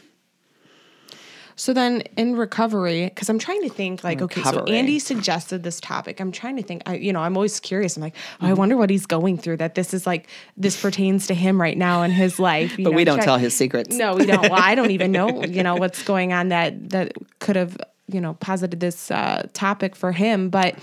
So 1.57 1.73
then 1.73 2.03
in 2.17 2.37
recovery, 2.37 3.05
because 3.05 3.29
I'm 3.29 3.39
trying 3.39 3.63
to 3.63 3.69
think 3.69 4.03
like, 4.03 4.21
okay, 4.21 4.43
so 4.43 4.65
Andy 4.65 4.99
suggested 4.99 5.63
this 5.63 5.81
topic. 5.81 6.21
I'm 6.21 6.33
trying 6.33 6.57
to 6.57 6.63
think, 6.63 6.83
I, 6.87 6.97
you 6.97 7.13
know, 7.13 7.21
I'm 7.21 7.37
always 7.37 7.61
curious. 7.61 7.97
I'm 7.97 8.03
like, 8.03 8.17
oh, 8.41 8.47
I 8.49 8.53
wonder 8.53 8.77
what 8.77 8.91
he's 8.91 9.07
going 9.07 9.39
through 9.39 9.59
that 9.59 9.75
this 9.75 9.95
is 9.95 10.07
like, 10.07 10.29
this 10.57 10.81
pertains 10.81 11.27
to 11.29 11.35
him 11.35 11.61
right 11.61 11.79
now 11.79 12.03
in 12.03 12.11
his 12.11 12.39
life. 12.39 12.79
you 12.79 12.85
but 12.85 12.91
know, 12.91 12.97
we 12.97 13.05
don't 13.05 13.23
tell 13.23 13.39
his 13.39 13.55
secrets 13.55 13.95
No, 13.95 14.17
we 14.17 14.27
don't. 14.27 14.43
Well, 14.43 14.61
I 14.61 14.75
don't 14.75 14.91
even 14.91 15.13
know, 15.13 15.45
you 15.45 15.63
know, 15.63 15.77
what's 15.77 16.03
going 16.03 16.33
on 16.33 16.49
that, 16.49 16.91
that 16.91 17.13
could 17.39 17.57
have, 17.57 17.77
you 18.09 18.21
know, 18.21 18.35
posited 18.35 18.81
this 18.81 19.11
uh, 19.11 19.47
topic 19.53 19.95
for 19.95 20.13
him. 20.13 20.51
But 20.51 20.77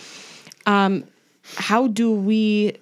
um, 0.65 1.03
how 1.55 1.87
do 1.87 2.11
we 2.11 2.77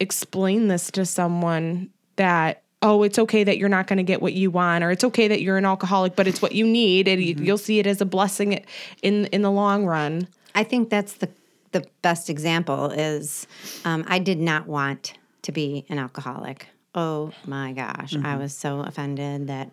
explain 0.00 0.68
this 0.68 0.90
to 0.92 1.04
someone 1.04 1.90
that 2.16 2.61
oh 2.82 3.02
it's 3.02 3.18
okay 3.18 3.44
that 3.44 3.58
you're 3.58 3.68
not 3.68 3.86
going 3.86 3.96
to 3.96 4.02
get 4.02 4.20
what 4.20 4.32
you 4.32 4.50
want 4.50 4.84
or 4.84 4.90
it's 4.90 5.04
okay 5.04 5.28
that 5.28 5.40
you're 5.40 5.56
an 5.56 5.64
alcoholic 5.64 6.16
but 6.16 6.26
it's 6.26 6.42
what 6.42 6.52
you 6.52 6.66
need 6.66 7.08
and 7.08 7.22
you, 7.22 7.34
you'll 7.38 7.58
see 7.58 7.78
it 7.78 7.86
as 7.86 8.00
a 8.00 8.04
blessing 8.04 8.64
in 9.02 9.26
in 9.26 9.42
the 9.42 9.50
long 9.50 9.86
run. 9.86 10.28
I 10.54 10.64
think 10.64 10.90
that's 10.90 11.14
the 11.14 11.28
the 11.72 11.86
best 12.02 12.28
example 12.28 12.90
is 12.90 13.46
um, 13.84 14.04
I 14.06 14.18
did 14.18 14.38
not 14.38 14.66
want 14.66 15.14
to 15.42 15.52
be 15.52 15.84
an 15.88 15.98
alcoholic. 15.98 16.68
Oh 16.94 17.32
my 17.46 17.72
gosh, 17.72 18.14
I 18.22 18.36
was 18.36 18.54
so 18.54 18.80
offended 18.80 19.46
that 19.46 19.70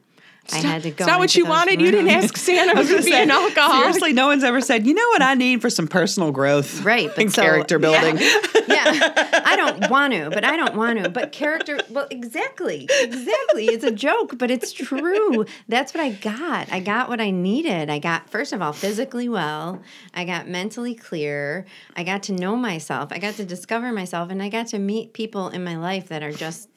I 0.54 0.58
had 0.58 0.84
to 0.84 0.92
go. 0.92 1.04
it's 1.04 1.08
not 1.08 1.20
what 1.20 1.36
you 1.36 1.46
wanted 1.46 1.82
you 1.82 1.92
didn't 1.92 2.10
ask 2.10 2.36
santa 2.38 2.84
to 2.84 3.04
be 3.04 3.14
an 3.14 3.30
alcoholic 3.32 3.84
Seriously, 3.84 4.14
no 4.14 4.28
one's 4.28 4.44
ever 4.44 4.62
said, 4.62 4.86
you 4.88 4.94
know 4.94 5.08
what 5.10 5.22
I 5.22 5.34
need 5.34 5.62
for 5.62 5.70
some 5.70 5.88
personal 5.88 6.32
growth 6.32 6.84
Right, 6.84 7.08
but 7.16 7.20
and 7.20 7.34
so- 7.34 7.42
character 7.42 7.80
building. 7.80 8.18
yeah, 8.68 9.42
I 9.46 9.56
don't 9.56 9.90
want 9.90 10.14
to, 10.14 10.30
but 10.30 10.44
I 10.44 10.56
don't 10.56 10.76
want 10.76 11.04
to. 11.04 11.10
But 11.10 11.32
character, 11.32 11.80
well, 11.90 12.08
exactly, 12.10 12.88
exactly. 13.00 13.66
It's 13.68 13.84
a 13.84 13.92
joke, 13.92 14.38
but 14.38 14.52
it's 14.52 14.72
true. 14.72 15.46
That's 15.68 15.94
what 15.94 16.04
I 16.04 16.12
got. 16.12 16.72
I 16.72 16.80
got 16.80 17.10
what 17.10 17.20
I 17.20 17.32
needed. 17.32 17.90
I 17.90 18.00
got, 18.00 18.30
first 18.30 18.54
of 18.54 18.62
all, 18.62 18.74
physically 18.74 19.28
well. 19.28 19.82
I 20.14 20.24
got 20.26 20.48
mentally 20.48 20.96
clear. 20.96 21.66
I 21.96 22.04
got 22.04 22.24
to 22.24 22.34
know 22.34 22.56
myself. 22.56 23.12
I 23.12 23.18
got 23.20 23.36
to 23.36 23.46
discover 23.46 23.92
myself, 23.92 24.30
and 24.30 24.42
I 24.42 24.50
got 24.50 24.68
to 24.68 24.80
meet 24.80 25.14
people 25.14 25.50
in 25.50 25.64
my 25.64 25.78
life 25.78 26.08
that 26.10 26.22
are 26.24 26.32
just 26.32 26.70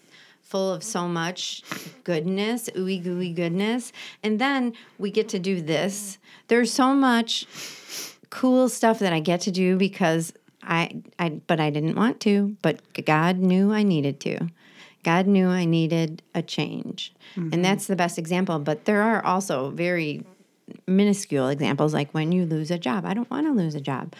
full 0.42 0.72
of 0.72 0.82
so 0.82 1.08
much 1.08 1.62
goodness, 2.04 2.68
ooey 2.76 3.02
gooey 3.02 3.32
goodness. 3.32 3.92
And 4.22 4.38
then 4.38 4.74
we 4.98 5.10
get 5.10 5.28
to 5.30 5.38
do 5.38 5.62
this. 5.62 6.18
There's 6.48 6.72
so 6.72 6.94
much 6.94 7.46
cool 8.30 8.68
stuff 8.68 8.98
that 8.98 9.12
I 9.12 9.20
get 9.20 9.40
to 9.42 9.50
do 9.50 9.76
because 9.76 10.32
I 10.62 11.02
I 11.18 11.40
but 11.46 11.60
I 11.60 11.70
didn't 11.70 11.96
want 11.96 12.20
to, 12.20 12.56
but 12.62 12.80
God 13.04 13.38
knew 13.38 13.72
I 13.72 13.82
needed 13.82 14.20
to. 14.20 14.48
God 15.02 15.26
knew 15.26 15.48
I 15.48 15.64
needed 15.64 16.22
a 16.34 16.42
change. 16.42 17.12
And 17.34 17.50
mm-hmm. 17.50 17.62
that's 17.62 17.86
the 17.86 17.96
best 17.96 18.18
example. 18.18 18.58
But 18.58 18.84
there 18.84 19.02
are 19.02 19.24
also 19.24 19.70
very 19.70 20.24
minuscule 20.86 21.48
examples 21.48 21.92
like 21.92 22.12
when 22.12 22.30
you 22.32 22.46
lose 22.46 22.70
a 22.70 22.78
job. 22.78 23.04
I 23.04 23.14
don't 23.14 23.30
want 23.30 23.46
to 23.46 23.52
lose 23.52 23.74
a 23.74 23.80
job. 23.80 24.14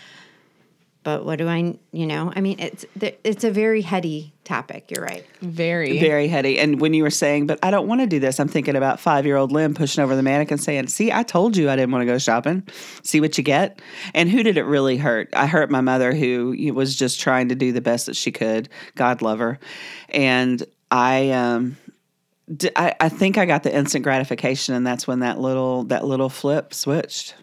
But 1.04 1.24
what 1.24 1.38
do 1.38 1.48
I, 1.48 1.76
you 1.90 2.06
know? 2.06 2.32
I 2.34 2.40
mean, 2.40 2.60
it's 2.60 2.84
it's 3.00 3.42
a 3.42 3.50
very 3.50 3.82
heady 3.82 4.32
topic. 4.44 4.88
You're 4.88 5.04
right. 5.04 5.26
Very. 5.40 5.98
Very 5.98 6.28
heady. 6.28 6.60
And 6.60 6.80
when 6.80 6.94
you 6.94 7.02
were 7.02 7.10
saying, 7.10 7.48
but 7.48 7.58
I 7.62 7.72
don't 7.72 7.88
want 7.88 8.02
to 8.02 8.06
do 8.06 8.20
this, 8.20 8.38
I'm 8.38 8.46
thinking 8.46 8.76
about 8.76 9.00
five 9.00 9.26
year 9.26 9.36
old 9.36 9.50
Lynn 9.50 9.74
pushing 9.74 10.04
over 10.04 10.14
the 10.14 10.22
mannequin 10.22 10.58
saying, 10.58 10.86
See, 10.86 11.10
I 11.10 11.24
told 11.24 11.56
you 11.56 11.68
I 11.70 11.76
didn't 11.76 11.90
want 11.90 12.02
to 12.02 12.06
go 12.06 12.18
shopping. 12.18 12.62
See 13.02 13.20
what 13.20 13.36
you 13.36 13.42
get. 13.42 13.82
And 14.14 14.30
who 14.30 14.44
did 14.44 14.56
it 14.56 14.64
really 14.64 14.96
hurt? 14.96 15.28
I 15.32 15.46
hurt 15.46 15.70
my 15.70 15.80
mother, 15.80 16.14
who 16.14 16.54
was 16.72 16.94
just 16.94 17.20
trying 17.20 17.48
to 17.48 17.56
do 17.56 17.72
the 17.72 17.80
best 17.80 18.06
that 18.06 18.16
she 18.16 18.30
could. 18.30 18.68
God 18.94 19.22
love 19.22 19.40
her. 19.40 19.58
And 20.08 20.62
I, 20.92 21.30
um, 21.30 21.76
d- 22.54 22.70
I, 22.76 22.94
I 23.00 23.08
think 23.08 23.38
I 23.38 23.46
got 23.46 23.62
the 23.62 23.74
instant 23.74 24.04
gratification, 24.04 24.74
and 24.74 24.86
that's 24.86 25.06
when 25.06 25.20
that 25.20 25.40
little 25.40 25.84
that 25.84 26.04
little 26.04 26.28
flip 26.28 26.74
switched. 26.74 27.34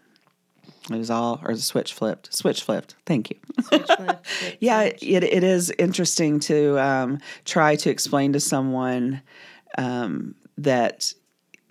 It 0.95 0.99
was 0.99 1.09
all, 1.09 1.39
or 1.43 1.53
the 1.53 1.61
switch 1.61 1.93
flipped. 1.93 2.33
Switch 2.33 2.63
flipped. 2.63 2.95
Thank 3.05 3.29
you. 3.29 3.37
Yeah, 4.59 4.83
it, 4.83 5.23
it 5.23 5.43
is 5.43 5.71
interesting 5.77 6.39
to 6.41 6.79
um, 6.79 7.19
try 7.45 7.75
to 7.77 7.89
explain 7.89 8.33
to 8.33 8.39
someone 8.39 9.21
um, 9.77 10.35
that 10.57 11.13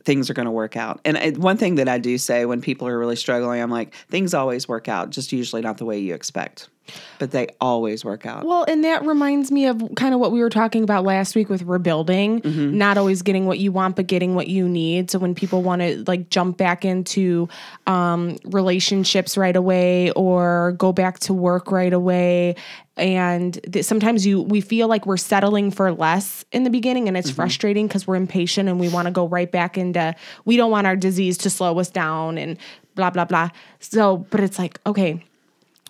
things 0.05 0.31
are 0.31 0.35
going 0.35 0.47
to 0.47 0.53
work 0.53 0.77
out. 0.77 1.01
And 1.05 1.19
I, 1.19 1.31
one 1.31 1.57
thing 1.57 1.75
that 1.77 1.89
I 1.89 1.99
do 1.99 2.17
say 2.19 2.47
when 2.47 2.61
people 2.61 2.89
are 2.89 2.99
really 2.99 3.17
struggling, 3.17 3.61
I'm 3.61 3.71
like, 3.71 3.95
things 4.11 4.33
always 4.35 4.67
work 4.67 4.89
out, 4.89 5.11
just 5.11 5.33
usually 5.33 5.63
not 5.63 5.79
the 5.79 5.85
way 5.85 5.99
you 5.99 6.15
expect, 6.15 6.69
but 7.19 7.31
they 7.31 7.49
always 7.61 8.05
work 8.05 8.27
out. 8.27 8.45
Well, 8.45 8.65
and 8.69 8.85
that 8.85 9.05
reminds 9.05 9.51
me 9.51 9.67
of 9.67 9.83
kind 9.97 10.15
of 10.15 10.21
what 10.21 10.33
we 10.33 10.41
were 10.41 10.51
talking 10.51 10.83
about 10.83 11.05
last 11.05 11.35
week 11.35 11.49
with 11.49 11.63
rebuilding, 11.63 12.43
not 12.77 12.97
always 12.99 13.23
getting 13.23 13.47
what 13.47 13.59
you 13.59 13.73
want, 13.73 13.97
but 13.97 14.07
getting 14.07 14.35
what 14.35 14.49
you 14.49 14.69
need. 14.69 15.11
So 15.11 15.19
when 15.19 15.35
people 15.35 15.63
want 15.63 15.83
to 15.83 16.05
like 16.07 16.31
jump 16.31 16.57
back 16.57 16.85
into 16.85 17.49
um, 17.87 18.37
relationships 18.45 19.37
right 19.37 19.57
away 19.57 20.11
or 20.13 20.73
go 20.79 20.93
back 20.93 21.19
to 21.21 21.35
work 21.35 21.71
right 21.71 21.93
away, 21.93 22.57
and 22.97 23.61
th- 23.73 23.85
sometimes 23.85 24.27
you 24.27 24.43
we 24.43 24.61
feel 24.61 24.89
like 24.89 25.07
we're 25.07 25.17
settling 25.17 25.71
for 25.71 25.93
less 25.93 26.45
in 26.53 26.65
the 26.65 26.71
beginning, 26.71 27.09
and 27.09 27.17
it's 27.17 27.31
frustrating 27.31 27.87
because 27.87 28.07
we're 28.07 28.17
impatient 28.17 28.69
and 28.69 28.81
we 28.81 28.89
want 28.89 29.07
to 29.07 29.13
go 29.13 29.29
right 29.29 29.51
back 29.51 29.79
into 29.79 30.15
we 30.45 30.57
don't 30.57 30.71
want 30.71 30.87
our 30.87 30.97
disease 30.97 31.39
to 31.39 31.51
slow 31.51 31.79
us 31.79 31.91
down 31.91 32.39
and 32.39 32.59
blah 32.95 33.11
blah 33.11 33.25
blah. 33.25 33.51
So, 33.81 34.27
but 34.31 34.41
it's 34.41 34.59
like 34.59 34.81
okay 34.87 35.23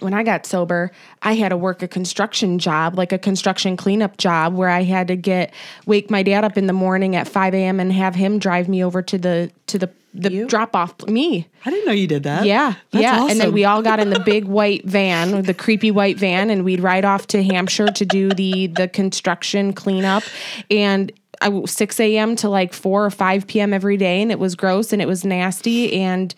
when 0.01 0.15
I 0.15 0.23
got 0.23 0.47
sober, 0.47 0.91
I 1.23 1.35
had 1.35 1.49
to 1.51 1.57
work 1.57 1.83
a 1.83 1.89
construction 1.89 2.59
job, 2.59 2.97
like 2.97 3.13
a 3.13 3.19
construction 3.19 3.77
cleanup 3.77 4.17
job, 4.17 4.55
where 4.55 4.69
I 4.69 4.83
had 4.83 5.09
to 5.09 5.17
get 5.17 5.53
wake 5.87 6.11
my 6.11 6.23
dad 6.23 6.45
up 6.45 6.57
in 6.57 6.67
the 6.67 6.73
morning 6.73 7.17
at 7.17 7.27
five 7.27 7.55
a.m. 7.55 7.81
and 7.81 7.93
have 7.93 8.15
him 8.15 8.39
drive 8.39 8.69
me 8.69 8.85
over 8.85 9.03
to 9.03 9.19
the 9.19 9.51
to 9.67 9.79
the 9.79 9.91
the 10.15 10.47
drop 10.47 10.75
off 10.75 11.07
me. 11.07 11.47
I 11.65 11.71
didn't 11.71 11.87
know 11.87 11.93
you 11.93 12.07
did 12.07 12.23
that. 12.23 12.45
Yeah, 12.45 12.75
That's 12.91 13.03
yeah. 13.03 13.29
And 13.29 13.39
then 13.39 13.53
we 13.53 13.65
all 13.65 13.83
got 13.83 14.01
in 14.01 14.11
the 14.11 14.21
big 14.21 14.47
white 14.47 14.85
van, 14.85 15.43
the 15.43 15.55
creepy 15.55 15.91
white 15.91 16.19
van, 16.19 16.51
and 16.51 16.65
we'd 16.65 16.81
ride 16.81 17.05
off 17.05 17.27
to 17.29 17.43
Hampshire 17.43 17.89
to 17.89 18.05
do 18.05 18.31
the 18.31 18.69
the 18.69 18.89
construction 18.89 19.73
cleanup. 19.73 20.23
And 20.71 21.13
I 21.41 21.65
six 21.67 22.01
a.m. 22.01 22.37
to 22.37 22.49
like 22.49 22.73
four 22.73 23.05
or 23.05 23.11
five 23.11 23.47
p.m. 23.47 23.75
every 23.75 23.97
day, 23.97 24.23
and 24.23 24.33
it 24.33 24.39
was 24.39 24.55
gross 24.55 24.93
and 24.93 25.03
it 25.03 25.09
was 25.09 25.25
nasty 25.25 26.01
and. 26.01 26.35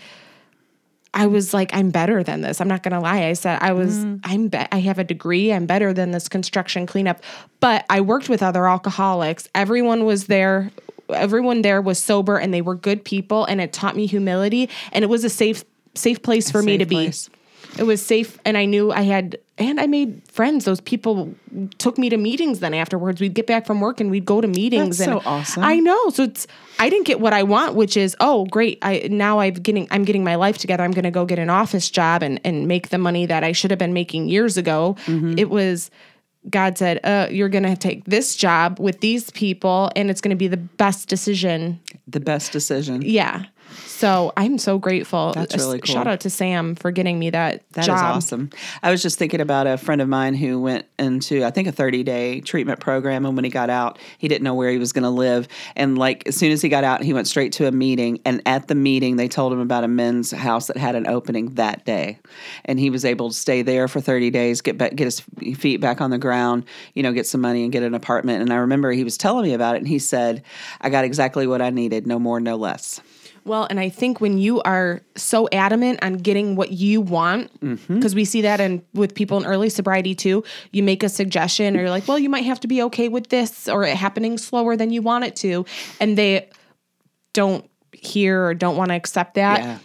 I 1.13 1.27
was 1.27 1.53
like, 1.53 1.75
I'm 1.75 1.91
better 1.91 2.23
than 2.23 2.41
this. 2.41 2.61
I'm 2.61 2.69
not 2.69 2.83
gonna 2.83 3.01
lie. 3.01 3.25
I 3.25 3.33
said 3.33 3.59
I 3.61 3.73
was. 3.73 4.05
I'm. 4.25 4.49
Be- 4.49 4.67
I 4.71 4.81
have 4.81 4.99
a 4.99 5.05
degree. 5.05 5.53
I'm 5.53 5.67
better 5.67 5.93
than 5.93 6.13
this 6.13 6.29
construction 6.29 6.87
cleanup. 6.87 7.21
But 7.59 7.85
I 7.91 8.01
worked 8.01 8.29
with 8.29 8.43
other 8.43 8.69
alcoholics. 8.69 9.49
Everyone 9.55 10.05
was 10.05 10.27
there. 10.27 10.71
Everyone 11.09 11.63
there 11.63 11.83
was 11.83 11.99
sober, 11.99 12.37
and 12.39 12.55
they 12.55 12.63
were 12.63 12.77
good 12.77 13.05
people. 13.05 13.45
And 13.45 13.61
it 13.61 13.73
taught 13.73 13.97
me 13.97 14.07
humility. 14.07 14.69
And 14.93 15.03
it 15.03 15.09
was 15.09 15.25
a 15.25 15.31
safe, 15.31 15.65
safe 15.95 16.23
place 16.23 16.51
for 16.51 16.63
me 16.63 16.79
to 16.79 16.87
be. 16.87 16.97
It 17.79 17.85
was 17.85 18.05
safe, 18.05 18.39
and 18.45 18.57
I 18.57 18.65
knew 18.65 18.93
I 18.93 19.03
had, 19.03 19.39
and 19.57 19.81
I 19.81 19.87
made 19.87 20.23
friends. 20.29 20.65
Those 20.65 20.81
people 20.81 21.35
took 21.79 21.99
me 21.99 22.09
to 22.11 22.17
meetings. 22.17 22.61
Then 22.61 22.75
afterwards, 22.75 23.21
we'd 23.21 23.35
get 23.35 23.47
back 23.47 23.67
from 23.67 23.81
work 23.81 24.01
and 24.01 24.11
we'd 24.11 24.25
go 24.25 24.41
to 24.41 24.49
meetings. 24.49 24.99
That's 24.99 25.09
and 25.09 25.23
so 25.23 25.29
awesome. 25.29 25.63
I 25.65 25.77
know. 25.77 26.11
So 26.11 26.25
it's 26.25 26.47
I 26.79 26.91
didn't 26.91 27.07
get 27.07 27.21
what 27.21 27.33
I 27.33 27.43
want, 27.43 27.75
which 27.77 27.97
is 27.97 28.17
oh 28.21 28.47
great. 28.47 28.79
I 28.83 29.09
now 29.11 29.39
I'm 29.39 29.55
getting 29.55 29.87
I'm 29.91 30.05
getting 30.05 30.25
my 30.25 30.35
life 30.35 30.59
together. 30.59 30.83
I'm 30.83 30.93
going 30.93 31.05
to 31.05 31.11
go 31.11 31.25
get 31.25 31.39
an 31.39 31.51
office 31.51 31.89
job 31.91 32.23
and 32.23 32.41
and 32.45 32.67
make 32.67 32.89
the 32.89 32.99
money 32.99 33.27
that 33.27 33.45
I 33.45 33.53
should 33.53 33.71
have 33.71 33.79
been 33.79 33.95
making 33.95 34.29
years 34.29 34.57
ago. 34.57 34.97
Mm-hmm. 35.07 35.39
It 35.39 35.51
was. 35.51 35.91
God 36.49 36.79
said, 36.79 37.01
uh, 37.05 37.29
"You're 37.31 37.51
going 37.51 37.65
to 37.65 37.77
take 37.77 38.07
this 38.07 38.35
job 38.35 38.81
with 38.81 39.01
these 39.01 39.29
people, 39.31 39.91
and 39.95 40.09
it's 40.11 40.23
going 40.23 40.31
to 40.31 40.37
be 40.37 40.49
the 40.49 40.57
best 40.57 41.07
decision 41.07 41.79
The 42.09 42.19
best 42.21 42.51
decision. 42.51 43.03
yeah. 43.03 43.45
So 43.87 44.33
I'm 44.37 44.59
so 44.59 44.79
grateful. 44.79 45.33
That's 45.35 45.57
really 45.57 45.81
cool. 45.81 45.95
Shout 45.95 46.07
out 46.07 46.21
to 46.21 46.31
Sam 46.31 46.75
for 46.75 46.91
getting 46.91 47.19
me 47.19 47.31
that, 47.31 47.63
That 47.73 47.87
job. 47.87 48.17
awesome. 48.17 48.51
I 48.83 48.91
was 48.91 49.03
just 49.03 49.19
thinking 49.19 49.41
about 49.41 49.67
a 49.67 49.77
friend 49.77 50.01
of 50.01 50.09
mine 50.09 50.35
who 50.35 50.61
went 50.61 50.87
into, 50.99 51.45
I 51.45 51.51
think, 51.51 51.69
a 51.69 51.73
30 51.73 52.03
day 52.03 52.41
treatment 52.41 52.81
program. 52.81 53.27
And 53.27 53.37
when 53.37 53.45
he 53.45 53.51
got 53.51 53.71
out, 53.71 53.99
he 54.19 54.29
didn't 54.29 54.43
know 54.45 54.55
where 54.55 54.71
he 54.71 54.79
was 54.79 54.93
going 54.93 55.05
to 55.05 55.11
live. 55.11 55.49
And 55.77 55.99
like, 55.99 56.27
as 56.27 56.37
soon 56.37 56.53
as 56.53 56.63
he 56.63 56.69
got 56.69 56.85
out, 56.85 57.03
he 57.03 57.13
went 57.13 57.29
straight 57.29 57.53
to 57.55 57.67
a 57.67 57.73
meeting. 57.73 58.21
And 58.25 58.43
at 58.47 58.69
the 58.69 58.75
meeting, 58.75 59.17
they 59.17 59.29
told 59.29 59.53
him 59.53 59.61
about 59.61 59.85
a 59.85 59.89
men's 59.89 60.31
house 60.31 60.67
that 60.69 60.77
had 60.77 60.95
an 60.95 61.07
opening 61.07 61.55
that 61.55 61.85
day. 61.85 62.19
And 62.65 62.79
he 62.79 62.91
was 62.91 63.05
able 63.05 63.31
to 63.31 63.35
stay 63.35 63.63
there 63.63 63.89
for 63.89 64.01
30 64.01 64.31
days, 64.31 64.61
get 64.61 64.79
back, 64.79 64.95
get 64.95 65.05
his 65.05 65.21
feet 65.57 65.81
back 65.81 66.01
on 66.01 66.11
the 66.11 66.19
ground, 66.19 66.65
you 66.95 67.03
know, 67.03 67.13
get 67.13 67.27
some 67.27 67.41
money 67.41 67.63
and 67.65 67.73
get 67.73 67.83
an 67.83 67.95
apartment. 67.95 68.43
And 68.43 68.53
I 68.53 68.57
remember 68.57 68.93
he 68.93 69.05
was 69.05 69.17
telling 69.17 69.45
me 69.45 69.55
about 69.55 69.75
it. 69.75 69.79
And 69.79 69.89
he 69.89 69.99
said, 69.99 70.43
I 70.81 70.91
got 70.91 71.05
exactly 71.05 71.47
what 71.47 71.63
I 71.63 71.71
needed, 71.71 72.07
no 72.07 72.19
more, 72.19 72.41
no 72.41 72.57
less. 72.57 73.01
Well, 73.45 73.67
and 73.71 73.81
I 73.81 73.89
think 73.89 74.21
when 74.21 74.39
you 74.39 74.61
are 74.63 75.01
so 75.17 75.49
adamant 75.53 76.01
on 76.03 76.15
getting 76.19 76.57
what 76.57 76.73
you 76.73 77.01
want, 77.01 77.53
because 77.61 77.79
Mm-hmm. 77.89 78.17
we 78.17 78.25
see 78.25 78.43
that 78.43 78.61
in 78.61 78.83
with 78.95 79.15
people 79.15 79.39
in 79.39 79.47
early 79.47 79.71
sobriety 79.71 80.15
too, 80.15 80.45
you 80.73 80.83
make 80.83 81.03
a 81.03 81.09
suggestion 81.09 81.77
or 81.77 81.81
you're 81.81 81.91
like, 81.91 82.07
well, 82.07 82.19
you 82.19 82.29
might 82.29 82.45
have 82.45 82.61
to 82.61 82.69
be 82.69 82.83
okay 82.85 83.09
with 83.09 83.29
this 83.29 83.69
or 83.69 83.85
it 83.85 83.97
happening 83.97 84.39
slower 84.39 84.77
than 84.77 84.91
you 84.91 85.03
want 85.03 85.25
it 85.25 85.37
to, 85.37 85.65
and 86.01 86.19
they 86.19 86.49
don't 87.33 87.69
hear 87.93 88.45
or 88.47 88.55
don't 88.55 88.77
want 88.77 88.91
to 88.91 88.95
accept 88.95 89.35
that. 89.35 89.61
Yeah. 89.61 89.79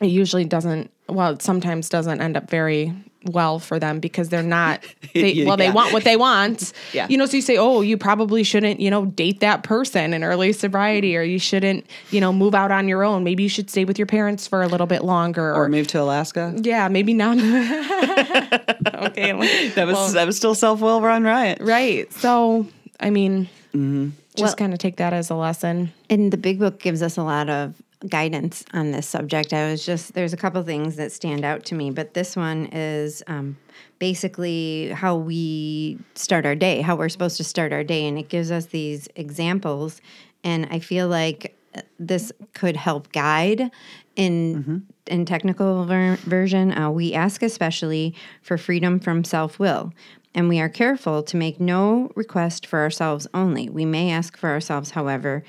It 0.00 0.06
usually 0.08 0.44
doesn't. 0.44 0.90
Well, 1.08 1.32
it 1.32 1.42
sometimes 1.42 1.88
doesn't 1.88 2.20
end 2.20 2.36
up 2.36 2.48
very 2.48 2.94
well 3.24 3.58
for 3.58 3.78
them 3.78 4.00
because 4.00 4.28
they're 4.30 4.42
not. 4.42 4.84
They, 5.12 5.32
Yeah. 5.32 5.46
well, 5.46 5.56
they 5.56 5.70
want 5.72 5.92
what 5.92 6.04
they 6.04 6.16
want. 6.16 6.72
Yeah. 6.92 7.06
You 7.10 7.18
know, 7.18 7.26
so 7.26 7.34
you 7.36 7.42
say, 7.42 7.56
oh, 7.56 7.80
you 7.80 7.96
probably 7.98 8.44
shouldn't, 8.44 8.78
you 8.78 8.90
know, 8.90 9.06
date 9.06 9.40
that 9.40 9.64
person 9.64 10.14
in 10.14 10.22
early 10.22 10.52
sobriety, 10.52 11.16
or 11.16 11.22
you 11.22 11.38
shouldn't, 11.40 11.84
you 12.12 12.20
know, 12.20 12.32
move 12.32 12.54
out 12.54 12.70
on 12.70 12.86
your 12.86 13.02
own. 13.02 13.24
Maybe 13.24 13.42
you 13.42 13.48
should 13.48 13.68
stay 13.70 13.84
with 13.84 13.98
your 13.98 14.06
parents 14.06 14.46
for 14.46 14.62
a 14.62 14.68
little 14.68 14.86
bit 14.86 15.02
longer, 15.02 15.50
Or 15.50 15.64
or, 15.64 15.68
move 15.68 15.88
to 15.88 16.00
Alaska. 16.00 16.54
yeah, 16.62 16.86
maybe 16.88 17.12
not. 17.12 17.38
okay, 17.40 19.32
That 19.74 19.86
was, 19.86 20.12
that 20.12 20.26
was 20.26 20.36
still 20.36 20.54
self 20.54 20.80
will 20.80 21.00
run 21.00 21.24
riot. 21.24 21.58
right. 21.60 22.12
So, 22.12 22.66
I 23.00 23.10
mean, 23.10 23.48
Mm-hmm. 23.74 24.10
just 24.36 24.56
kind 24.56 24.72
of 24.72 24.80
take 24.80 24.96
that 24.96 25.12
as 25.12 25.30
a 25.30 25.34
lesson. 25.36 25.92
And 26.08 26.32
the 26.32 26.36
big 26.36 26.58
book 26.58 26.80
gives 26.80 27.02
us 27.02 27.16
a 27.16 27.22
lot 27.22 27.48
of 27.48 27.74
guidance 28.08 28.64
on 28.72 28.92
this 28.92 29.06
subject. 29.06 29.52
I 29.52 29.70
was 29.70 29.84
just, 29.84 30.14
there's 30.14 30.32
a 30.32 30.36
couple 30.36 30.62
things 30.62 30.96
that 30.96 31.12
stand 31.12 31.44
out 31.44 31.64
to 31.66 31.74
me, 31.74 31.90
but 31.90 32.14
this 32.14 32.34
one 32.34 32.66
is 32.72 33.22
um, 33.26 33.56
basically 33.98 34.88
how 34.88 35.16
we 35.16 35.98
start 36.14 36.46
our 36.46 36.54
day, 36.54 36.80
how 36.80 36.96
we're 36.96 37.10
supposed 37.10 37.36
to 37.36 37.44
start 37.44 37.72
our 37.72 37.84
day. 37.84 38.06
And 38.06 38.18
it 38.18 38.28
gives 38.28 38.50
us 38.50 38.66
these 38.66 39.08
examples. 39.16 40.00
And 40.42 40.66
I 40.70 40.78
feel 40.78 41.08
like 41.08 41.56
uh, 41.74 41.82
this 41.98 42.32
could 42.52 42.76
help 42.76 43.12
guide 43.12 43.70
in 44.16 44.86
in 45.06 45.24
technical 45.24 45.84
ver- 45.84 46.16
version 46.16 46.76
uh, 46.76 46.90
we 46.90 47.14
ask 47.14 47.44
especially 47.44 48.12
for 48.42 48.58
freedom 48.58 48.98
from 48.98 49.22
self-will 49.22 49.92
and 50.34 50.48
we 50.48 50.58
are 50.58 50.68
careful 50.68 51.22
to 51.22 51.36
make 51.36 51.60
no 51.60 52.10
request 52.16 52.66
for 52.66 52.80
ourselves 52.80 53.28
only 53.34 53.68
we 53.68 53.84
may 53.84 54.10
ask 54.10 54.36
for 54.36 54.50
ourselves 54.50 54.90
however 54.90 55.44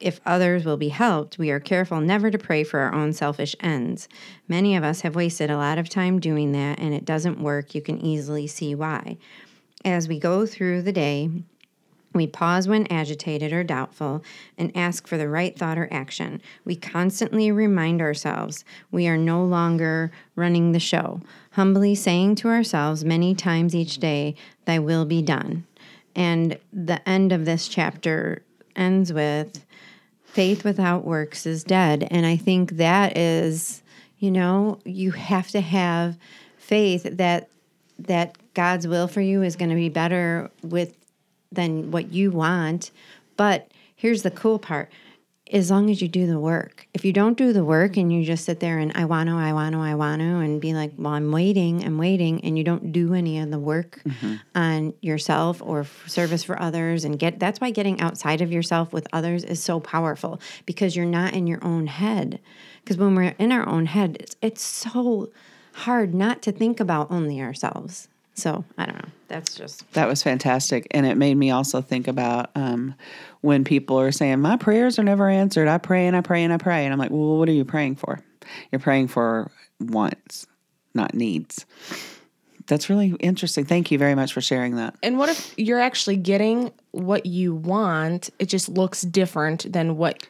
if 0.00 0.20
others 0.24 0.64
will 0.64 0.76
be 0.76 0.90
helped, 0.90 1.38
we 1.38 1.50
are 1.50 1.60
careful 1.60 2.00
never 2.00 2.30
to 2.30 2.38
pray 2.38 2.62
for 2.62 2.80
our 2.80 2.94
own 2.94 3.12
selfish 3.12 3.56
ends. 3.60 4.08
Many 4.46 4.76
of 4.76 4.84
us 4.84 5.00
have 5.00 5.16
wasted 5.16 5.50
a 5.50 5.56
lot 5.56 5.78
of 5.78 5.88
time 5.88 6.20
doing 6.20 6.52
that, 6.52 6.78
and 6.78 6.94
it 6.94 7.04
doesn't 7.04 7.40
work. 7.40 7.74
You 7.74 7.82
can 7.82 8.00
easily 8.00 8.46
see 8.46 8.74
why. 8.74 9.16
As 9.84 10.08
we 10.08 10.18
go 10.18 10.46
through 10.46 10.82
the 10.82 10.92
day, 10.92 11.30
we 12.14 12.26
pause 12.26 12.66
when 12.66 12.90
agitated 12.90 13.52
or 13.52 13.62
doubtful 13.62 14.22
and 14.56 14.76
ask 14.76 15.06
for 15.06 15.16
the 15.16 15.28
right 15.28 15.56
thought 15.56 15.78
or 15.78 15.88
action. 15.90 16.40
We 16.64 16.74
constantly 16.74 17.50
remind 17.52 18.00
ourselves 18.00 18.64
we 18.90 19.06
are 19.08 19.18
no 19.18 19.44
longer 19.44 20.10
running 20.34 20.72
the 20.72 20.80
show, 20.80 21.20
humbly 21.52 21.94
saying 21.94 22.36
to 22.36 22.48
ourselves 22.48 23.04
many 23.04 23.34
times 23.34 23.74
each 23.74 23.98
day, 23.98 24.36
Thy 24.64 24.78
will 24.78 25.04
be 25.04 25.22
done. 25.22 25.66
And 26.16 26.58
the 26.72 27.06
end 27.08 27.30
of 27.30 27.44
this 27.44 27.68
chapter 27.68 28.42
ends 28.74 29.12
with, 29.12 29.64
faith 30.38 30.62
without 30.62 31.04
works 31.04 31.46
is 31.46 31.64
dead. 31.64 32.06
And 32.12 32.24
I 32.24 32.36
think 32.36 32.76
that 32.76 33.18
is, 33.18 33.82
you 34.20 34.30
know, 34.30 34.78
you 34.84 35.10
have 35.10 35.48
to 35.48 35.60
have 35.60 36.16
faith 36.58 37.02
that 37.02 37.48
that 37.98 38.36
God's 38.54 38.86
will 38.86 39.08
for 39.08 39.20
you 39.20 39.42
is 39.42 39.56
going 39.56 39.70
to 39.70 39.74
be 39.74 39.88
better 39.88 40.48
with 40.62 40.94
than 41.50 41.90
what 41.90 42.12
you 42.12 42.30
want. 42.30 42.92
But 43.36 43.72
here's 43.96 44.22
the 44.22 44.30
cool 44.30 44.60
part 44.60 44.92
as 45.52 45.72
long 45.72 45.90
as 45.90 46.00
you 46.00 46.06
do 46.06 46.28
the 46.28 46.38
work. 46.38 46.77
If 46.94 47.04
you 47.04 47.12
don't 47.12 47.36
do 47.36 47.52
the 47.52 47.64
work 47.64 47.96
and 47.96 48.12
you 48.12 48.24
just 48.24 48.44
sit 48.44 48.60
there 48.60 48.78
and 48.78 48.92
I 48.94 49.04
want 49.04 49.28
to, 49.28 49.34
I 49.34 49.52
want 49.52 49.74
to, 49.74 49.80
I 49.80 49.94
want 49.94 50.20
to, 50.20 50.24
and 50.24 50.60
be 50.60 50.72
like, 50.72 50.92
well, 50.96 51.12
I'm 51.12 51.30
waiting, 51.30 51.84
I'm 51.84 51.98
waiting, 51.98 52.42
and 52.44 52.56
you 52.56 52.64
don't 52.64 52.92
do 52.92 53.14
any 53.14 53.38
of 53.40 53.50
the 53.50 53.58
work 53.58 54.00
mm-hmm. 54.04 54.36
on 54.54 54.94
yourself 55.00 55.60
or 55.62 55.80
f- 55.80 56.04
service 56.08 56.42
for 56.42 56.60
others, 56.60 57.04
and 57.04 57.18
get 57.18 57.38
that's 57.38 57.60
why 57.60 57.70
getting 57.70 58.00
outside 58.00 58.40
of 58.40 58.50
yourself 58.50 58.92
with 58.92 59.06
others 59.12 59.44
is 59.44 59.62
so 59.62 59.80
powerful 59.80 60.40
because 60.66 60.96
you're 60.96 61.06
not 61.06 61.34
in 61.34 61.46
your 61.46 61.62
own 61.62 61.86
head. 61.86 62.40
Because 62.82 62.96
when 62.96 63.14
we're 63.14 63.34
in 63.38 63.52
our 63.52 63.68
own 63.68 63.86
head, 63.86 64.16
it's, 64.18 64.36
it's 64.40 64.62
so 64.62 65.30
hard 65.72 66.14
not 66.14 66.42
to 66.42 66.52
think 66.52 66.80
about 66.80 67.10
only 67.10 67.40
ourselves. 67.40 68.08
So 68.38 68.64
I 68.78 68.86
don't 68.86 68.94
know. 68.94 69.10
That's 69.26 69.54
just 69.56 69.90
That 69.94 70.06
was 70.06 70.22
fantastic. 70.22 70.86
And 70.92 71.04
it 71.04 71.16
made 71.16 71.34
me 71.34 71.50
also 71.50 71.82
think 71.82 72.06
about 72.06 72.50
um, 72.54 72.94
when 73.40 73.64
people 73.64 73.98
are 73.98 74.12
saying, 74.12 74.40
My 74.40 74.56
prayers 74.56 74.98
are 74.98 75.04
never 75.04 75.28
answered. 75.28 75.66
I 75.66 75.78
pray 75.78 76.06
and 76.06 76.16
I 76.16 76.20
pray 76.20 76.44
and 76.44 76.52
I 76.52 76.56
pray. 76.56 76.84
And 76.84 76.92
I'm 76.92 76.98
like, 77.00 77.10
Well, 77.10 77.36
what 77.36 77.48
are 77.48 77.52
you 77.52 77.64
praying 77.64 77.96
for? 77.96 78.20
You're 78.70 78.78
praying 78.78 79.08
for 79.08 79.50
wants, 79.80 80.46
not 80.94 81.14
needs. 81.14 81.66
That's 82.68 82.88
really 82.88 83.14
interesting. 83.18 83.64
Thank 83.64 83.90
you 83.90 83.98
very 83.98 84.14
much 84.14 84.32
for 84.32 84.40
sharing 84.40 84.76
that. 84.76 84.94
And 85.02 85.18
what 85.18 85.30
if 85.30 85.54
you're 85.56 85.80
actually 85.80 86.16
getting 86.16 86.70
what 86.92 87.26
you 87.26 87.54
want? 87.54 88.30
It 88.38 88.46
just 88.46 88.68
looks 88.68 89.02
different 89.02 89.72
than 89.72 89.96
what 89.96 90.26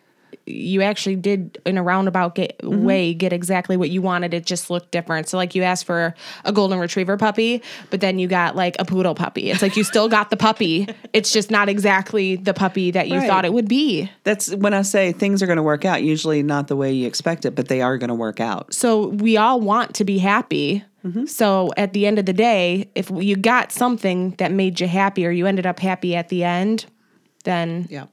you 0.51 0.83
actually 0.83 1.17
did 1.17 1.59
in 1.67 1.77
a 1.79 1.83
roundabout 1.83 2.35
get, 2.35 2.59
mm-hmm. 2.59 2.85
way 2.85 3.15
get 3.15 3.33
exactly 3.33 3.77
what 3.77 3.91
you 3.91 4.01
wanted. 4.03 4.33
It 4.35 4.47
just 4.47 4.71
looked 4.71 4.91
different. 4.91 5.29
So, 5.29 5.37
like, 5.37 5.55
you 5.55 5.63
asked 5.63 5.85
for 5.85 6.15
a 6.45 6.53
golden 6.53 6.79
retriever 6.79 7.17
puppy, 7.17 7.63
but 7.91 8.01
then 8.01 8.19
you 8.19 8.29
got 8.29 8.57
like 8.57 8.77
a 8.79 8.85
poodle 8.85 9.15
puppy. 9.15 9.51
It's 9.51 9.63
like 9.63 9.77
you 9.77 9.85
still 9.85 10.09
got 10.09 10.31
the 10.31 10.37
puppy. 10.37 10.89
It's 11.13 11.33
just 11.33 11.51
not 11.51 11.69
exactly 11.69 12.37
the 12.37 12.55
puppy 12.55 12.91
that 12.93 13.09
you 13.09 13.19
Right. 13.19 13.27
thought 13.27 13.45
it 13.45 13.53
would 13.53 13.69
be. 13.69 14.11
That's 14.25 14.55
when 14.55 14.75
I 14.75 14.83
say 14.83 15.11
things 15.13 15.43
are 15.43 15.47
going 15.47 15.57
to 15.57 15.63
work 15.63 15.85
out, 15.85 16.03
usually 16.03 16.43
not 16.43 16.69
the 16.69 16.77
way 16.77 16.93
you 16.93 17.07
expect 17.07 17.45
it, 17.45 17.55
but 17.55 17.69
they 17.69 17.81
are 17.81 17.97
going 17.99 18.09
to 18.09 18.15
work 18.15 18.41
out. 18.41 18.73
So, 18.75 19.09
we 19.09 19.37
all 19.37 19.61
want 19.61 19.95
to 19.97 20.05
be 20.05 20.19
happy. 20.19 20.85
Mm-hmm. 21.05 21.27
So, 21.27 21.71
at 21.77 21.93
the 21.93 22.07
end 22.07 22.19
of 22.19 22.27
the 22.27 22.33
day, 22.33 22.91
if 22.95 23.11
you 23.11 23.37
got 23.37 23.73
something 23.73 24.33
that 24.39 24.53
made 24.53 24.81
you 24.81 24.87
happy 24.89 25.27
or 25.27 25.31
you 25.31 25.47
ended 25.47 25.67
up 25.67 25.81
happy 25.81 26.15
at 26.15 26.29
the 26.29 26.45
end, 26.45 26.85
then 27.45 27.87
Yeah. 27.91 28.07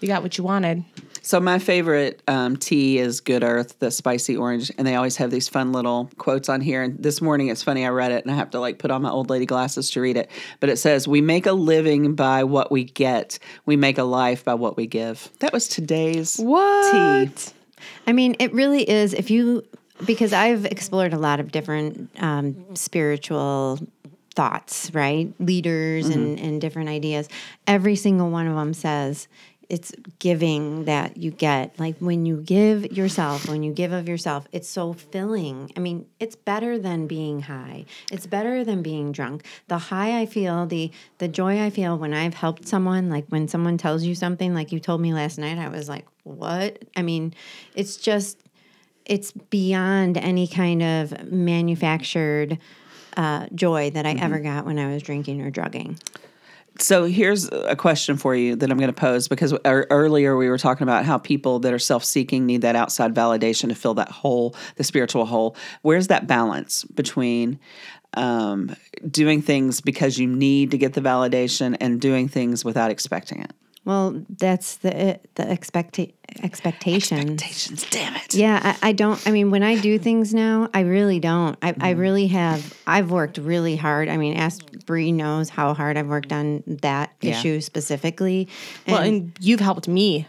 you 0.00 0.08
got 0.08 0.22
what 0.22 0.38
you 0.38 0.44
wanted. 0.44 0.84
So 1.28 1.38
my 1.40 1.58
favorite 1.58 2.22
um, 2.26 2.56
tea 2.56 2.96
is 2.96 3.20
Good 3.20 3.44
Earth, 3.44 3.78
the 3.80 3.90
spicy 3.90 4.34
orange, 4.34 4.72
and 4.78 4.86
they 4.86 4.94
always 4.94 5.16
have 5.16 5.30
these 5.30 5.46
fun 5.46 5.72
little 5.72 6.08
quotes 6.16 6.48
on 6.48 6.62
here. 6.62 6.82
And 6.82 7.02
this 7.02 7.20
morning, 7.20 7.48
it's 7.48 7.62
funny, 7.62 7.84
I 7.84 7.90
read 7.90 8.12
it, 8.12 8.24
and 8.24 8.32
I 8.32 8.34
have 8.34 8.48
to 8.52 8.58
like 8.58 8.78
put 8.78 8.90
on 8.90 9.02
my 9.02 9.10
old 9.10 9.28
lady 9.28 9.44
glasses 9.44 9.90
to 9.90 10.00
read 10.00 10.16
it. 10.16 10.30
But 10.58 10.70
it 10.70 10.78
says, 10.78 11.06
"We 11.06 11.20
make 11.20 11.44
a 11.44 11.52
living 11.52 12.14
by 12.14 12.44
what 12.44 12.72
we 12.72 12.84
get. 12.84 13.38
We 13.66 13.76
make 13.76 13.98
a 13.98 14.04
life 14.04 14.42
by 14.42 14.54
what 14.54 14.78
we 14.78 14.86
give." 14.86 15.30
That 15.40 15.52
was 15.52 15.68
today's 15.68 16.38
What? 16.38 17.36
tea. 17.36 17.52
I 18.06 18.14
mean, 18.14 18.34
it 18.38 18.54
really 18.54 18.88
is. 18.88 19.12
If 19.12 19.30
you, 19.30 19.64
because 20.06 20.32
I've 20.32 20.64
explored 20.64 21.12
a 21.12 21.18
lot 21.18 21.40
of 21.40 21.52
different 21.52 22.08
um, 22.22 22.74
spiritual 22.74 23.80
thoughts, 24.34 24.90
right? 24.94 25.34
Leaders 25.40 26.06
and, 26.06 26.38
and 26.38 26.60
different 26.60 26.88
ideas. 26.88 27.28
Every 27.66 27.96
single 27.96 28.30
one 28.30 28.46
of 28.46 28.54
them 28.54 28.72
says 28.72 29.26
it's 29.68 29.92
giving 30.18 30.86
that 30.86 31.18
you 31.18 31.30
get. 31.30 31.78
Like 31.78 31.96
when 31.98 32.24
you 32.24 32.40
give 32.40 32.90
yourself, 32.92 33.48
when 33.48 33.62
you 33.62 33.72
give 33.72 33.92
of 33.92 34.08
yourself, 34.08 34.48
it's 34.50 34.68
so 34.68 34.94
filling. 34.94 35.70
I 35.76 35.80
mean, 35.80 36.06
it's 36.18 36.36
better 36.36 36.78
than 36.78 37.06
being 37.06 37.40
high. 37.40 37.84
It's 38.10 38.26
better 38.26 38.64
than 38.64 38.82
being 38.82 39.12
drunk. 39.12 39.44
The 39.68 39.78
high 39.78 40.20
I 40.20 40.26
feel, 40.26 40.66
the 40.66 40.90
the 41.18 41.28
joy 41.28 41.62
I 41.62 41.70
feel 41.70 41.98
when 41.98 42.14
I've 42.14 42.34
helped 42.34 42.66
someone, 42.66 43.10
like 43.10 43.26
when 43.28 43.46
someone 43.46 43.76
tells 43.76 44.04
you 44.04 44.14
something, 44.14 44.54
like 44.54 44.72
you 44.72 44.80
told 44.80 45.00
me 45.02 45.12
last 45.12 45.38
night, 45.38 45.58
I 45.58 45.68
was 45.68 45.88
like, 45.88 46.06
what? 46.24 46.82
I 46.96 47.02
mean, 47.02 47.34
it's 47.74 47.96
just 47.96 48.38
it's 49.04 49.32
beyond 49.32 50.16
any 50.16 50.46
kind 50.46 50.82
of 50.82 51.30
manufactured 51.30 52.58
uh, 53.16 53.46
joy 53.54 53.90
that 53.90 54.06
I 54.06 54.12
ever 54.12 54.38
got 54.38 54.64
when 54.64 54.78
I 54.78 54.92
was 54.92 55.02
drinking 55.02 55.42
or 55.42 55.50
drugging. 55.50 55.98
So 56.80 57.06
here's 57.06 57.48
a 57.48 57.74
question 57.74 58.16
for 58.16 58.36
you 58.36 58.54
that 58.54 58.70
I'm 58.70 58.78
going 58.78 58.92
to 58.92 58.92
pose 58.92 59.26
because 59.26 59.52
earlier 59.64 60.36
we 60.36 60.48
were 60.48 60.58
talking 60.58 60.84
about 60.84 61.04
how 61.04 61.18
people 61.18 61.58
that 61.60 61.72
are 61.72 61.78
self-seeking 61.78 62.46
need 62.46 62.62
that 62.62 62.76
outside 62.76 63.14
validation 63.14 63.68
to 63.68 63.74
fill 63.74 63.94
that 63.94 64.10
hole, 64.10 64.54
the 64.76 64.84
spiritual 64.84 65.26
hole. 65.26 65.56
Where's 65.82 66.06
that 66.06 66.28
balance 66.28 66.84
between 66.84 67.58
um, 68.14 68.76
doing 69.10 69.42
things 69.42 69.80
because 69.80 70.18
you 70.18 70.28
need 70.28 70.70
to 70.70 70.78
get 70.78 70.92
the 70.92 71.00
validation 71.00 71.76
and 71.80 72.00
doing 72.00 72.28
things 72.28 72.64
without 72.64 72.92
expecting 72.92 73.42
it? 73.42 73.50
Well, 73.88 74.22
that's 74.28 74.76
the 74.76 75.18
the 75.36 75.44
expecta- 75.44 76.12
expectation. 76.42 77.18
Expectations, 77.20 77.86
damn 77.88 78.14
it. 78.16 78.34
Yeah, 78.34 78.60
I, 78.82 78.88
I 78.90 78.92
don't. 78.92 79.18
I 79.26 79.30
mean, 79.30 79.50
when 79.50 79.62
I 79.62 79.80
do 79.80 79.98
things 79.98 80.34
now, 80.34 80.68
I 80.74 80.80
really 80.80 81.20
don't. 81.20 81.56
I, 81.62 81.70
I 81.70 81.72
Mm-hmm. 81.72 82.00
really 82.00 82.26
have. 82.26 82.74
I've 82.86 83.10
worked 83.10 83.38
really 83.38 83.76
hard. 83.76 84.10
I 84.10 84.18
mean, 84.18 84.36
ask 84.36 84.60
Bree 84.84 85.10
knows 85.10 85.48
how 85.48 85.72
hard 85.72 85.96
I've 85.96 86.06
worked 86.08 86.34
on 86.34 86.62
that 86.66 87.14
Yeah. 87.22 87.30
issue 87.30 87.62
specifically. 87.62 88.48
Well, 88.86 89.00
and 89.00 89.32
you've 89.40 89.60
helped 89.60 89.88
me 89.88 90.26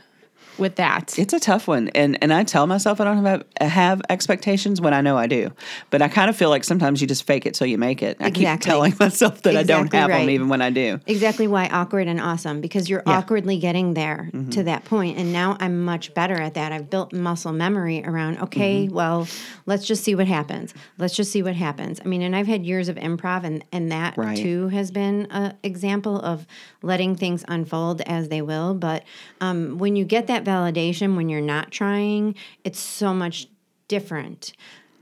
with 0.59 0.75
that. 0.75 1.17
It's 1.17 1.33
a 1.33 1.39
tough 1.39 1.67
one, 1.67 1.89
and 1.89 2.17
and 2.21 2.33
I 2.33 2.43
tell 2.43 2.67
myself 2.67 2.99
I 3.01 3.05
don't 3.05 3.23
have 3.25 3.43
have 3.61 4.01
expectations 4.09 4.81
when 4.81 4.93
I 4.93 5.01
know 5.01 5.17
I 5.17 5.27
do, 5.27 5.51
but 5.89 6.01
I 6.01 6.07
kind 6.07 6.29
of 6.29 6.35
feel 6.35 6.49
like 6.49 6.63
sometimes 6.63 7.01
you 7.01 7.07
just 7.07 7.23
fake 7.23 7.45
it 7.45 7.53
till 7.53 7.67
you 7.67 7.77
make 7.77 8.03
it. 8.03 8.17
I 8.19 8.31
keep 8.31 8.59
telling 8.59 8.93
myself 8.99 9.41
that 9.43 9.55
I 9.55 9.63
don't 9.63 9.85
Exactly 9.87 9.99
have 9.99 10.09
them 10.11 10.29
even 10.29 10.49
when 10.49 10.61
I 10.61 10.69
do. 10.69 10.99
exactly 11.07 11.47
why 11.47 11.67
awkward 11.69 12.07
and 12.07 12.19
awesome 12.19 12.61
because 12.61 12.89
you're 12.89 13.03
awkwardly 13.05 13.57
getting 13.57 13.93
there 13.93 14.29
to 14.51 14.63
that 14.63 14.83
point 14.85 15.17
and 15.17 15.31
now 15.31 15.55
i'm 15.59 15.83
much 15.83 16.13
better 16.13 16.39
at 16.39 16.53
that 16.55 16.71
i've 16.71 16.89
built 16.89 17.13
muscle 17.13 17.51
memory 17.51 18.03
around 18.05 18.37
okay 18.39 18.87
well 18.89 19.27
let's 19.65 19.85
just 19.85 20.03
see 20.03 20.15
what 20.15 20.27
happens 20.27 20.73
let's 20.97 21.15
just 21.15 21.31
see 21.31 21.41
what 21.43 21.55
happens 21.55 21.99
i 22.03 22.07
mean 22.07 22.21
and 22.21 22.35
i've 22.35 22.47
had 22.47 22.65
years 22.65 22.89
of 22.89 22.95
improv 22.97 23.43
and 23.43 23.63
and 23.71 23.91
that 23.91 24.17
Right. 24.17 24.37
too 24.37 24.67
has 24.69 24.91
been 24.91 25.27
an 25.31 25.55
example 25.63 26.19
of 26.19 26.45
letting 26.81 27.15
things 27.15 27.43
unfold 27.47 28.01
as 28.01 28.29
they 28.29 28.41
will 28.41 28.73
but 28.73 29.03
um, 29.41 29.77
when 29.77 29.95
you 29.95 30.05
get 30.05 30.27
that 30.27 30.43
validation 30.49 31.15
when 31.15 31.29
you're 31.29 31.49
not 31.55 31.71
trying 31.71 32.35
it's 32.63 32.79
so 32.79 33.13
much 33.13 33.47
different 33.87 34.53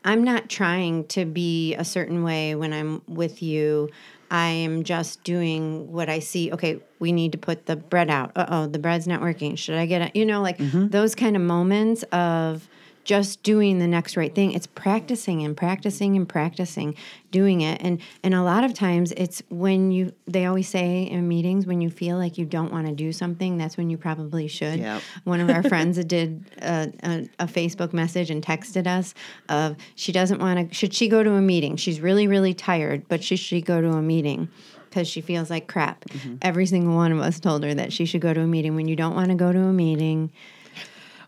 I'm 0.08 0.24
not 0.24 0.48
trying 0.48 1.06
to 1.08 1.26
be 1.26 1.76
a 1.76 1.84
certain 1.84 2.24
way 2.24 2.56
when 2.56 2.72
I'm 2.72 3.02
with 3.10 3.44
you. 3.44 3.90
I 4.32 4.48
am 4.48 4.84
just 4.84 5.22
doing 5.26 5.92
what 5.92 6.08
I 6.08 6.20
see. 6.20 6.50
Okay, 6.54 6.80
we 7.00 7.12
need 7.12 7.34
to 7.34 7.38
put 7.38 7.66
the 7.66 7.76
bread 7.76 8.10
out. 8.10 8.32
Uh 8.36 8.46
oh, 8.48 8.68
the 8.68 8.80
bread's 8.80 9.06
not 9.06 9.20
working. 9.20 9.58
Should 9.58 9.76
I 9.76 9.86
get 9.86 10.02
it? 10.02 10.16
You 10.16 10.26
know, 10.26 10.42
like 10.42 10.60
those 10.92 11.14
kind 11.14 11.36
of 11.36 11.42
moments 11.42 12.04
of 12.14 12.70
just 13.08 13.42
doing 13.42 13.80
the 13.80 13.88
next 13.88 14.18
right 14.18 14.36
thing. 14.36 14.52
It's 14.52 14.68
practicing 14.68 15.42
and 15.42 15.56
practicing 15.56 16.18
and 16.18 16.28
practicing 16.28 16.94
doing 17.32 17.62
it. 17.62 17.82
And 17.82 18.02
and 18.22 18.34
a 18.34 18.44
lot 18.44 18.66
of 18.66 18.74
times 18.74 19.14
it's 19.16 19.42
when 19.50 19.92
you 19.92 20.12
they 20.28 20.46
always 20.46 20.68
say 20.68 21.04
in 21.04 21.26
meetings 21.26 21.66
when 21.66 21.80
you 21.80 21.90
feel 21.90 22.18
like 22.18 22.38
you 22.38 22.46
don't 22.46 22.70
want 22.70 22.86
to 22.86 22.94
do 22.94 23.14
something, 23.14 23.58
that's 23.58 23.78
when 23.78 23.90
you 23.90 23.98
probably 23.98 24.50
should. 24.50 24.80
Yep. 24.80 25.02
One 25.24 25.40
of 25.40 25.50
our 25.50 25.64
friends 25.70 26.04
did 26.04 26.44
a, 26.62 26.92
a, 27.02 27.30
a 27.40 27.48
Facebook 27.48 27.94
message 27.94 28.30
and 28.30 28.44
texted 28.44 28.88
us 28.88 29.14
of 29.48 29.78
she 29.96 30.12
doesn't 30.12 30.42
want 30.42 30.70
to. 30.70 30.76
Should 30.76 30.94
she 30.94 31.08
go 31.08 31.24
to 31.24 31.32
a 31.32 31.42
meeting? 31.42 31.78
She's 31.78 32.02
really 32.02 32.28
really 32.28 32.54
tired, 32.54 33.08
but 33.08 33.24
should 33.24 33.40
she 33.40 33.62
go 33.62 33.80
to 33.80 33.92
a 33.92 34.02
meeting? 34.02 34.50
Because 34.90 35.08
she 35.08 35.22
feels 35.22 35.50
like 35.50 35.68
crap. 35.68 36.04
Mm-hmm. 36.06 36.36
Every 36.42 36.66
single 36.66 36.96
one 36.96 37.14
of 37.14 37.20
us 37.20 37.40
told 37.40 37.64
her 37.64 37.74
that 37.74 37.94
she 37.94 38.06
should 38.06 38.22
go 38.22 38.34
to 38.34 38.42
a 38.42 38.48
meeting. 38.48 38.76
When 38.76 38.90
you 38.90 38.98
don't 38.98 39.16
want 39.16 39.30
to 39.30 39.36
go 39.36 39.54
to 39.54 39.60
a 39.60 39.74
meeting, 39.74 40.32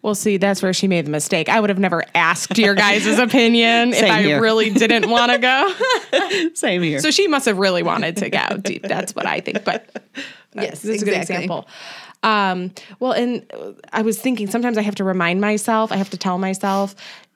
Well, 0.01 0.15
see, 0.15 0.37
that's 0.37 0.61
where 0.63 0.71
she 0.73 0.87
made 0.87 1.05
the 1.05 1.11
mistake. 1.11 1.49
I 1.49 1.59
would 1.59 1.69
have 1.69 1.79
never 1.79 2.03
asked 2.15 2.57
your 2.57 2.73
guys' 2.73 3.05
opinion 3.19 3.93
if 3.93 4.03
I 4.03 4.21
here. 4.21 4.41
really 4.41 4.69
didn't 4.69 5.09
want 5.09 5.31
to 5.31 5.37
go. 5.37 6.49
Same 6.53 6.81
here. 6.81 6.99
so 6.99 7.11
she 7.11 7.27
must 7.27 7.45
have 7.45 7.57
really 7.57 7.83
wanted 7.83 8.15
to 8.17 8.29
go. 8.29 8.45
Dude, 8.61 8.83
That's 8.83 9.13
what 9.13 9.25
I 9.25 9.41
think. 9.41 9.65
But 9.65 9.89
Yes, 10.55 10.81
that's 10.81 11.01
a 11.01 11.05
good 11.05 11.15
example. 11.17 11.67
Um, 12.23 12.71
well, 12.99 13.11
and 13.11 13.45
uh, 13.53 13.73
I 13.93 14.01
was 14.01 14.19
thinking 14.19 14.49
sometimes 14.49 14.77
I 14.77 14.81
have 14.81 14.95
to 14.95 15.03
remind 15.03 15.41
myself, 15.41 15.91
I 15.91 15.95
have 15.97 16.09
to 16.09 16.17
tell 16.17 16.37
myself, 16.37 16.95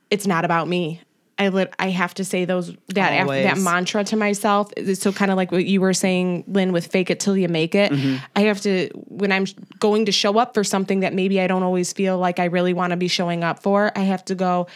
it's 0.10 0.26
not 0.28 0.46
about 0.46 0.68
me. 0.68 1.00
I 1.40 1.48
lit, 1.50 1.74
I 1.80 1.90
have 1.90 2.14
to 2.16 2.26
say 2.26 2.46
those 2.46 2.76
that 2.90 3.24
af- 3.24 3.28
that 3.28 3.58
mantra 3.58 4.04
to 4.04 4.16
myself. 4.16 4.72
So 4.94 5.12
kind 5.12 5.32
of 5.32 5.38
like 5.38 5.52
what 5.52 5.66
you 5.66 5.82
were 5.82 5.94
saying, 5.94 6.44
Lynn, 6.48 6.72
with 6.72 6.88
fake 6.88 7.10
it 7.10 7.20
till 7.20 7.36
you 7.36 7.48
make 7.48 7.74
it. 7.74 7.92
Mm-hmm. 7.92 8.24
I 8.36 8.42
have 8.42 8.62
to 8.62 8.90
when 9.08 9.32
I'm 9.32 9.46
going 9.80 10.06
to 10.06 10.12
show 10.12 10.38
up 10.38 10.54
for 10.54 10.64
something 10.64 11.00
that 11.00 11.14
maybe 11.14 11.42
I 11.42 11.48
don't 11.48 11.64
always 11.64 11.92
feel 11.92 12.18
like 12.18 12.40
I 12.40 12.46
really 12.46 12.74
want 12.74 12.92
to 12.92 12.98
be 12.98 13.08
showing 13.08 13.44
up 13.44 13.64
for. 13.64 13.92
I 13.96 14.02
have 14.02 14.24
to 14.26 14.36
go. 14.36 14.68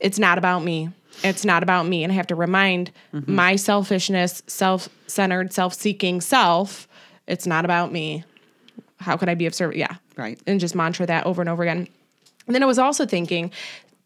It's 0.00 0.18
not 0.18 0.38
about 0.38 0.62
me. 0.62 0.90
It's 1.24 1.44
not 1.44 1.64
about 1.64 1.86
me, 1.86 2.04
and 2.04 2.12
I 2.12 2.16
have 2.16 2.28
to 2.28 2.36
remind 2.36 2.92
mm-hmm. 3.12 3.34
my 3.34 3.56
selfishness, 3.56 4.42
self-centered, 4.46 5.52
self-seeking 5.52 6.20
self. 6.20 6.86
It's 7.26 7.44
not 7.44 7.64
about 7.64 7.90
me. 7.90 8.22
How 9.00 9.16
could 9.16 9.28
I 9.28 9.34
be 9.34 9.46
of 9.46 9.54
service? 9.54 9.76
Yeah, 9.76 9.96
Right. 10.18 10.38
And 10.48 10.58
just 10.58 10.74
mantra 10.74 11.06
that 11.06 11.24
over 11.24 11.40
and 11.40 11.48
over 11.48 11.62
again. 11.62 11.88
And 12.46 12.54
then 12.54 12.62
I 12.62 12.66
was 12.66 12.78
also 12.78 13.06
thinking, 13.06 13.52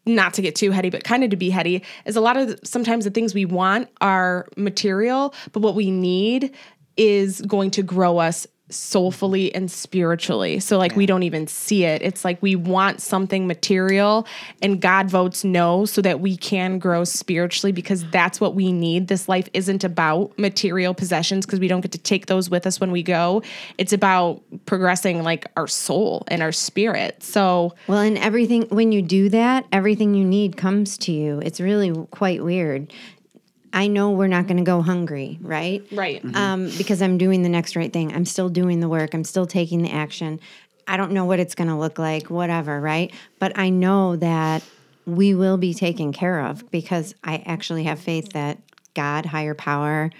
not 0.05 0.33
to 0.35 0.41
get 0.41 0.55
too 0.55 0.71
heady, 0.71 0.89
but 0.89 1.03
kind 1.03 1.23
of 1.23 1.29
to 1.29 1.35
be 1.35 1.49
heady, 1.49 1.83
is 2.05 2.15
a 2.15 2.21
lot 2.21 2.37
of 2.37 2.59
sometimes 2.63 3.05
the 3.05 3.11
things 3.11 3.33
we 3.33 3.45
want 3.45 3.89
are 4.01 4.47
material, 4.57 5.33
but 5.51 5.61
what 5.61 5.75
we 5.75 5.91
need 5.91 6.53
is 6.97 7.41
going 7.41 7.71
to 7.71 7.81
grow 7.81 8.17
us 8.17 8.45
soulfully 8.73 9.53
and 9.53 9.69
spiritually. 9.69 10.59
So 10.59 10.77
like 10.77 10.95
we 10.95 11.05
don't 11.05 11.23
even 11.23 11.47
see 11.47 11.85
it. 11.85 12.01
It's 12.01 12.25
like 12.25 12.41
we 12.41 12.55
want 12.55 13.01
something 13.01 13.47
material 13.47 14.27
and 14.61 14.81
God 14.81 15.09
votes 15.09 15.43
no 15.43 15.85
so 15.85 16.01
that 16.01 16.19
we 16.19 16.37
can 16.37 16.79
grow 16.79 17.03
spiritually 17.03 17.71
because 17.71 18.09
that's 18.09 18.41
what 18.41 18.55
we 18.55 18.71
need. 18.71 19.07
This 19.07 19.29
life 19.29 19.49
isn't 19.53 19.83
about 19.83 20.37
material 20.37 20.93
possessions 20.93 21.45
because 21.45 21.59
we 21.59 21.67
don't 21.67 21.81
get 21.81 21.91
to 21.93 21.97
take 21.97 22.25
those 22.25 22.49
with 22.49 22.67
us 22.67 22.79
when 22.79 22.91
we 22.91 23.03
go. 23.03 23.41
It's 23.77 23.93
about 23.93 24.41
progressing 24.65 25.23
like 25.23 25.45
our 25.55 25.67
soul 25.67 26.23
and 26.27 26.41
our 26.41 26.51
spirit. 26.51 27.23
So 27.23 27.75
Well, 27.87 27.99
and 27.99 28.17
everything, 28.17 28.63
when 28.69 28.91
you 28.91 29.01
do 29.01 29.29
that, 29.29 29.65
everything 29.71 30.13
you 30.13 30.25
need 30.25 30.57
comes 30.57 30.97
to 30.99 31.11
you. 31.11 31.39
It's 31.43 31.59
really 31.59 31.93
quite 32.11 32.43
weird. 32.43 32.91
I 33.73 33.87
know 33.87 34.11
we're 34.11 34.27
not 34.27 34.45
going 34.47 34.57
to 34.57 34.63
go 34.63 34.81
hungry, 34.81 35.39
right? 35.41 35.85
Right. 35.91 36.23
Um, 36.35 36.69
because 36.77 37.01
I'm 37.01 37.17
doing 37.17 37.41
the 37.41 37.49
next 37.49 37.75
right 37.75 37.91
thing. 37.91 38.13
I'm 38.13 38.25
still 38.25 38.47
doing 38.47 38.79
the 38.79 38.87
work. 38.87 39.13
I'm 39.13 39.23
still 39.23 39.47
taking 39.47 39.81
the 39.81 39.91
action. 39.91 40.39
I 40.87 40.95
don't 40.95 41.11
know 41.11 41.25
what 41.25 41.39
it's 41.39 41.55
going 41.55 41.69
to 41.69 41.75
look 41.75 41.97
like, 41.97 42.29
whatever, 42.29 42.79
right? 42.79 43.11
But 43.39 43.57
I 43.57 43.69
know 43.69 44.15
that 44.17 44.63
we 45.05 45.33
will 45.33 45.57
be 45.57 45.73
taken 45.73 46.13
care 46.13 46.45
of 46.45 46.69
because 46.69 47.15
I 47.23 47.43
actually 47.45 47.85
have 47.85 47.99
faith 47.99 48.33
that 48.33 48.59
God, 48.93 49.25
higher 49.25 49.55
power, 49.55 50.11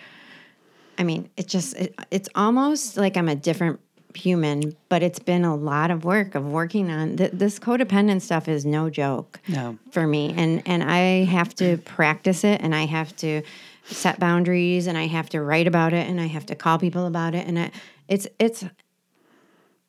I 0.97 1.03
mean, 1.03 1.29
it 1.37 1.47
just 1.47 1.75
it, 1.75 1.95
it's 2.11 2.29
almost 2.35 2.97
like 2.97 3.17
I'm 3.17 3.29
a 3.29 3.35
different 3.35 3.79
human, 4.15 4.75
but 4.89 5.03
it's 5.03 5.19
been 5.19 5.43
a 5.45 5.55
lot 5.55 5.91
of 5.91 6.03
work 6.05 6.35
of 6.35 6.45
working 6.45 6.89
on 6.91 7.17
th- 7.17 7.31
this 7.33 7.59
codependent 7.59 8.21
stuff 8.21 8.47
is 8.47 8.65
no 8.65 8.89
joke 8.89 9.39
No. 9.47 9.77
for 9.91 10.05
me 10.07 10.33
and 10.37 10.61
and 10.65 10.83
I 10.83 11.23
have 11.25 11.53
to 11.55 11.77
practice 11.77 12.43
it 12.43 12.61
and 12.61 12.73
I 12.75 12.85
have 12.85 13.15
to 13.17 13.41
set 13.85 14.19
boundaries 14.19 14.87
and 14.87 14.97
I 14.97 15.07
have 15.07 15.29
to 15.29 15.41
write 15.41 15.67
about 15.67 15.93
it 15.93 16.07
and 16.07 16.19
I 16.21 16.27
have 16.27 16.45
to 16.47 16.55
call 16.55 16.77
people 16.79 17.05
about 17.05 17.35
it 17.35 17.47
and 17.47 17.57
I, 17.59 17.71
it's 18.07 18.27
it's 18.39 18.63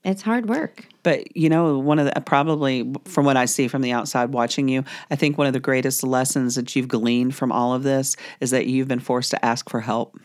it's 0.05 0.21
hard 0.21 0.49
work. 0.51 0.87
But 1.03 1.35
you 1.35 1.49
know, 1.49 1.79
one 1.79 1.99
of 1.99 2.05
the 2.07 2.21
probably 2.21 2.93
from 3.07 3.25
what 3.25 3.37
I 3.39 3.47
see 3.47 3.69
from 3.69 3.81
the 3.81 3.93
outside 3.93 4.33
watching 4.35 4.69
you, 4.69 4.85
I 5.11 5.17
think 5.17 5.39
one 5.39 5.47
of 5.47 5.55
the 5.55 5.61
greatest 5.61 6.03
lessons 6.03 6.57
that 6.57 6.77
you've 6.77 6.89
gleaned 6.89 7.35
from 7.35 7.51
all 7.51 7.73
of 7.73 7.83
this 7.85 8.15
is 8.41 8.51
that 8.51 8.67
you've 8.67 8.89
been 8.89 9.01
forced 9.01 9.31
to 9.31 9.43
ask 9.45 9.71
for 9.71 9.81
help. 9.81 10.19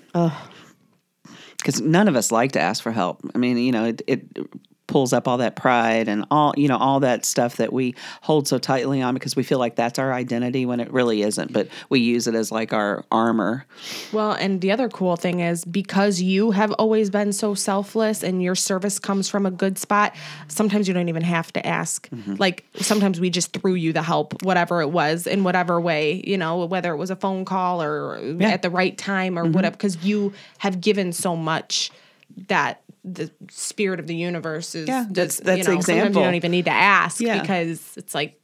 Because 1.60 1.82
none 1.82 2.08
of 2.08 2.16
us 2.16 2.32
like 2.32 2.54
to 2.54 2.60
ask 2.60 2.82
for 2.82 2.92
help. 2.92 3.22
I 3.36 3.38
mean, 3.38 3.58
you 3.58 3.72
know, 3.72 3.86
it, 3.86 4.02
it 4.08 4.22
pulls 4.90 5.14
up 5.14 5.28
all 5.28 5.38
that 5.38 5.56
pride 5.56 6.08
and 6.08 6.26
all 6.32 6.52
you 6.58 6.68
know 6.68 6.76
all 6.76 7.00
that 7.00 7.24
stuff 7.24 7.58
that 7.58 7.72
we 7.72 7.94
hold 8.22 8.48
so 8.48 8.58
tightly 8.58 9.04
on 9.04 9.14
because 9.14 9.36
we 9.36 9.44
feel 9.44 9.60
like 9.60 9.76
that's 9.76 10.00
our 10.00 10.12
identity 10.12 10.66
when 10.66 10.80
it 10.80 10.92
really 10.92 11.22
isn't. 11.22 11.54
But 11.54 11.68
we 11.90 12.00
use 12.00 12.28
it 12.28 12.34
as 12.34 12.52
like 12.52 12.74
our 12.74 13.06
armor. 13.12 13.68
Well, 14.12 14.32
and 14.32 14.62
the 14.62 14.72
other 14.72 14.90
cool 14.90 15.16
thing 15.16 15.42
is 15.42 15.64
because 15.64 16.22
you 16.22 16.50
have 16.52 16.72
always 16.74 17.12
been 17.12 17.32
so 17.34 17.54
selfless 17.54 18.24
and 18.24 18.42
your 18.42 18.56
service 18.56 18.98
comes 18.98 19.30
from 19.30 19.46
a 19.46 19.52
good 19.52 19.78
spot, 19.78 20.16
sometimes 20.48 20.88
you 20.88 20.96
don't 20.96 21.08
even 21.08 21.22
have 21.22 21.54
to 21.54 21.66
ask. 21.66 22.10
Mm-hmm. 22.10 22.36
Like 22.40 22.66
sometimes 22.78 23.20
we 23.20 23.30
just 23.30 23.54
threw 23.54 23.76
you 23.76 23.94
the 23.94 24.02
help, 24.02 24.42
whatever 24.42 24.82
it 24.82 24.90
was, 24.90 25.28
in 25.28 25.44
whatever 25.44 25.80
way, 25.80 26.24
you 26.26 26.38
know, 26.38 26.66
whether 26.66 26.92
it 26.92 26.98
was 26.98 27.12
a 27.12 27.16
phone 27.16 27.46
call 27.46 27.84
or 27.84 28.16
at 28.42 28.64
the 28.64 28.72
right 28.72 28.98
time 28.98 29.38
or 29.38 29.44
mm-hmm. 29.44 29.54
whatever, 29.54 29.78
because 29.78 30.04
you 30.04 30.34
have 30.58 30.82
given 30.82 31.14
so 31.14 31.36
much 31.36 31.92
that 32.48 32.82
the 33.14 33.32
spirit 33.50 34.00
of 34.00 34.08
the 34.08 34.16
universe 34.16 34.76
is 34.76 34.88
Yeah, 34.88 35.06
that's- 35.10 35.40
you 35.40 35.46
know, 35.46 35.56
the 35.56 35.64
sometimes 35.84 36.16
you 36.16 36.22
don't 36.24 36.36
even 36.36 36.52
need 36.52 36.66
to 36.66 36.72
ask 36.72 37.20
Yeah. 37.20 37.42
because 37.42 37.82
it's 37.98 38.14
like 38.16 38.39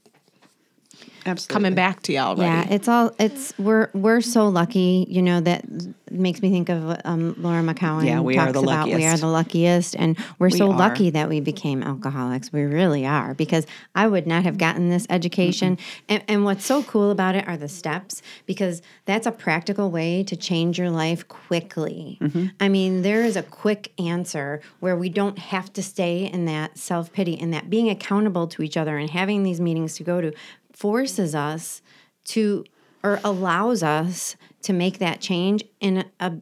Absolutely. 1.25 1.53
coming 1.53 1.75
back 1.75 2.01
to 2.03 2.17
already. 2.17 2.69
Yeah, 2.69 2.75
it's 2.75 2.87
all 2.87 3.11
it's 3.19 3.57
we're 3.57 3.89
we're 3.93 4.21
so 4.21 4.47
lucky, 4.47 5.05
you 5.09 5.21
know, 5.21 5.41
that 5.41 5.65
makes 6.11 6.41
me 6.41 6.51
think 6.51 6.69
of 6.69 6.99
um, 7.03 7.35
Laura 7.39 7.61
McKowen. 7.61 8.05
Yeah, 8.05 8.21
we 8.21 8.37
are 8.37 8.45
talks 8.45 8.59
the 8.59 8.63
about 8.63 8.87
we 8.87 9.05
are 9.05 9.17
the 9.17 9.27
luckiest, 9.27 9.95
and 9.95 10.17
we're 10.39 10.49
so 10.49 10.71
are. 10.71 10.77
lucky 10.77 11.09
that 11.09 11.27
we 11.27 11.39
became 11.39 11.81
alcoholics. 11.81 12.53
We 12.53 12.63
really 12.63 13.05
are 13.05 13.33
because 13.33 13.65
I 13.95 14.07
would 14.07 14.27
not 14.27 14.43
have 14.43 14.57
gotten 14.57 14.89
this 14.89 15.07
education. 15.09 15.77
And, 16.07 16.23
and 16.27 16.45
what's 16.45 16.65
so 16.65 16.83
cool 16.83 17.11
about 17.11 17.35
it 17.35 17.47
are 17.47 17.57
the 17.57 17.69
steps 17.69 18.21
because 18.45 18.81
that's 19.05 19.25
a 19.25 19.31
practical 19.31 19.89
way 19.91 20.23
to 20.23 20.35
change 20.35 20.77
your 20.77 20.89
life 20.89 21.27
quickly. 21.27 22.17
Mm-hmm. 22.21 22.45
I 22.59 22.69
mean, 22.69 23.01
there 23.01 23.23
is 23.23 23.35
a 23.35 23.43
quick 23.43 23.91
answer 23.99 24.61
where 24.79 24.95
we 24.95 25.09
don't 25.09 25.39
have 25.39 25.73
to 25.73 25.83
stay 25.83 26.25
in 26.25 26.45
that 26.45 26.77
self 26.77 27.11
pity 27.11 27.39
and 27.39 27.53
that 27.53 27.69
being 27.69 27.89
accountable 27.89 28.47
to 28.47 28.61
each 28.61 28.77
other 28.77 28.97
and 28.97 29.09
having 29.09 29.43
these 29.43 29.59
meetings 29.59 29.95
to 29.95 30.03
go 30.03 30.21
to 30.21 30.33
forces 30.75 31.33
us 31.33 31.81
to 32.25 32.65
or 33.03 33.19
allows 33.23 33.83
us 33.83 34.35
to 34.63 34.73
make 34.73 34.97
that 34.97 35.21
change 35.21 35.63
in 35.79 36.05
a, 36.19 36.33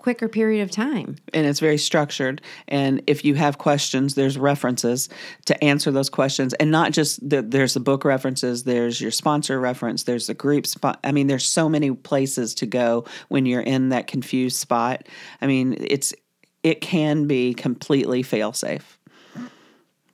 quicker 0.00 0.28
period 0.28 0.62
of 0.62 0.70
time. 0.70 1.14
and 1.34 1.46
it's 1.46 1.60
very 1.60 1.76
structured. 1.76 2.40
And 2.68 3.02
if 3.06 3.22
you 3.22 3.34
have 3.34 3.58
questions, 3.58 4.14
there's 4.14 4.38
references 4.38 5.10
to 5.44 5.62
answer 5.62 5.90
those 5.90 6.08
questions, 6.08 6.54
and 6.54 6.70
not 6.70 6.92
just 6.92 7.28
the, 7.28 7.42
there's 7.42 7.74
the 7.74 7.80
book 7.80 8.04
references, 8.04 8.64
there's 8.64 8.98
your 8.98 9.10
sponsor 9.10 9.60
reference, 9.60 10.04
there's 10.04 10.26
the 10.26 10.32
group 10.32 10.66
spot. 10.66 10.98
I 11.04 11.12
mean, 11.12 11.26
there's 11.26 11.46
so 11.46 11.68
many 11.68 11.92
places 11.92 12.54
to 12.56 12.66
go 12.66 13.04
when 13.28 13.44
you're 13.44 13.60
in 13.60 13.90
that 13.90 14.06
confused 14.06 14.56
spot. 14.56 15.06
I 15.42 15.46
mean, 15.46 15.76
it's 15.78 16.14
it 16.62 16.80
can 16.80 17.26
be 17.26 17.54
completely 17.54 18.22
fail 18.22 18.52
safe. 18.52 18.98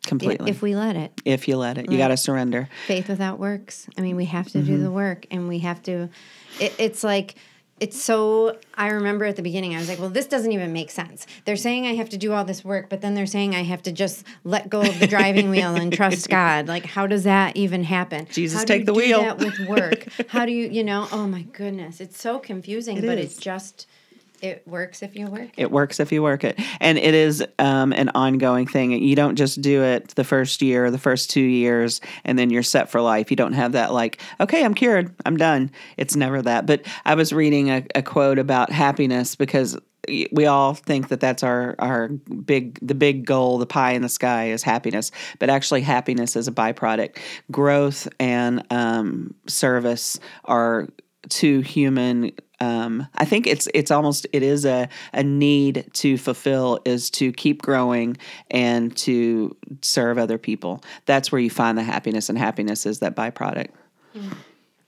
Completely. 0.06 0.50
If 0.50 0.62
we 0.62 0.76
let 0.76 0.96
it. 0.96 1.12
if 1.24 1.48
you 1.48 1.56
let 1.56 1.78
it, 1.78 1.90
you 1.90 1.98
got 1.98 2.08
to 2.08 2.16
surrender. 2.16 2.68
Faith 2.86 3.08
without 3.08 3.38
works. 3.38 3.88
I 3.98 4.00
mean, 4.00 4.16
we 4.16 4.24
have 4.26 4.46
to 4.48 4.62
do 4.62 4.74
mm-hmm. 4.74 4.84
the 4.84 4.90
work 4.90 5.26
and 5.30 5.48
we 5.48 5.58
have 5.60 5.82
to, 5.84 6.08
it, 6.60 6.74
it's 6.78 7.02
like, 7.04 7.34
it's 7.78 8.02
so, 8.02 8.56
I 8.74 8.88
remember 8.88 9.26
at 9.26 9.36
the 9.36 9.42
beginning, 9.42 9.74
I 9.74 9.78
was 9.78 9.88
like, 9.88 9.98
well, 9.98 10.08
this 10.08 10.26
doesn't 10.26 10.50
even 10.50 10.72
make 10.72 10.90
sense. 10.90 11.26
They're 11.44 11.56
saying 11.56 11.86
I 11.86 11.94
have 11.94 12.08
to 12.10 12.16
do 12.16 12.32
all 12.32 12.44
this 12.44 12.64
work, 12.64 12.88
but 12.88 13.02
then 13.02 13.14
they're 13.14 13.26
saying 13.26 13.54
I 13.54 13.64
have 13.64 13.82
to 13.82 13.92
just 13.92 14.24
let 14.44 14.70
go 14.70 14.80
of 14.80 14.98
the 14.98 15.06
driving 15.06 15.50
wheel 15.50 15.74
and 15.74 15.92
trust 15.92 16.28
God. 16.30 16.68
Like, 16.68 16.86
how 16.86 17.06
does 17.06 17.24
that 17.24 17.54
even 17.54 17.84
happen? 17.84 18.26
Jesus, 18.30 18.60
How 18.60 18.64
do 18.64 18.72
take 18.72 18.80
you 18.80 18.86
the 18.86 18.92
do 18.92 18.98
wheel. 18.98 19.20
that 19.20 19.38
with 19.38 19.58
work? 19.68 20.06
How 20.28 20.46
do 20.46 20.52
you, 20.52 20.68
you 20.68 20.84
know, 20.84 21.06
oh 21.12 21.26
my 21.26 21.42
goodness. 21.42 22.00
It's 22.00 22.18
so 22.18 22.38
confusing, 22.38 23.02
but 23.02 23.18
is. 23.18 23.36
it 23.36 23.42
just, 23.42 23.86
it 24.42 24.62
works 24.66 25.02
if 25.02 25.16
you 25.16 25.26
work. 25.26 25.50
It 25.56 25.70
works 25.70 26.00
if 26.00 26.12
you 26.12 26.22
work 26.22 26.44
it. 26.44 26.58
And 26.80 26.98
it 26.98 27.14
is 27.14 27.44
um, 27.58 27.92
an 27.92 28.10
ongoing 28.14 28.66
thing. 28.66 28.92
You 28.92 29.16
don't 29.16 29.36
just 29.36 29.60
do 29.60 29.82
it 29.82 30.08
the 30.08 30.24
first 30.24 30.62
year, 30.62 30.90
the 30.90 30.98
first 30.98 31.30
two 31.30 31.40
years, 31.40 32.00
and 32.24 32.38
then 32.38 32.50
you're 32.50 32.62
set 32.62 32.90
for 32.90 33.00
life. 33.00 33.30
You 33.30 33.36
don't 33.36 33.54
have 33.54 33.72
that, 33.72 33.92
like, 33.92 34.20
okay, 34.40 34.64
I'm 34.64 34.74
cured, 34.74 35.14
I'm 35.24 35.36
done. 35.36 35.70
It's 35.96 36.16
never 36.16 36.42
that. 36.42 36.66
But 36.66 36.82
I 37.04 37.14
was 37.14 37.32
reading 37.32 37.70
a, 37.70 37.84
a 37.94 38.02
quote 38.02 38.38
about 38.38 38.70
happiness 38.70 39.36
because 39.36 39.78
we 40.32 40.46
all 40.46 40.74
think 40.74 41.08
that 41.08 41.20
that's 41.20 41.42
our 41.42 41.74
our 41.78 42.08
big 42.08 42.78
the 42.80 42.94
big 42.94 43.24
goal 43.24 43.58
the 43.58 43.66
pie 43.66 43.92
in 43.92 44.02
the 44.02 44.08
sky 44.08 44.50
is 44.50 44.62
happiness 44.62 45.10
but 45.38 45.50
actually 45.50 45.80
happiness 45.80 46.36
is 46.36 46.46
a 46.46 46.52
byproduct 46.52 47.18
growth 47.50 48.08
and 48.20 48.64
um, 48.70 49.34
service 49.46 50.20
are 50.44 50.88
two 51.28 51.60
human 51.60 52.32
um, 52.60 53.06
I 53.14 53.24
think 53.24 53.46
it's 53.46 53.68
it's 53.74 53.90
almost 53.90 54.26
it 54.32 54.42
is 54.42 54.64
a, 54.64 54.88
a 55.12 55.22
need 55.22 55.90
to 55.94 56.16
fulfill 56.16 56.80
is 56.84 57.10
to 57.10 57.32
keep 57.32 57.62
growing 57.62 58.16
and 58.50 58.96
to 58.98 59.54
serve 59.82 60.18
other 60.18 60.38
people. 60.38 60.82
That's 61.04 61.30
where 61.30 61.40
you 61.40 61.50
find 61.50 61.76
the 61.76 61.82
happiness, 61.82 62.28
and 62.28 62.38
happiness 62.38 62.86
is 62.86 63.00
that 63.00 63.14
byproduct. 63.14 63.68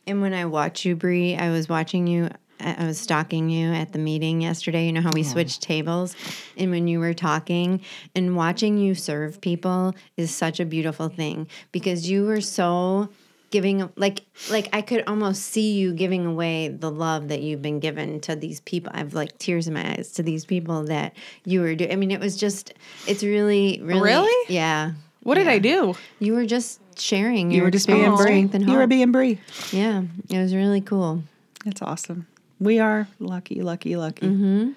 And 0.07 0.23
when 0.23 0.33
I 0.33 0.47
watch 0.47 0.87
you, 0.87 0.97
Bree, 0.97 1.37
I 1.37 1.51
was 1.51 1.69
watching 1.69 2.07
you. 2.07 2.31
I 2.59 2.77
I 2.79 2.87
was 2.87 2.99
stalking 2.99 3.51
you 3.51 3.73
at 3.73 3.93
the 3.93 3.99
meeting 3.99 4.41
yesterday. 4.41 4.87
You 4.87 4.93
know 4.93 5.03
how 5.03 5.13
we 5.13 5.23
switched 5.23 5.61
tables, 5.61 6.17
and 6.57 6.71
when 6.71 6.89
you 6.89 7.01
were 7.01 7.15
talking 7.15 7.83
and 8.15 8.35
watching 8.35 8.79
you 8.79 8.95
serve 8.95 9.43
people 9.43 9.95
is 10.17 10.35
such 10.35 10.59
a 10.59 10.65
beautiful 10.65 11.11
thing 11.11 11.49
because 11.71 12.09
you 12.09 12.25
were 12.25 12.41
so 12.41 13.11
giving 13.51 13.89
like 13.97 14.23
like 14.51 14.69
I 14.73 14.83
could 14.83 15.05
almost 15.07 15.43
see 15.43 15.73
you 15.73 15.93
giving 15.95 16.27
away 16.27 16.69
the 16.69 16.91
love 16.91 17.29
that 17.29 17.41
you've 17.43 17.63
been 17.63 17.81
given 17.81 18.21
to 18.21 18.37
these 18.37 18.61
people. 18.61 18.91
I 18.95 18.99
have 18.99 19.15
like 19.15 19.39
tears 19.39 19.67
in 19.69 19.75
my 19.75 19.93
eyes 19.93 20.13
to 20.13 20.23
these 20.23 20.45
people 20.45 20.85
that 20.85 21.15
you 21.45 21.61
were 21.61 21.75
doing. 21.75 21.93
I 21.93 21.97
mean, 21.97 22.11
it 22.11 22.21
was 22.21 22.37
just 22.37 22.75
it's 23.07 23.23
really 23.23 23.81
really 23.83 24.01
Really? 24.01 24.55
yeah. 24.55 24.93
What 25.23 25.35
did 25.35 25.49
I 25.49 25.59
do? 25.59 25.95
You 26.21 26.35
were 26.35 26.47
just 26.47 26.81
sharing. 26.99 27.51
You 27.51 27.57
your 27.59 27.67
were 27.67 27.71
just 27.71 27.87
being 27.87 28.05
Bree. 28.15 28.23
strength 28.25 28.55
and 28.55 28.69
You 28.69 28.77
were 28.77 28.87
being 28.87 29.13
Bree. 29.13 29.39
Yeah, 29.73 30.03
it 30.31 30.39
was 30.39 30.55
really 30.55 30.81
cool. 30.81 31.23
That's 31.65 31.83
awesome. 31.83 32.27
We 32.61 32.79
are 32.81 33.07
lucky, 33.19 33.63
lucky, 33.63 33.97
lucky. 33.97 34.27
Mm-hmm. 34.27 34.71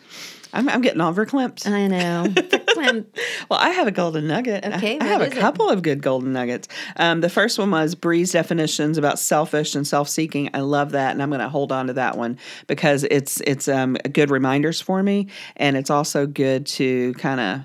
I'm, 0.53 0.67
I'm 0.69 0.81
getting 0.81 1.01
all 1.01 1.13
verklempt. 1.13 1.65
I 1.67 1.87
know. 1.87 2.27
Well, 3.49 3.59
I 3.59 3.69
have 3.71 3.85
a 3.85 3.91
golden 3.91 4.27
nugget. 4.27 4.65
Okay, 4.65 4.93
I 4.93 4.97
what 4.97 5.07
have 5.07 5.21
a 5.21 5.25
is 5.27 5.33
it? 5.33 5.39
couple 5.39 5.69
of 5.69 5.83
good 5.83 6.01
golden 6.01 6.33
nuggets. 6.33 6.67
Um, 6.95 7.21
the 7.21 7.29
first 7.29 7.59
one 7.59 7.69
was 7.69 7.93
Bree's 7.93 8.31
definitions 8.31 8.97
about 8.97 9.19
selfish 9.19 9.75
and 9.75 9.85
self-seeking. 9.85 10.49
I 10.55 10.61
love 10.61 10.91
that, 10.91 11.11
and 11.11 11.21
I'm 11.21 11.29
going 11.29 11.41
to 11.41 11.49
hold 11.49 11.71
on 11.71 11.87
to 11.87 11.93
that 11.93 12.17
one 12.17 12.39
because 12.65 13.03
it's 13.03 13.39
it's 13.41 13.67
um, 13.67 13.95
good 14.13 14.31
reminders 14.31 14.81
for 14.81 15.03
me, 15.03 15.27
and 15.57 15.77
it's 15.77 15.91
also 15.91 16.25
good 16.25 16.65
to 16.67 17.13
kind 17.15 17.39
of 17.39 17.61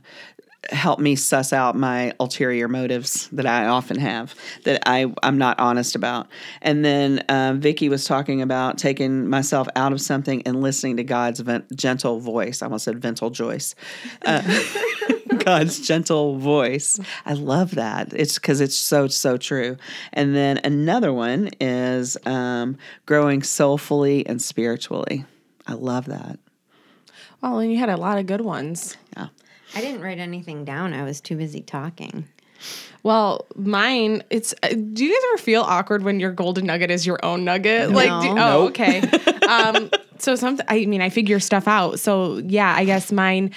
help 0.70 0.98
me 0.98 1.16
suss 1.16 1.52
out 1.52 1.76
my 1.76 2.12
ulterior 2.20 2.68
motives 2.68 3.28
that 3.28 3.46
I 3.46 3.66
often 3.66 3.98
have 3.98 4.34
that 4.64 4.82
I 4.86 5.12
I'm 5.22 5.38
not 5.38 5.58
honest 5.58 5.94
about. 5.94 6.28
And 6.62 6.84
then 6.84 7.24
um, 7.28 7.60
Vicky 7.60 7.88
was 7.88 8.04
talking 8.04 8.42
about 8.42 8.78
taking 8.78 9.28
myself 9.28 9.68
out 9.76 9.92
of 9.92 10.00
something 10.00 10.42
and 10.42 10.60
listening 10.60 10.96
to 10.96 11.04
God's 11.04 11.40
vent- 11.40 11.74
gentle 11.76 12.20
voice. 12.20 12.62
I 12.62 12.66
almost 12.66 12.84
said 12.84 13.00
vental 13.00 13.30
Joyce. 13.30 13.74
Uh, 14.24 14.42
God's 15.38 15.86
gentle 15.86 16.38
voice. 16.38 16.98
I 17.24 17.34
love 17.34 17.76
that. 17.76 18.12
It's 18.12 18.34
because 18.34 18.60
it's 18.60 18.76
so 18.76 19.06
so 19.08 19.36
true. 19.36 19.76
And 20.12 20.34
then 20.34 20.58
another 20.64 21.12
one 21.12 21.50
is 21.60 22.16
um, 22.26 22.78
growing 23.06 23.42
soulfully 23.42 24.26
and 24.26 24.40
spiritually. 24.40 25.24
I 25.66 25.74
love 25.74 26.06
that. 26.06 26.38
Well, 27.42 27.58
and 27.58 27.70
you 27.70 27.78
had 27.78 27.90
a 27.90 27.96
lot 27.96 28.18
of 28.18 28.26
good 28.26 28.40
ones. 28.40 28.96
Yeah. 29.76 29.88
I 29.88 29.90
didn't 29.90 30.02
write 30.02 30.18
anything 30.18 30.64
down. 30.64 30.94
I 30.94 31.04
was 31.04 31.20
too 31.20 31.36
busy 31.36 31.60
talking. 31.60 32.26
Well, 33.02 33.46
mine, 33.54 34.22
it's. 34.30 34.54
Uh, 34.62 34.68
do 34.68 35.04
you 35.04 35.12
guys 35.12 35.22
ever 35.32 35.38
feel 35.38 35.62
awkward 35.62 36.02
when 36.02 36.18
your 36.18 36.32
golden 36.32 36.66
nugget 36.66 36.90
is 36.90 37.06
your 37.06 37.24
own 37.24 37.44
nugget? 37.44 37.90
Like, 37.90 38.08
do, 38.22 38.30
oh, 38.30 38.34
Nope. 38.34 38.70
okay. 38.70 39.00
um, 39.48 39.90
so 40.18 40.34
some, 40.34 40.58
I 40.68 40.86
mean, 40.86 41.00
I 41.02 41.10
figure 41.10 41.38
stuff 41.38 41.68
out. 41.68 42.00
So 42.00 42.38
yeah, 42.38 42.74
I 42.74 42.84
guess 42.84 43.12
mine 43.12 43.52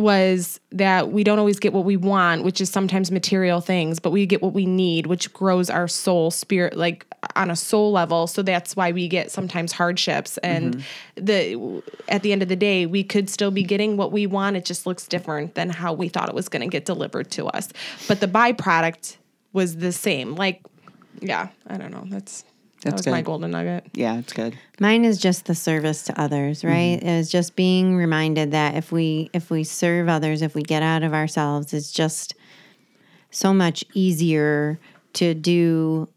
was 0.00 0.60
that 0.70 1.10
we 1.10 1.24
don't 1.24 1.38
always 1.38 1.58
get 1.58 1.72
what 1.72 1.84
we 1.84 1.96
want, 1.96 2.44
which 2.44 2.60
is 2.60 2.70
sometimes 2.70 3.10
material 3.10 3.60
things, 3.60 3.98
but 3.98 4.10
we 4.10 4.26
get 4.26 4.42
what 4.42 4.52
we 4.52 4.66
need, 4.66 5.06
which 5.06 5.32
grows 5.32 5.70
our 5.70 5.88
soul, 5.88 6.30
spirit, 6.30 6.76
like 6.76 7.06
on 7.36 7.50
a 7.50 7.56
soul 7.56 7.92
level. 7.92 8.26
So 8.26 8.42
that's 8.42 8.76
why 8.76 8.92
we 8.92 9.08
get 9.08 9.30
sometimes 9.30 9.72
hardships. 9.72 10.38
And 10.38 10.76
mm-hmm. 10.76 11.24
the 11.24 11.82
at 12.08 12.22
the 12.22 12.32
end 12.32 12.42
of 12.42 12.48
the 12.48 12.56
day, 12.56 12.86
we 12.86 13.02
could 13.04 13.28
still 13.28 13.50
be 13.50 13.62
getting 13.62 13.96
what 13.96 14.12
we 14.12 14.26
want. 14.26 14.56
It 14.56 14.64
just 14.64 14.86
looks 14.86 15.06
different 15.06 15.54
than 15.54 15.70
how 15.70 15.92
we 15.92 16.08
thought 16.08 16.28
it 16.28 16.34
was 16.34 16.48
going 16.48 16.62
to 16.62 16.68
get 16.68 16.84
delivered 16.84 17.30
to 17.32 17.46
us. 17.46 17.68
But 18.06 18.20
the 18.20 18.28
byproduct 18.28 19.16
was 19.52 19.76
the 19.76 19.92
same. 19.92 20.34
Like, 20.34 20.62
yeah, 21.20 21.48
I 21.66 21.76
don't 21.76 21.90
know. 21.90 22.04
That's 22.06 22.44
that 22.82 22.90
That's 22.90 23.06
was 23.06 23.12
my 23.12 23.22
golden 23.22 23.50
nugget. 23.50 23.86
Yeah, 23.92 24.18
it's 24.18 24.32
good. 24.32 24.56
Mine 24.78 25.04
is 25.04 25.18
just 25.18 25.46
the 25.46 25.54
service 25.54 26.04
to 26.04 26.20
others, 26.20 26.64
right? 26.64 27.02
Is 27.02 27.30
just 27.30 27.56
being 27.56 27.96
reminded 27.96 28.52
that 28.52 28.76
if 28.76 28.92
we 28.92 29.30
if 29.32 29.50
we 29.50 29.64
serve 29.64 30.08
others, 30.08 30.42
if 30.42 30.54
we 30.54 30.62
get 30.62 30.82
out 30.82 31.02
of 31.02 31.12
ourselves, 31.12 31.74
it's 31.74 31.90
just 31.90 32.34
so 33.30 33.52
much 33.52 33.84
easier 33.94 34.78
to 35.14 35.34
do 35.34 36.08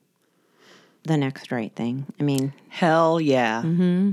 the 1.04 1.18
next 1.18 1.52
right 1.52 1.76
thing. 1.76 2.06
I 2.20 2.24
mean, 2.24 2.54
Hell 2.70 3.20
yeah. 3.20 3.64
Mm-hmm. 3.64 4.12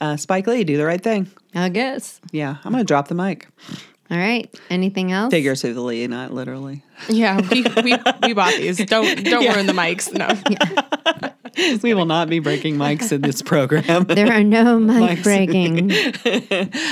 Uh, 0.00 0.16
Spike 0.16 0.46
Lee, 0.48 0.64
do 0.64 0.76
the 0.76 0.84
right 0.84 1.00
thing. 1.00 1.30
I 1.54 1.68
guess. 1.68 2.20
Yeah, 2.32 2.56
I'm 2.64 2.72
going 2.72 2.84
to 2.84 2.86
drop 2.86 3.06
the 3.06 3.14
mic. 3.14 3.46
All 4.14 4.20
right. 4.20 4.48
Anything 4.70 5.10
else? 5.10 5.32
Figuratively, 5.32 6.06
not 6.06 6.32
literally. 6.32 6.84
Yeah, 7.08 7.40
we, 7.50 7.64
we, 7.82 7.96
we 8.22 8.32
bought 8.32 8.54
these. 8.54 8.76
Don't 8.84 9.24
don't 9.24 9.52
ruin 9.52 9.66
the 9.66 9.72
mics. 9.72 10.12
No. 10.12 10.28
We 11.84 11.94
will 11.94 12.04
not 12.06 12.28
be 12.28 12.40
breaking 12.40 12.76
mics 12.78 13.12
in 13.12 13.20
this 13.20 13.40
program. 13.40 14.04
There 14.08 14.32
are 14.32 14.42
no 14.42 14.80
mic 14.80 15.20
Mics. 15.20 15.22
breaking. 15.22 15.92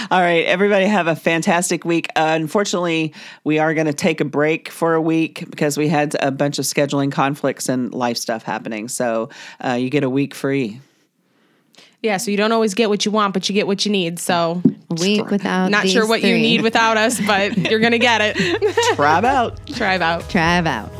All 0.08 0.20
right, 0.20 0.44
everybody 0.44 0.86
have 0.86 1.08
a 1.08 1.16
fantastic 1.16 1.84
week. 1.84 2.06
Uh, 2.14 2.38
unfortunately, 2.40 3.12
we 3.42 3.58
are 3.58 3.74
going 3.74 3.88
to 3.88 3.92
take 3.92 4.20
a 4.20 4.24
break 4.24 4.68
for 4.68 4.94
a 4.94 5.00
week 5.00 5.50
because 5.50 5.76
we 5.76 5.88
had 5.88 6.14
a 6.20 6.30
bunch 6.30 6.60
of 6.60 6.64
scheduling 6.64 7.10
conflicts 7.10 7.68
and 7.68 7.92
life 7.92 8.16
stuff 8.16 8.44
happening. 8.44 8.86
So 8.86 9.30
uh, 9.64 9.72
you 9.72 9.90
get 9.90 10.04
a 10.04 10.10
week 10.10 10.32
free. 10.32 10.80
Yeah, 12.02 12.16
so 12.16 12.32
you 12.32 12.36
don't 12.36 12.50
always 12.50 12.74
get 12.74 12.88
what 12.88 13.04
you 13.04 13.12
want, 13.12 13.32
but 13.32 13.48
you 13.48 13.52
get 13.54 13.68
what 13.68 13.86
you 13.86 13.92
need. 13.92 14.18
So 14.18 14.60
A 14.90 14.94
week 14.94 15.30
without 15.30 15.70
not 15.70 15.88
sure 15.88 16.02
these 16.02 16.08
what 16.08 16.22
you 16.22 16.36
need 16.36 16.62
without 16.62 16.96
us, 16.96 17.20
but 17.24 17.56
you're 17.70 17.78
gonna 17.78 17.98
get 17.98 18.20
it. 18.20 18.96
Try 18.96 19.18
'em 19.18 19.24
out. 19.24 19.64
Try 19.68 19.94
it 19.94 20.02
out. 20.02 20.28
Try 20.28 20.58
it 20.58 20.66
out. 20.66 20.90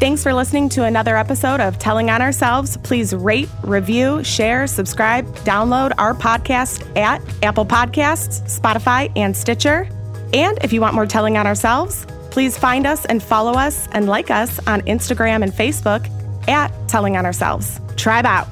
Thanks 0.00 0.22
for 0.22 0.34
listening 0.34 0.68
to 0.70 0.84
another 0.84 1.16
episode 1.16 1.60
of 1.60 1.78
Telling 1.78 2.10
on 2.10 2.20
Ourselves. 2.20 2.76
Please 2.78 3.14
rate, 3.14 3.48
review, 3.62 4.24
share, 4.24 4.66
subscribe, 4.66 5.26
download 5.38 5.92
our 5.98 6.14
podcast 6.14 6.96
at 6.96 7.22
Apple 7.42 7.64
Podcasts, 7.64 8.42
Spotify, 8.60 9.12
and 9.14 9.36
Stitcher. 9.36 9.88
And 10.32 10.58
if 10.64 10.72
you 10.72 10.80
want 10.80 10.94
more 10.94 11.06
Telling 11.06 11.36
on 11.36 11.46
Ourselves, 11.46 12.06
please 12.30 12.58
find 12.58 12.86
us 12.86 13.04
and 13.06 13.22
follow 13.22 13.52
us 13.52 13.88
and 13.92 14.08
like 14.08 14.30
us 14.30 14.58
on 14.66 14.80
Instagram 14.82 15.42
and 15.42 15.52
Facebook 15.52 16.08
at 16.48 16.72
Telling 16.88 17.16
on 17.16 17.24
Ourselves. 17.24 17.80
Tribe 17.96 18.26
out. 18.26 18.48